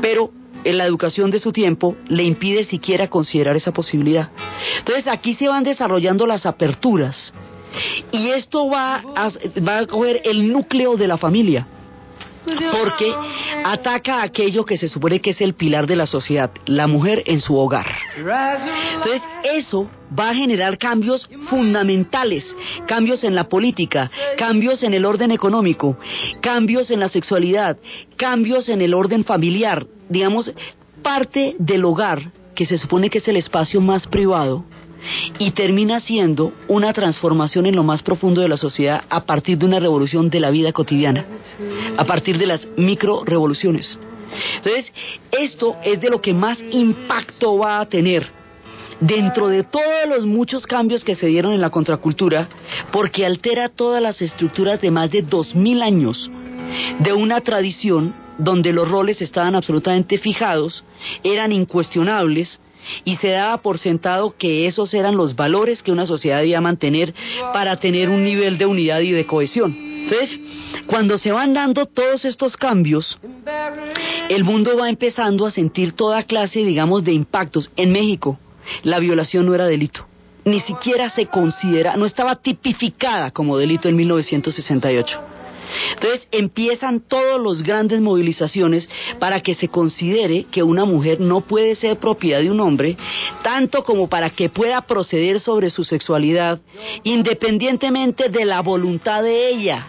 Pero 0.00 0.30
en 0.64 0.78
la 0.78 0.84
educación 0.84 1.30
de 1.30 1.40
su 1.40 1.52
tiempo 1.52 1.96
le 2.08 2.24
impide 2.24 2.64
siquiera 2.64 3.08
considerar 3.08 3.56
esa 3.56 3.72
posibilidad. 3.72 4.30
Entonces 4.78 5.06
aquí 5.06 5.34
se 5.34 5.48
van 5.48 5.64
desarrollando 5.64 6.26
las 6.26 6.46
aperturas 6.46 7.32
y 8.12 8.30
esto 8.30 8.68
va 8.68 8.96
a, 9.14 9.30
va 9.66 9.78
a 9.78 9.86
coger 9.86 10.22
el 10.24 10.50
núcleo 10.52 10.96
de 10.96 11.06
la 11.06 11.18
familia 11.18 11.66
porque 12.72 13.12
ataca 13.64 14.22
aquello 14.22 14.64
que 14.64 14.76
se 14.76 14.88
supone 14.88 15.20
que 15.20 15.30
es 15.30 15.40
el 15.40 15.54
pilar 15.54 15.86
de 15.86 15.96
la 15.96 16.06
sociedad, 16.06 16.50
la 16.66 16.86
mujer 16.86 17.22
en 17.26 17.40
su 17.40 17.56
hogar. 17.56 17.86
Entonces, 18.94 19.22
eso 19.54 19.90
va 20.16 20.30
a 20.30 20.34
generar 20.34 20.78
cambios 20.78 21.28
fundamentales, 21.48 22.44
cambios 22.86 23.24
en 23.24 23.34
la 23.34 23.44
política, 23.44 24.10
cambios 24.38 24.82
en 24.82 24.94
el 24.94 25.04
orden 25.04 25.30
económico, 25.30 25.98
cambios 26.40 26.90
en 26.90 27.00
la 27.00 27.08
sexualidad, 27.08 27.76
cambios 28.16 28.68
en 28.68 28.80
el 28.82 28.94
orden 28.94 29.24
familiar, 29.24 29.86
digamos, 30.08 30.52
parte 31.02 31.56
del 31.58 31.84
hogar, 31.84 32.30
que 32.54 32.66
se 32.66 32.78
supone 32.78 33.10
que 33.10 33.18
es 33.18 33.28
el 33.28 33.36
espacio 33.36 33.80
más 33.80 34.06
privado, 34.06 34.64
y 35.38 35.50
termina 35.52 36.00
siendo 36.00 36.52
una 36.68 36.92
transformación 36.92 37.66
en 37.66 37.76
lo 37.76 37.82
más 37.82 38.02
profundo 38.02 38.40
de 38.40 38.48
la 38.48 38.56
sociedad 38.56 39.02
a 39.08 39.24
partir 39.24 39.58
de 39.58 39.66
una 39.66 39.80
revolución 39.80 40.30
de 40.30 40.40
la 40.40 40.50
vida 40.50 40.72
cotidiana, 40.72 41.24
a 41.96 42.04
partir 42.04 42.38
de 42.38 42.46
las 42.46 42.66
micro 42.76 43.24
revoluciones. 43.24 43.98
Entonces, 44.56 44.92
esto 45.30 45.76
es 45.84 46.00
de 46.00 46.10
lo 46.10 46.20
que 46.20 46.34
más 46.34 46.58
impacto 46.70 47.58
va 47.58 47.80
a 47.80 47.86
tener 47.86 48.26
dentro 49.00 49.48
de 49.48 49.62
todos 49.62 50.08
los 50.08 50.26
muchos 50.26 50.66
cambios 50.66 51.04
que 51.04 51.14
se 51.14 51.26
dieron 51.26 51.52
en 51.52 51.60
la 51.60 51.70
contracultura, 51.70 52.48
porque 52.90 53.26
altera 53.26 53.68
todas 53.68 54.02
las 54.02 54.20
estructuras 54.22 54.80
de 54.80 54.90
más 54.90 55.10
de 55.10 55.22
dos 55.22 55.54
mil 55.54 55.82
años 55.82 56.30
de 56.98 57.12
una 57.12 57.40
tradición 57.40 58.14
donde 58.38 58.72
los 58.72 58.88
roles 58.88 59.22
estaban 59.22 59.54
absolutamente 59.54 60.18
fijados, 60.18 60.84
eran 61.22 61.52
incuestionables, 61.52 62.60
y 63.04 63.16
se 63.16 63.28
daba 63.28 63.58
por 63.58 63.78
sentado 63.78 64.34
que 64.36 64.66
esos 64.66 64.92
eran 64.94 65.16
los 65.16 65.36
valores 65.36 65.82
que 65.82 65.92
una 65.92 66.06
sociedad 66.06 66.38
debía 66.38 66.60
mantener 66.60 67.14
para 67.52 67.76
tener 67.76 68.08
un 68.08 68.24
nivel 68.24 68.58
de 68.58 68.66
unidad 68.66 69.00
y 69.00 69.12
de 69.12 69.26
cohesión. 69.26 69.76
Entonces, 69.76 70.38
cuando 70.86 71.18
se 71.18 71.32
van 71.32 71.52
dando 71.52 71.86
todos 71.86 72.24
estos 72.24 72.56
cambios, 72.56 73.18
el 74.28 74.44
mundo 74.44 74.76
va 74.76 74.88
empezando 74.88 75.46
a 75.46 75.50
sentir 75.50 75.92
toda 75.92 76.22
clase, 76.22 76.60
digamos, 76.60 77.04
de 77.04 77.12
impactos. 77.12 77.70
En 77.76 77.90
México, 77.90 78.38
la 78.82 79.00
violación 79.00 79.46
no 79.46 79.54
era 79.54 79.66
delito. 79.66 80.06
Ni 80.44 80.60
siquiera 80.60 81.10
se 81.10 81.26
considera, 81.26 81.96
no 81.96 82.06
estaba 82.06 82.36
tipificada 82.36 83.32
como 83.32 83.58
delito 83.58 83.88
en 83.88 83.96
1968. 83.96 85.35
Entonces 85.94 86.26
empiezan 86.30 87.00
todos 87.00 87.40
los 87.40 87.62
grandes 87.62 88.00
movilizaciones 88.00 88.88
para 89.18 89.40
que 89.40 89.54
se 89.54 89.68
considere 89.68 90.44
que 90.50 90.62
una 90.62 90.84
mujer 90.84 91.20
no 91.20 91.40
puede 91.40 91.74
ser 91.74 91.98
propiedad 91.98 92.40
de 92.40 92.50
un 92.50 92.60
hombre, 92.60 92.96
tanto 93.42 93.82
como 93.82 94.08
para 94.08 94.30
que 94.30 94.48
pueda 94.48 94.82
proceder 94.82 95.40
sobre 95.40 95.70
su 95.70 95.84
sexualidad, 95.84 96.60
independientemente 97.04 98.28
de 98.28 98.44
la 98.44 98.60
voluntad 98.60 99.22
de 99.22 99.48
ella. 99.48 99.86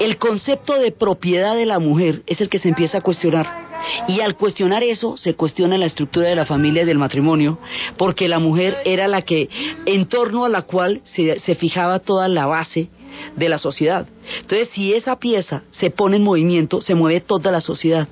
El 0.00 0.18
concepto 0.18 0.74
de 0.74 0.92
propiedad 0.92 1.54
de 1.56 1.66
la 1.66 1.78
mujer 1.78 2.22
es 2.26 2.40
el 2.40 2.48
que 2.48 2.58
se 2.58 2.68
empieza 2.68 2.98
a 2.98 3.02
cuestionar. 3.02 3.64
Y 4.08 4.20
al 4.20 4.34
cuestionar 4.34 4.82
eso, 4.82 5.16
se 5.16 5.34
cuestiona 5.34 5.76
la 5.76 5.86
estructura 5.86 6.28
de 6.28 6.34
la 6.34 6.46
familia 6.46 6.82
y 6.82 6.86
del 6.86 6.98
matrimonio, 6.98 7.58
porque 7.96 8.28
la 8.28 8.38
mujer 8.38 8.78
era 8.84 9.08
la 9.08 9.22
que, 9.22 9.48
en 9.84 10.06
torno 10.06 10.44
a 10.44 10.48
la 10.48 10.62
cual 10.62 11.02
se, 11.04 11.38
se 11.40 11.54
fijaba 11.54 11.98
toda 11.98 12.28
la 12.28 12.46
base 12.46 12.88
de 13.36 13.48
la 13.48 13.58
sociedad. 13.58 14.06
Entonces, 14.40 14.68
si 14.72 14.92
esa 14.92 15.18
pieza 15.18 15.62
se 15.70 15.90
pone 15.90 16.16
en 16.16 16.22
movimiento, 16.22 16.80
se 16.80 16.94
mueve 16.94 17.20
toda 17.20 17.50
la 17.50 17.60
sociedad. 17.60 18.08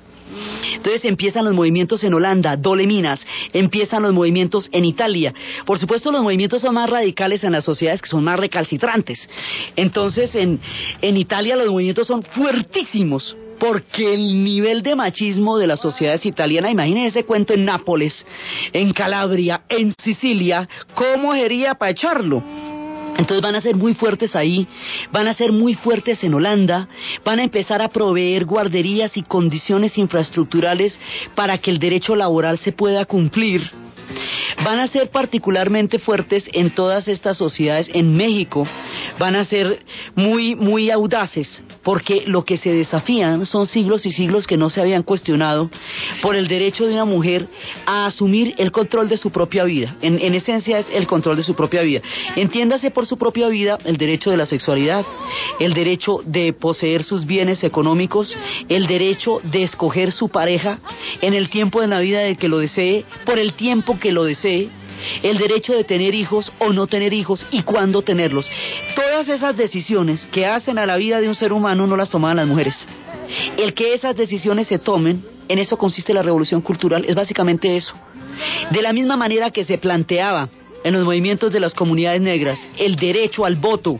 Entonces 0.73 1.05
empiezan 1.05 1.45
los 1.45 1.53
movimientos 1.53 2.03
en 2.03 2.13
Holanda, 2.13 2.55
Dole 2.55 2.87
Minas, 2.87 3.25
empiezan 3.53 4.03
los 4.03 4.13
movimientos 4.13 4.67
en 4.71 4.85
Italia. 4.85 5.33
Por 5.65 5.79
supuesto, 5.79 6.11
los 6.11 6.23
movimientos 6.23 6.61
son 6.61 6.75
más 6.75 6.89
radicales 6.89 7.43
en 7.43 7.51
las 7.51 7.63
sociedades 7.63 8.01
que 8.01 8.09
son 8.09 8.23
más 8.23 8.39
recalcitrantes. 8.39 9.29
Entonces, 9.75 10.33
en, 10.35 10.59
en 11.01 11.17
Italia 11.17 11.55
los 11.55 11.69
movimientos 11.69 12.07
son 12.07 12.23
fuertísimos 12.23 13.35
porque 13.59 14.13
el 14.13 14.43
nivel 14.43 14.83
de 14.83 14.95
machismo 14.95 15.57
de 15.57 15.67
las 15.67 15.79
sociedades 15.79 16.25
italianas, 16.25 16.71
imagínense 16.71 17.19
ese 17.19 17.25
cuento 17.25 17.53
en 17.53 17.63
Nápoles, 17.63 18.25
en 18.73 18.91
Calabria, 18.91 19.61
en 19.69 19.93
Sicilia, 20.01 20.67
¿cómo 20.95 21.33
sería 21.33 21.75
para 21.75 21.91
echarlo? 21.91 22.43
Entonces 23.17 23.41
van 23.41 23.55
a 23.55 23.61
ser 23.61 23.75
muy 23.75 23.93
fuertes 23.93 24.35
ahí, 24.35 24.67
van 25.11 25.27
a 25.27 25.33
ser 25.33 25.51
muy 25.51 25.73
fuertes 25.75 26.23
en 26.23 26.33
Holanda, 26.33 26.87
van 27.23 27.39
a 27.39 27.43
empezar 27.43 27.81
a 27.81 27.89
proveer 27.89 28.45
guarderías 28.45 29.15
y 29.17 29.23
condiciones 29.23 29.97
infraestructurales 29.97 30.97
para 31.35 31.57
que 31.57 31.71
el 31.71 31.79
derecho 31.79 32.15
laboral 32.15 32.57
se 32.57 32.71
pueda 32.71 33.05
cumplir 33.05 33.71
van 34.63 34.79
a 34.79 34.87
ser 34.87 35.09
particularmente 35.09 35.99
fuertes 35.99 36.49
en 36.53 36.71
todas 36.71 37.07
estas 37.07 37.37
sociedades. 37.37 37.89
En 37.93 38.15
México 38.15 38.67
van 39.19 39.35
a 39.35 39.45
ser 39.45 39.79
muy, 40.15 40.55
muy 40.55 40.89
audaces, 40.91 41.63
porque 41.83 42.23
lo 42.25 42.45
que 42.45 42.57
se 42.57 42.71
desafían 42.71 43.45
son 43.45 43.67
siglos 43.67 44.05
y 44.05 44.11
siglos 44.11 44.47
que 44.47 44.57
no 44.57 44.69
se 44.69 44.81
habían 44.81 45.03
cuestionado 45.03 45.69
por 46.21 46.35
el 46.35 46.47
derecho 46.47 46.85
de 46.85 46.93
una 46.93 47.05
mujer 47.05 47.47
a 47.85 48.05
asumir 48.05 48.55
el 48.57 48.71
control 48.71 49.09
de 49.09 49.17
su 49.17 49.31
propia 49.31 49.63
vida. 49.63 49.95
En, 50.01 50.19
en 50.19 50.35
esencia 50.35 50.79
es 50.79 50.87
el 50.91 51.07
control 51.07 51.37
de 51.37 51.43
su 51.43 51.55
propia 51.55 51.81
vida. 51.81 52.01
Entiéndase 52.35 52.91
por 52.91 53.05
su 53.05 53.17
propia 53.17 53.47
vida 53.47 53.77
el 53.85 53.97
derecho 53.97 54.29
de 54.31 54.37
la 54.37 54.45
sexualidad, 54.45 55.05
el 55.59 55.73
derecho 55.73 56.19
de 56.25 56.53
poseer 56.53 57.03
sus 57.03 57.25
bienes 57.25 57.63
económicos, 57.63 58.35
el 58.69 58.87
derecho 58.87 59.39
de 59.43 59.63
escoger 59.63 60.11
su 60.11 60.29
pareja 60.29 60.79
en 61.21 61.33
el 61.33 61.49
tiempo 61.49 61.81
de 61.81 61.87
la 61.87 61.99
vida 61.99 62.19
de 62.19 62.35
que 62.35 62.47
lo 62.47 62.57
desee, 62.57 63.05
por 63.25 63.39
el 63.39 63.53
tiempo 63.53 63.99
que 64.03 64.11
lo 64.11 64.25
desee, 64.25 64.69
el 65.23 65.37
derecho 65.37 65.73
de 65.73 65.85
tener 65.85 66.13
hijos 66.13 66.51
o 66.59 66.73
no 66.73 66.87
tener 66.87 67.13
hijos 67.13 67.47
y 67.51 67.63
cuándo 67.63 68.01
tenerlos. 68.01 68.49
Todas 68.97 69.29
esas 69.29 69.55
decisiones 69.55 70.25
que 70.25 70.45
hacen 70.45 70.77
a 70.77 70.85
la 70.85 70.97
vida 70.97 71.21
de 71.21 71.29
un 71.29 71.35
ser 71.35 71.53
humano 71.53 71.87
no 71.87 71.95
las 71.95 72.09
toman 72.09 72.35
las 72.35 72.45
mujeres. 72.45 72.85
El 73.57 73.73
que 73.73 73.93
esas 73.93 74.17
decisiones 74.17 74.67
se 74.67 74.77
tomen, 74.77 75.23
en 75.47 75.57
eso 75.57 75.77
consiste 75.77 76.13
la 76.13 76.21
revolución 76.21 76.61
cultural, 76.61 77.05
es 77.07 77.15
básicamente 77.15 77.77
eso. 77.77 77.93
De 78.71 78.81
la 78.81 78.91
misma 78.91 79.15
manera 79.15 79.51
que 79.51 79.63
se 79.63 79.77
planteaba 79.77 80.49
en 80.83 80.93
los 80.93 81.05
movimientos 81.05 81.53
de 81.53 81.61
las 81.61 81.73
comunidades 81.73 82.19
negras 82.19 82.59
el 82.77 82.97
derecho 82.97 83.45
al 83.45 83.55
voto, 83.55 83.97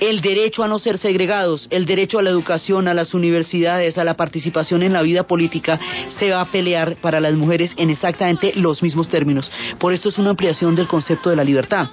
el 0.00 0.20
derecho 0.20 0.62
a 0.62 0.68
no 0.68 0.78
ser 0.78 0.98
segregados, 0.98 1.66
el 1.70 1.86
derecho 1.86 2.18
a 2.18 2.22
la 2.22 2.30
educación, 2.30 2.88
a 2.88 2.94
las 2.94 3.14
universidades, 3.14 3.98
a 3.98 4.04
la 4.04 4.14
participación 4.14 4.82
en 4.82 4.92
la 4.92 5.02
vida 5.02 5.24
política, 5.24 5.78
se 6.18 6.30
va 6.30 6.40
a 6.40 6.50
pelear 6.50 6.96
para 6.96 7.20
las 7.20 7.34
mujeres 7.34 7.72
en 7.76 7.90
exactamente 7.90 8.52
los 8.54 8.82
mismos 8.82 9.08
términos. 9.08 9.50
Por 9.78 9.92
esto 9.92 10.08
es 10.08 10.18
una 10.18 10.30
ampliación 10.30 10.74
del 10.74 10.88
concepto 10.88 11.30
de 11.30 11.36
la 11.36 11.44
libertad. 11.44 11.88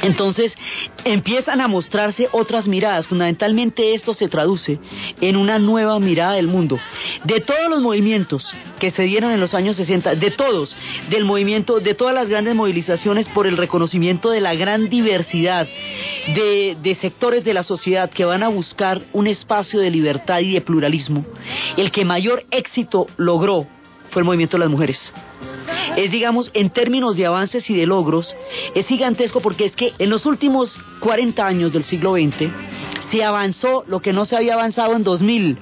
Entonces 0.00 0.56
empiezan 1.04 1.60
a 1.60 1.68
mostrarse 1.68 2.28
otras 2.32 2.66
miradas. 2.66 3.06
Fundamentalmente 3.06 3.94
esto 3.94 4.14
se 4.14 4.28
traduce 4.28 4.78
en 5.20 5.36
una 5.36 5.58
nueva 5.58 5.98
mirada 6.00 6.32
del 6.32 6.46
mundo. 6.46 6.78
De 7.24 7.40
todos 7.40 7.68
los 7.68 7.80
movimientos 7.82 8.50
que 8.78 8.90
se 8.90 9.02
dieron 9.02 9.32
en 9.32 9.40
los 9.40 9.54
años 9.54 9.76
60, 9.76 10.14
de 10.14 10.30
todos, 10.30 10.74
del 11.10 11.24
movimiento, 11.24 11.78
de 11.78 11.94
todas 11.94 12.14
las 12.14 12.28
grandes 12.28 12.54
movilizaciones 12.54 13.28
por 13.28 13.46
el 13.46 13.56
reconocimiento 13.56 14.30
de 14.30 14.40
la 14.40 14.54
gran 14.54 14.88
diversidad 14.88 15.68
de, 16.34 16.96
sectores 17.00 17.44
de 17.44 17.54
la 17.54 17.62
sociedad 17.62 18.10
que 18.10 18.24
van 18.24 18.42
a 18.42 18.48
buscar 18.48 19.00
un 19.12 19.26
espacio 19.26 19.80
de 19.80 19.90
libertad 19.90 20.40
y 20.40 20.52
de 20.52 20.60
pluralismo, 20.60 21.24
el 21.76 21.90
que 21.90 22.04
mayor 22.04 22.44
éxito 22.50 23.06
logró 23.16 23.66
fue 24.10 24.20
el 24.20 24.26
movimiento 24.26 24.56
de 24.56 24.60
las 24.60 24.70
mujeres 24.70 25.12
es, 25.96 26.10
digamos, 26.10 26.50
en 26.54 26.70
términos 26.70 27.16
de 27.16 27.26
avances 27.26 27.68
y 27.70 27.76
de 27.76 27.86
logros, 27.86 28.34
es 28.74 28.86
gigantesco 28.86 29.40
porque 29.40 29.64
es 29.64 29.76
que 29.76 29.92
en 29.98 30.10
los 30.10 30.26
últimos 30.26 30.78
40 31.00 31.44
años 31.46 31.72
del 31.72 31.84
siglo 31.84 32.14
XX 32.14 32.50
se 33.10 33.24
avanzó 33.24 33.84
lo 33.86 34.00
que 34.00 34.12
no 34.12 34.24
se 34.24 34.36
había 34.36 34.54
avanzado 34.54 34.96
en 34.96 35.04
2000. 35.04 35.58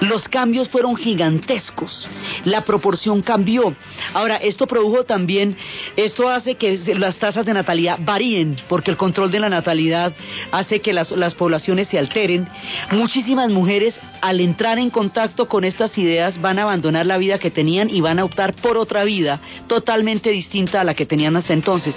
Los 0.00 0.28
cambios 0.28 0.68
fueron 0.68 0.96
gigantescos, 0.96 2.08
la 2.44 2.62
proporción 2.62 3.22
cambió. 3.22 3.74
Ahora, 4.12 4.36
esto 4.36 4.66
produjo 4.66 5.04
también, 5.04 5.56
esto 5.96 6.28
hace 6.28 6.56
que 6.56 6.78
las 6.96 7.16
tasas 7.16 7.46
de 7.46 7.54
natalidad 7.54 7.98
varíen, 8.00 8.56
porque 8.68 8.90
el 8.90 8.96
control 8.96 9.30
de 9.30 9.40
la 9.40 9.48
natalidad 9.48 10.12
hace 10.50 10.80
que 10.80 10.92
las, 10.92 11.10
las 11.12 11.34
poblaciones 11.34 11.88
se 11.88 11.98
alteren. 11.98 12.48
Muchísimas 12.90 13.50
mujeres, 13.50 13.98
al 14.20 14.40
entrar 14.40 14.78
en 14.78 14.90
contacto 14.90 15.46
con 15.46 15.64
estas 15.64 15.96
ideas, 15.98 16.40
van 16.40 16.58
a 16.58 16.62
abandonar 16.62 17.06
la 17.06 17.18
vida 17.18 17.38
que 17.38 17.50
tenían 17.50 17.90
y 17.90 18.00
van 18.00 18.18
a 18.18 18.24
optar 18.24 18.54
por 18.54 18.76
otra 18.76 19.04
vida 19.04 19.40
totalmente 19.66 20.30
distinta 20.30 20.80
a 20.80 20.84
la 20.84 20.94
que 20.94 21.06
tenían 21.06 21.36
hasta 21.36 21.52
entonces. 21.52 21.94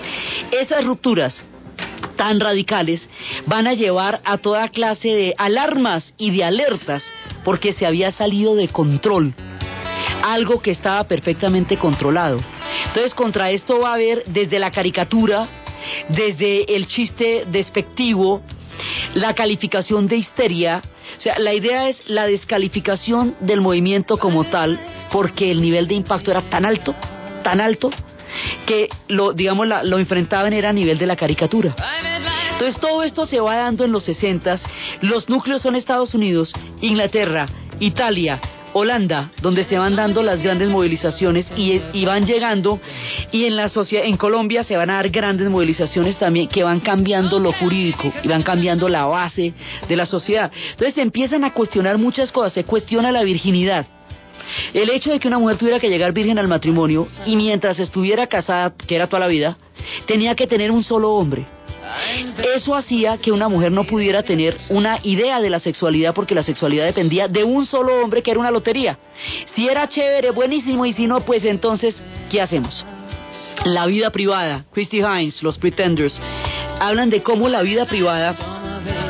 Esas 0.52 0.86
rupturas 0.86 1.46
tan 2.16 2.40
radicales 2.40 3.08
van 3.46 3.68
a 3.68 3.74
llevar 3.74 4.22
a 4.24 4.38
toda 4.38 4.70
clase 4.70 5.10
de 5.10 5.34
alarmas 5.38 6.14
y 6.18 6.32
de 6.32 6.44
alertas 6.44 7.04
porque 7.44 7.74
se 7.74 7.86
había 7.86 8.12
salido 8.12 8.56
de 8.56 8.68
control 8.68 9.34
algo 10.26 10.60
que 10.62 10.72
estaba 10.72 11.04
perfectamente 11.04 11.78
controlado. 11.78 12.40
Entonces 12.88 13.14
contra 13.14 13.52
esto 13.52 13.80
va 13.80 13.92
a 13.92 13.94
haber 13.94 14.24
desde 14.26 14.60
la 14.60 14.72
caricatura, 14.72 15.48
desde 16.10 16.76
el 16.76 16.88
chiste 16.88 17.46
despectivo, 17.48 18.42
la 19.14 19.34
calificación 19.36 20.08
de 20.08 20.18
histeria, 20.18 20.82
o 21.18 21.22
sea, 21.22 21.40
la 21.40 21.54
idea 21.54 21.88
es 21.88 22.10
la 22.10 22.26
descalificación 22.26 23.36
del 23.40 23.62
movimiento 23.62 24.18
como 24.18 24.44
tal, 24.46 24.80
porque 25.12 25.52
el 25.52 25.62
nivel 25.62 25.88
de 25.88 25.96
impacto 25.96 26.32
era 26.32 26.42
tan 26.50 26.66
alto, 26.66 26.94
tan 27.44 27.62
alto, 27.62 27.92
que 28.66 28.90
lo, 29.08 29.34
digamos, 29.34 29.68
lo 29.84 30.00
enfrentaban 30.00 30.54
era 30.54 30.70
a 30.70 30.74
nivel 30.74 30.98
de 30.98 31.06
la 31.06 31.16
caricatura. 31.16 31.76
Entonces 32.54 32.80
todo 32.80 33.04
esto 33.04 33.26
se 33.26 33.40
va 33.40 33.58
dando 33.58 33.84
en 33.84 33.92
los 33.92 34.06
60, 34.06 34.60
los 35.02 35.30
núcleos 35.30 35.62
son 35.62 35.76
Estados 35.76 36.14
Unidos, 36.14 36.54
Inglaterra, 36.80 37.48
Italia, 37.82 38.40
Holanda, 38.78 39.32
donde 39.42 39.64
se 39.64 39.78
van 39.78 39.96
dando 39.96 40.22
las 40.22 40.44
grandes 40.44 40.70
movilizaciones 40.70 41.50
y, 41.56 42.06
van 42.06 42.26
llegando, 42.26 42.80
y 43.32 43.46
en 43.46 43.56
la 43.56 43.72
en 43.92 44.18
Colombia 44.18 44.64
se 44.64 44.76
van 44.76 44.90
a 44.90 44.96
dar 44.96 45.10
grandes 45.10 45.50
movilizaciones 45.50 46.20
también 46.20 46.50
que 46.50 46.62
van 46.64 46.82
cambiando 46.82 47.40
lo 47.40 47.54
jurídico 47.54 48.12
y 48.22 48.28
van 48.28 48.44
cambiando 48.44 48.90
la 48.90 49.06
base 49.06 49.54
de 49.88 49.96
la 49.96 50.06
sociedad. 50.06 50.52
Entonces 50.72 50.96
se 50.96 51.02
empiezan 51.02 51.46
a 51.46 51.54
cuestionar 51.54 51.98
muchas 51.98 52.34
cosas, 52.34 52.52
se 52.52 52.66
cuestiona 52.66 53.14
la 53.14 53.24
virginidad. 53.24 53.86
El 54.74 54.90
hecho 54.90 55.12
de 55.12 55.20
que 55.20 55.28
una 55.28 55.40
mujer 55.40 55.58
tuviera 55.58 55.80
que 55.80 55.90
llegar 55.90 56.14
virgen 56.14 56.40
al 56.40 56.48
matrimonio 56.48 57.08
y 57.26 57.36
mientras 57.36 57.80
estuviera 57.80 58.28
casada, 58.28 58.74
que 58.76 58.96
era 58.96 59.08
toda 59.08 59.22
la 59.22 59.28
vida, 59.28 59.58
tenía 60.06 60.36
que 60.36 60.48
tener 60.48 60.72
un 60.72 60.84
solo 60.84 61.14
hombre. 61.14 61.46
Eso 62.56 62.76
hacía 62.76 63.18
que 63.18 63.32
una 63.32 63.48
mujer 63.48 63.72
no 63.72 63.84
pudiera 63.84 64.24
tener 64.24 64.58
una 64.70 65.00
idea 65.04 65.40
de 65.40 65.50
la 65.50 65.60
sexualidad 65.60 66.14
porque 66.14 66.36
la 66.36 66.44
sexualidad 66.44 66.86
dependía 66.86 67.28
de 67.28 67.44
un 67.44 67.66
solo 67.66 68.02
hombre 68.02 68.24
que 68.24 68.32
era 68.32 68.40
una 68.40 68.52
lotería. 68.52 68.98
Si 69.54 69.68
era 69.68 69.88
chévere, 69.88 70.32
buenísimo, 70.32 70.86
y 70.86 70.94
si 70.94 71.08
no, 71.08 71.22
pues 71.22 71.46
entonces, 71.46 71.96
¿qué 72.30 72.42
hacemos? 72.42 72.84
La 73.66 73.86
vida 73.86 74.10
privada, 74.10 74.66
Christy 74.74 75.00
Hines, 75.00 75.42
los 75.44 75.58
Pretenders, 75.58 76.20
hablan 76.80 77.10
de 77.10 77.22
cómo 77.22 77.48
la 77.48 77.62
vida 77.62 77.86
privada 77.86 78.36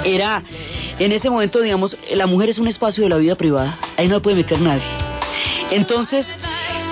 era, 0.04 0.43
en 1.00 1.12
ese 1.12 1.30
momento, 1.30 1.62
digamos, 1.62 1.96
la 2.14 2.28
mujer 2.28 2.50
es 2.50 2.58
un 2.58 2.68
espacio 2.68 3.04
de 3.04 3.10
la 3.10 3.18
vida 3.18 3.36
privada, 3.36 3.78
ahí 3.98 4.08
no 4.08 4.22
puede 4.22 4.38
meter 4.38 4.60
nadie. 4.60 5.14
Entonces, 5.72 6.28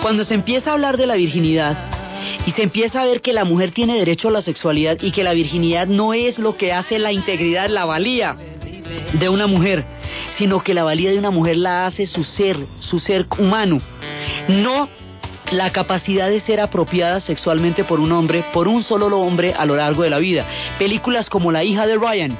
cuando 0.01 0.25
se 0.25 0.33
empieza 0.33 0.71
a 0.71 0.73
hablar 0.73 0.97
de 0.97 1.07
la 1.07 1.15
virginidad, 1.15 1.77
y 2.45 2.51
se 2.51 2.63
empieza 2.63 3.01
a 3.01 3.05
ver 3.05 3.21
que 3.21 3.33
la 3.33 3.45
mujer 3.45 3.71
tiene 3.71 3.97
derecho 3.97 4.27
a 4.27 4.31
la 4.31 4.41
sexualidad 4.41 4.97
y 5.01 5.11
que 5.11 5.23
la 5.23 5.33
virginidad 5.33 5.87
no 5.87 6.13
es 6.13 6.39
lo 6.39 6.57
que 6.57 6.73
hace 6.73 6.99
la 6.99 7.11
integridad, 7.11 7.69
la 7.69 7.85
valía 7.85 8.35
de 9.13 9.29
una 9.29 9.47
mujer, 9.47 9.85
sino 10.37 10.61
que 10.61 10.73
la 10.73 10.83
valía 10.83 11.11
de 11.11 11.17
una 11.17 11.31
mujer 11.31 11.57
la 11.57 11.85
hace 11.85 12.05
su 12.05 12.23
ser, 12.23 12.57
su 12.81 12.99
ser 12.99 13.25
humano, 13.37 13.79
no 14.47 14.89
la 15.51 15.71
capacidad 15.71 16.29
de 16.29 16.41
ser 16.41 16.59
apropiada 16.59 17.21
sexualmente 17.21 17.83
por 17.83 17.99
un 17.99 18.11
hombre, 18.11 18.43
por 18.53 18.67
un 18.67 18.83
solo 18.83 19.07
hombre 19.19 19.53
a 19.53 19.65
lo 19.65 19.75
largo 19.75 20.03
de 20.03 20.09
la 20.09 20.17
vida. 20.17 20.45
Películas 20.79 21.29
como 21.29 21.51
La 21.51 21.63
hija 21.63 21.85
de 21.85 21.95
Ryan 21.95 22.37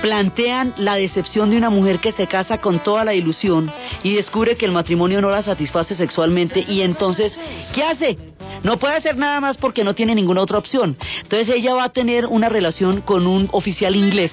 plantean 0.00 0.74
la 0.76 0.96
decepción 0.96 1.50
de 1.50 1.56
una 1.56 1.70
mujer 1.70 1.98
que 1.98 2.12
se 2.12 2.26
casa 2.26 2.58
con 2.58 2.82
toda 2.82 3.04
la 3.04 3.14
ilusión 3.14 3.70
y 4.02 4.14
descubre 4.14 4.56
que 4.56 4.66
el 4.66 4.72
matrimonio 4.72 5.20
no 5.20 5.30
la 5.30 5.42
satisface 5.42 5.96
sexualmente 5.96 6.64
y 6.66 6.82
entonces, 6.82 7.38
¿qué 7.74 7.82
hace? 7.82 8.16
No 8.62 8.78
puede 8.78 8.94
hacer 8.94 9.16
nada 9.16 9.40
más 9.40 9.58
porque 9.58 9.84
no 9.84 9.94
tiene 9.94 10.14
ninguna 10.14 10.40
otra 10.40 10.58
opción. 10.58 10.96
Entonces 11.22 11.54
ella 11.54 11.74
va 11.74 11.84
a 11.84 11.92
tener 11.92 12.26
una 12.26 12.48
relación 12.48 13.02
con 13.02 13.26
un 13.26 13.48
oficial 13.52 13.94
inglés. 13.94 14.32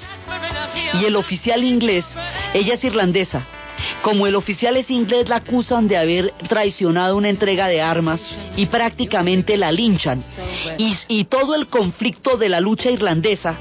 Y 0.93 1.05
el 1.05 1.17
oficial 1.17 1.63
inglés, 1.63 2.05
ella 2.53 2.75
es 2.75 2.83
irlandesa. 2.83 3.45
Como 4.03 4.27
el 4.27 4.35
oficial 4.35 4.77
es 4.77 4.89
inglés, 4.89 5.27
la 5.27 5.37
acusan 5.37 5.87
de 5.87 5.97
haber 5.97 6.33
traicionado 6.47 7.17
una 7.17 7.29
entrega 7.29 7.67
de 7.67 7.81
armas 7.81 8.21
y 8.55 8.67
prácticamente 8.67 9.57
la 9.57 9.71
linchan. 9.71 10.23
Y, 10.77 10.95
y 11.07 11.25
todo 11.25 11.55
el 11.55 11.67
conflicto 11.67 12.37
de 12.37 12.49
la 12.49 12.61
lucha 12.61 12.89
irlandesa 12.89 13.57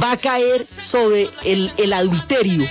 va 0.00 0.12
a 0.12 0.16
caer 0.16 0.66
sobre 0.90 1.30
el, 1.44 1.92
adulterio 1.92 2.66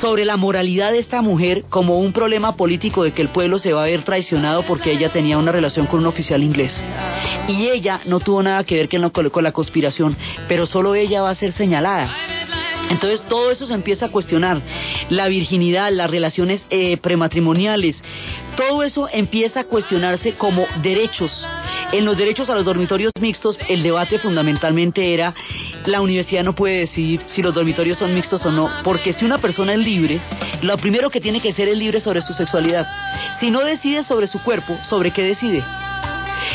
sobre 0.00 0.24
la 0.24 0.36
moralidad 0.36 0.92
de 0.92 0.98
esta 0.98 1.22
mujer 1.22 1.64
como 1.68 1.98
un 1.98 2.12
problema 2.12 2.56
político 2.56 3.02
de 3.02 3.12
que 3.12 3.22
el 3.22 3.30
pueblo 3.30 3.58
se 3.58 3.72
va 3.72 3.82
a 3.82 3.86
ver 3.86 4.02
traicionado 4.04 4.62
porque 4.62 4.92
ella 4.92 5.10
tenía 5.10 5.38
una 5.38 5.50
relación 5.50 5.86
con 5.86 6.00
un 6.00 6.06
oficial 6.06 6.42
inglés. 6.42 6.74
Y 7.48 7.68
ella 7.68 8.00
no 8.04 8.20
tuvo 8.20 8.42
nada 8.42 8.62
que 8.64 8.76
ver 8.76 8.88
con 9.32 9.42
la 9.42 9.52
conspiración, 9.52 10.16
pero 10.46 10.66
solo 10.66 10.94
ella 10.94 11.22
va 11.22 11.30
a 11.30 11.34
ser 11.34 11.52
señalada. 11.52 12.14
Entonces 12.90 13.22
todo 13.28 13.50
eso 13.50 13.66
se 13.66 13.74
empieza 13.74 14.06
a 14.06 14.08
cuestionar. 14.10 14.60
La 15.10 15.28
virginidad, 15.28 15.90
las 15.92 16.10
relaciones 16.10 16.66
eh, 16.70 16.96
prematrimoniales, 16.96 18.02
todo 18.58 18.82
eso 18.82 19.08
empieza 19.12 19.60
a 19.60 19.64
cuestionarse 19.64 20.32
como 20.34 20.66
derechos. 20.82 21.46
En 21.92 22.04
los 22.04 22.18
derechos 22.18 22.50
a 22.50 22.56
los 22.56 22.64
dormitorios 22.64 23.12
mixtos, 23.20 23.56
el 23.68 23.84
debate 23.84 24.18
fundamentalmente 24.18 25.14
era 25.14 25.32
la 25.86 26.00
universidad 26.00 26.42
no 26.42 26.56
puede 26.56 26.80
decidir 26.80 27.20
si 27.28 27.40
los 27.40 27.54
dormitorios 27.54 27.98
son 27.98 28.12
mixtos 28.12 28.44
o 28.44 28.50
no, 28.50 28.68
porque 28.82 29.12
si 29.12 29.24
una 29.24 29.38
persona 29.38 29.74
es 29.74 29.78
libre, 29.78 30.20
lo 30.62 30.76
primero 30.76 31.08
que 31.08 31.20
tiene 31.20 31.40
que 31.40 31.52
ser 31.52 31.68
es 31.68 31.78
libre 31.78 32.00
sobre 32.00 32.20
su 32.20 32.32
sexualidad. 32.32 32.84
Si 33.38 33.48
no 33.52 33.60
decide 33.60 34.02
sobre 34.02 34.26
su 34.26 34.42
cuerpo, 34.42 34.76
¿sobre 34.88 35.12
qué 35.12 35.22
decide? 35.22 35.62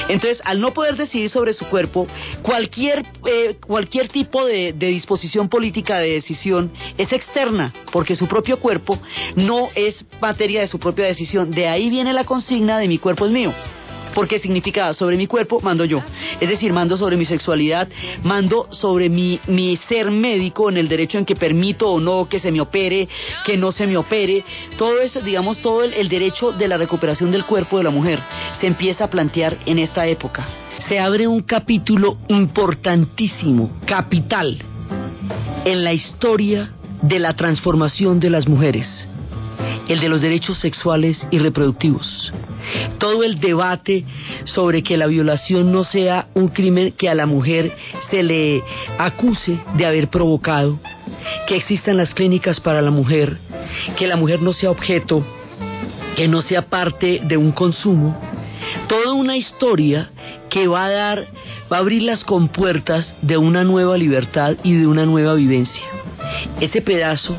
Entonces, 0.07 0.41
al 0.45 0.59
no 0.59 0.73
poder 0.73 0.95
decidir 0.95 1.29
sobre 1.29 1.53
su 1.53 1.65
cuerpo, 1.65 2.07
cualquier, 2.41 3.03
eh, 3.25 3.55
cualquier 3.65 4.09
tipo 4.09 4.45
de, 4.45 4.73
disposición 4.73 5.49
política 5.49 5.97
de 5.99 6.11
decisión 6.11 6.71
es 6.97 7.11
externa, 7.11 7.73
porque 7.91 8.15
su 8.15 8.27
propio 8.27 8.59
cuerpo 8.59 8.99
no 9.35 9.69
es 9.75 10.05
materia 10.21 10.61
de 10.61 10.67
su 10.67 10.79
propia 10.79 11.05
decisión. 11.05 11.51
De 11.51 11.67
ahí 11.67 11.89
viene 11.89 12.13
la 12.13 12.25
consigna 12.25 12.77
de 12.77 12.87
mi 12.87 12.97
cuerpo 12.97 13.25
es 13.25 13.31
mío 13.31 13.53
porque 14.13 14.37
significa 14.37 14.93
sobre 14.93 15.17
mi 15.17 15.25
cuerpo 15.25 15.59
mando 15.61 15.85
yo. 15.85 15.99
Es 16.39 16.47
decir, 16.47 16.71
mando 16.71 16.97
sobre 16.97 17.17
mi 17.17 17.25
sexualidad, 17.25 17.89
mando 18.23 18.67
sobre 18.71 19.09
mi, 19.09 19.39
mi 19.47 19.75
ser 19.89 20.11
médico 20.11 20.69
en 20.69 20.77
el 20.77 20.87
derecho 20.87 21.17
en 21.17 21.25
que 21.25 21.35
permito 21.35 21.89
o 21.89 21.99
no 21.99 22.29
que 22.29 22.39
se 22.39 22.51
me 22.51 22.61
opere, 22.61 23.07
que 23.43 23.57
no 23.57 23.71
se 23.71 23.87
me 23.87 23.97
opere. 23.97 24.43
Todo 24.77 25.01
eso, 25.01 25.19
digamos, 25.19 25.59
todo 25.61 25.83
el 25.83 26.09
derecho 26.09 26.51
de 26.51 26.67
la 26.67 26.77
recuperación 26.77 27.31
del 27.31 27.45
cuerpo 27.45 27.79
de 27.79 27.83
la 27.85 27.89
mujer 27.89 28.19
se 28.63 28.67
empieza 28.67 29.03
a 29.03 29.09
plantear 29.09 29.57
en 29.65 29.77
esta 29.77 30.07
época. 30.07 30.47
Se 30.87 30.97
abre 30.97 31.27
un 31.27 31.41
capítulo 31.41 32.17
importantísimo, 32.29 33.69
capital, 33.85 34.57
en 35.65 35.83
la 35.83 35.91
historia 35.91 36.71
de 37.01 37.19
la 37.19 37.33
transformación 37.33 38.21
de 38.21 38.29
las 38.29 38.47
mujeres, 38.47 39.05
el 39.89 39.99
de 39.99 40.07
los 40.07 40.21
derechos 40.21 40.59
sexuales 40.59 41.27
y 41.29 41.39
reproductivos 41.39 42.31
todo 42.97 43.23
el 43.23 43.41
debate 43.41 44.05
sobre 44.45 44.83
que 44.83 44.95
la 44.95 45.07
violación 45.07 45.73
no 45.73 45.83
sea 45.83 46.27
un 46.33 46.47
crimen 46.47 46.93
que 46.93 47.09
a 47.09 47.13
la 47.13 47.25
mujer 47.25 47.73
se 48.09 48.23
le 48.23 48.63
acuse 48.97 49.59
de 49.75 49.85
haber 49.85 50.07
provocado, 50.07 50.79
que 51.45 51.57
existan 51.57 51.97
las 51.97 52.13
clínicas 52.13 52.61
para 52.61 52.81
la 52.81 52.91
mujer, 52.91 53.37
que 53.97 54.07
la 54.07 54.15
mujer 54.15 54.41
no 54.41 54.53
sea 54.53 54.71
objeto, 54.71 55.25
que 56.15 56.29
no 56.29 56.41
sea 56.41 56.61
parte 56.61 57.19
de 57.25 57.35
un 57.35 57.51
consumo, 57.51 58.17
toda 58.87 59.13
una 59.13 59.37
historia 59.37 60.09
que 60.49 60.67
va 60.67 60.85
a 60.85 60.89
dar, 60.89 61.27
va 61.71 61.77
a 61.77 61.79
abrir 61.79 62.03
las 62.03 62.23
compuertas 62.23 63.15
de 63.21 63.37
una 63.37 63.63
nueva 63.63 63.97
libertad 63.97 64.55
y 64.63 64.75
de 64.75 64.87
una 64.87 65.05
nueva 65.05 65.33
vivencia. 65.35 65.83
Ese 66.59 66.81
pedazo 66.81 67.35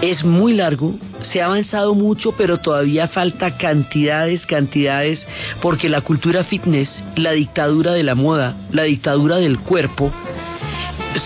es 0.00 0.24
muy 0.24 0.54
largo, 0.54 0.94
se 1.22 1.40
ha 1.40 1.46
avanzado 1.46 1.94
mucho, 1.94 2.32
pero 2.32 2.58
todavía 2.58 3.08
falta 3.08 3.56
cantidades, 3.56 4.44
cantidades, 4.46 5.26
porque 5.62 5.88
la 5.88 6.00
cultura 6.00 6.44
fitness, 6.44 7.02
la 7.16 7.32
dictadura 7.32 7.92
de 7.92 8.02
la 8.02 8.14
moda, 8.14 8.56
la 8.70 8.82
dictadura 8.82 9.36
del 9.36 9.60
cuerpo, 9.60 10.12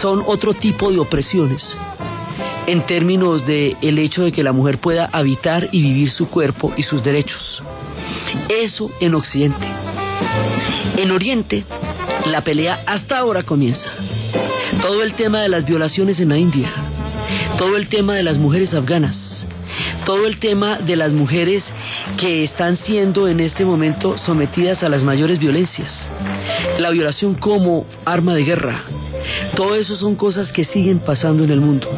son 0.00 0.22
otro 0.26 0.52
tipo 0.54 0.92
de 0.92 0.98
opresiones 0.98 1.76
en 2.66 2.84
términos 2.86 3.46
de 3.46 3.76
el 3.80 3.98
hecho 3.98 4.24
de 4.24 4.32
que 4.32 4.42
la 4.42 4.52
mujer 4.52 4.78
pueda 4.78 5.06
habitar 5.06 5.70
y 5.72 5.82
vivir 5.82 6.10
su 6.10 6.28
cuerpo 6.28 6.72
y 6.76 6.82
sus 6.82 7.02
derechos. 7.02 7.62
Eso 8.48 8.90
en 9.00 9.14
Occidente. 9.14 9.66
En 10.96 11.10
Oriente, 11.10 11.64
la 12.26 12.42
pelea 12.42 12.82
hasta 12.86 13.18
ahora 13.18 13.42
comienza. 13.42 13.90
Todo 14.82 15.02
el 15.02 15.14
tema 15.14 15.42
de 15.42 15.48
las 15.48 15.64
violaciones 15.64 16.20
en 16.20 16.28
la 16.30 16.38
India, 16.38 16.72
todo 17.56 17.76
el 17.76 17.88
tema 17.88 18.14
de 18.14 18.22
las 18.22 18.38
mujeres 18.38 18.74
afganas, 18.74 19.46
todo 20.04 20.26
el 20.26 20.38
tema 20.38 20.78
de 20.78 20.96
las 20.96 21.12
mujeres 21.12 21.64
que 22.18 22.44
están 22.44 22.76
siendo 22.76 23.28
en 23.28 23.40
este 23.40 23.64
momento 23.64 24.18
sometidas 24.18 24.82
a 24.82 24.88
las 24.88 25.04
mayores 25.04 25.38
violencias, 25.38 26.08
la 26.78 26.90
violación 26.90 27.34
como 27.34 27.86
arma 28.04 28.34
de 28.34 28.44
guerra, 28.44 28.82
todo 29.54 29.74
eso 29.74 29.96
son 29.96 30.16
cosas 30.16 30.52
que 30.52 30.64
siguen 30.64 31.00
pasando 31.00 31.44
en 31.44 31.50
el 31.50 31.60
mundo. 31.60 31.88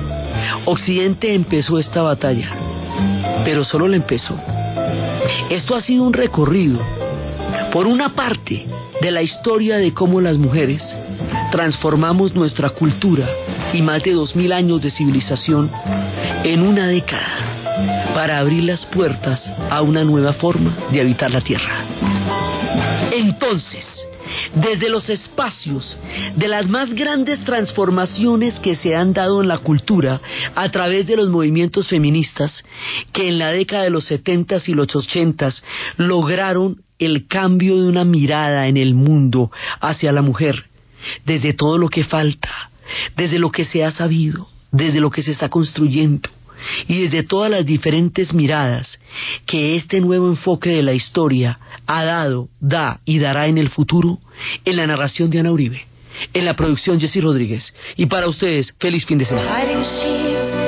Occidente 0.64 1.34
empezó 1.34 1.78
esta 1.78 2.02
batalla, 2.02 2.50
pero 3.44 3.64
solo 3.64 3.88
la 3.88 3.96
empezó. 3.96 4.38
Esto 5.48 5.74
ha 5.74 5.80
sido 5.80 6.04
un 6.04 6.12
recorrido 6.12 6.78
por 7.72 7.86
una 7.86 8.10
parte 8.10 8.66
de 9.00 9.10
la 9.10 9.22
historia 9.22 9.78
de 9.78 9.94
cómo 9.94 10.20
las 10.20 10.36
mujeres 10.36 10.82
transformamos 11.50 12.34
nuestra 12.34 12.70
cultura 12.70 13.28
y 13.72 13.82
más 13.82 14.02
de 14.02 14.12
dos 14.12 14.36
mil 14.36 14.52
años 14.52 14.82
de 14.82 14.90
civilización 14.90 15.70
en 16.44 16.62
una 16.62 16.88
década 16.88 18.12
para 18.14 18.38
abrir 18.38 18.64
las 18.64 18.84
puertas 18.86 19.52
a 19.70 19.80
una 19.82 20.04
nueva 20.04 20.32
forma 20.34 20.76
de 20.90 21.00
habitar 21.00 21.30
la 21.30 21.40
Tierra. 21.40 21.84
Entonces, 23.12 23.99
desde 24.54 24.88
los 24.88 25.08
espacios 25.08 25.96
de 26.36 26.48
las 26.48 26.68
más 26.68 26.92
grandes 26.92 27.42
transformaciones 27.44 28.58
que 28.60 28.74
se 28.74 28.94
han 28.94 29.12
dado 29.12 29.42
en 29.42 29.48
la 29.48 29.58
cultura 29.58 30.20
a 30.54 30.70
través 30.70 31.06
de 31.06 31.16
los 31.16 31.28
movimientos 31.28 31.88
feministas 31.88 32.64
que 33.12 33.28
en 33.28 33.38
la 33.38 33.48
década 33.50 33.84
de 33.84 33.90
los 33.90 34.04
setentas 34.04 34.68
y 34.68 34.74
los 34.74 34.94
ochentas 34.94 35.62
lograron 35.96 36.82
el 36.98 37.26
cambio 37.26 37.76
de 37.76 37.88
una 37.88 38.04
mirada 38.04 38.66
en 38.66 38.76
el 38.76 38.94
mundo 38.94 39.50
hacia 39.80 40.12
la 40.12 40.22
mujer, 40.22 40.66
desde 41.24 41.54
todo 41.54 41.78
lo 41.78 41.88
que 41.88 42.04
falta, 42.04 42.70
desde 43.16 43.38
lo 43.38 43.50
que 43.50 43.64
se 43.64 43.84
ha 43.84 43.90
sabido, 43.90 44.48
desde 44.70 45.00
lo 45.00 45.10
que 45.10 45.22
se 45.22 45.32
está 45.32 45.48
construyendo 45.48 46.28
y 46.88 47.02
desde 47.02 47.22
todas 47.22 47.50
las 47.50 47.64
diferentes 47.66 48.32
miradas 48.32 48.98
que 49.46 49.76
este 49.76 50.00
nuevo 50.00 50.28
enfoque 50.28 50.70
de 50.70 50.82
la 50.82 50.92
historia 50.92 51.58
ha 51.86 52.04
dado, 52.04 52.48
da 52.60 53.00
y 53.04 53.18
dará 53.18 53.46
en 53.46 53.58
el 53.58 53.68
futuro, 53.68 54.18
en 54.64 54.76
la 54.76 54.86
narración 54.86 55.30
de 55.30 55.40
Ana 55.40 55.52
Uribe, 55.52 55.84
en 56.32 56.44
la 56.44 56.54
producción 56.54 57.00
Jesse 57.00 57.22
Rodríguez. 57.22 57.74
Y 57.96 58.06
para 58.06 58.28
ustedes, 58.28 58.74
feliz 58.78 59.04
fin 59.04 59.18
de 59.18 59.24
semana. 59.24 60.59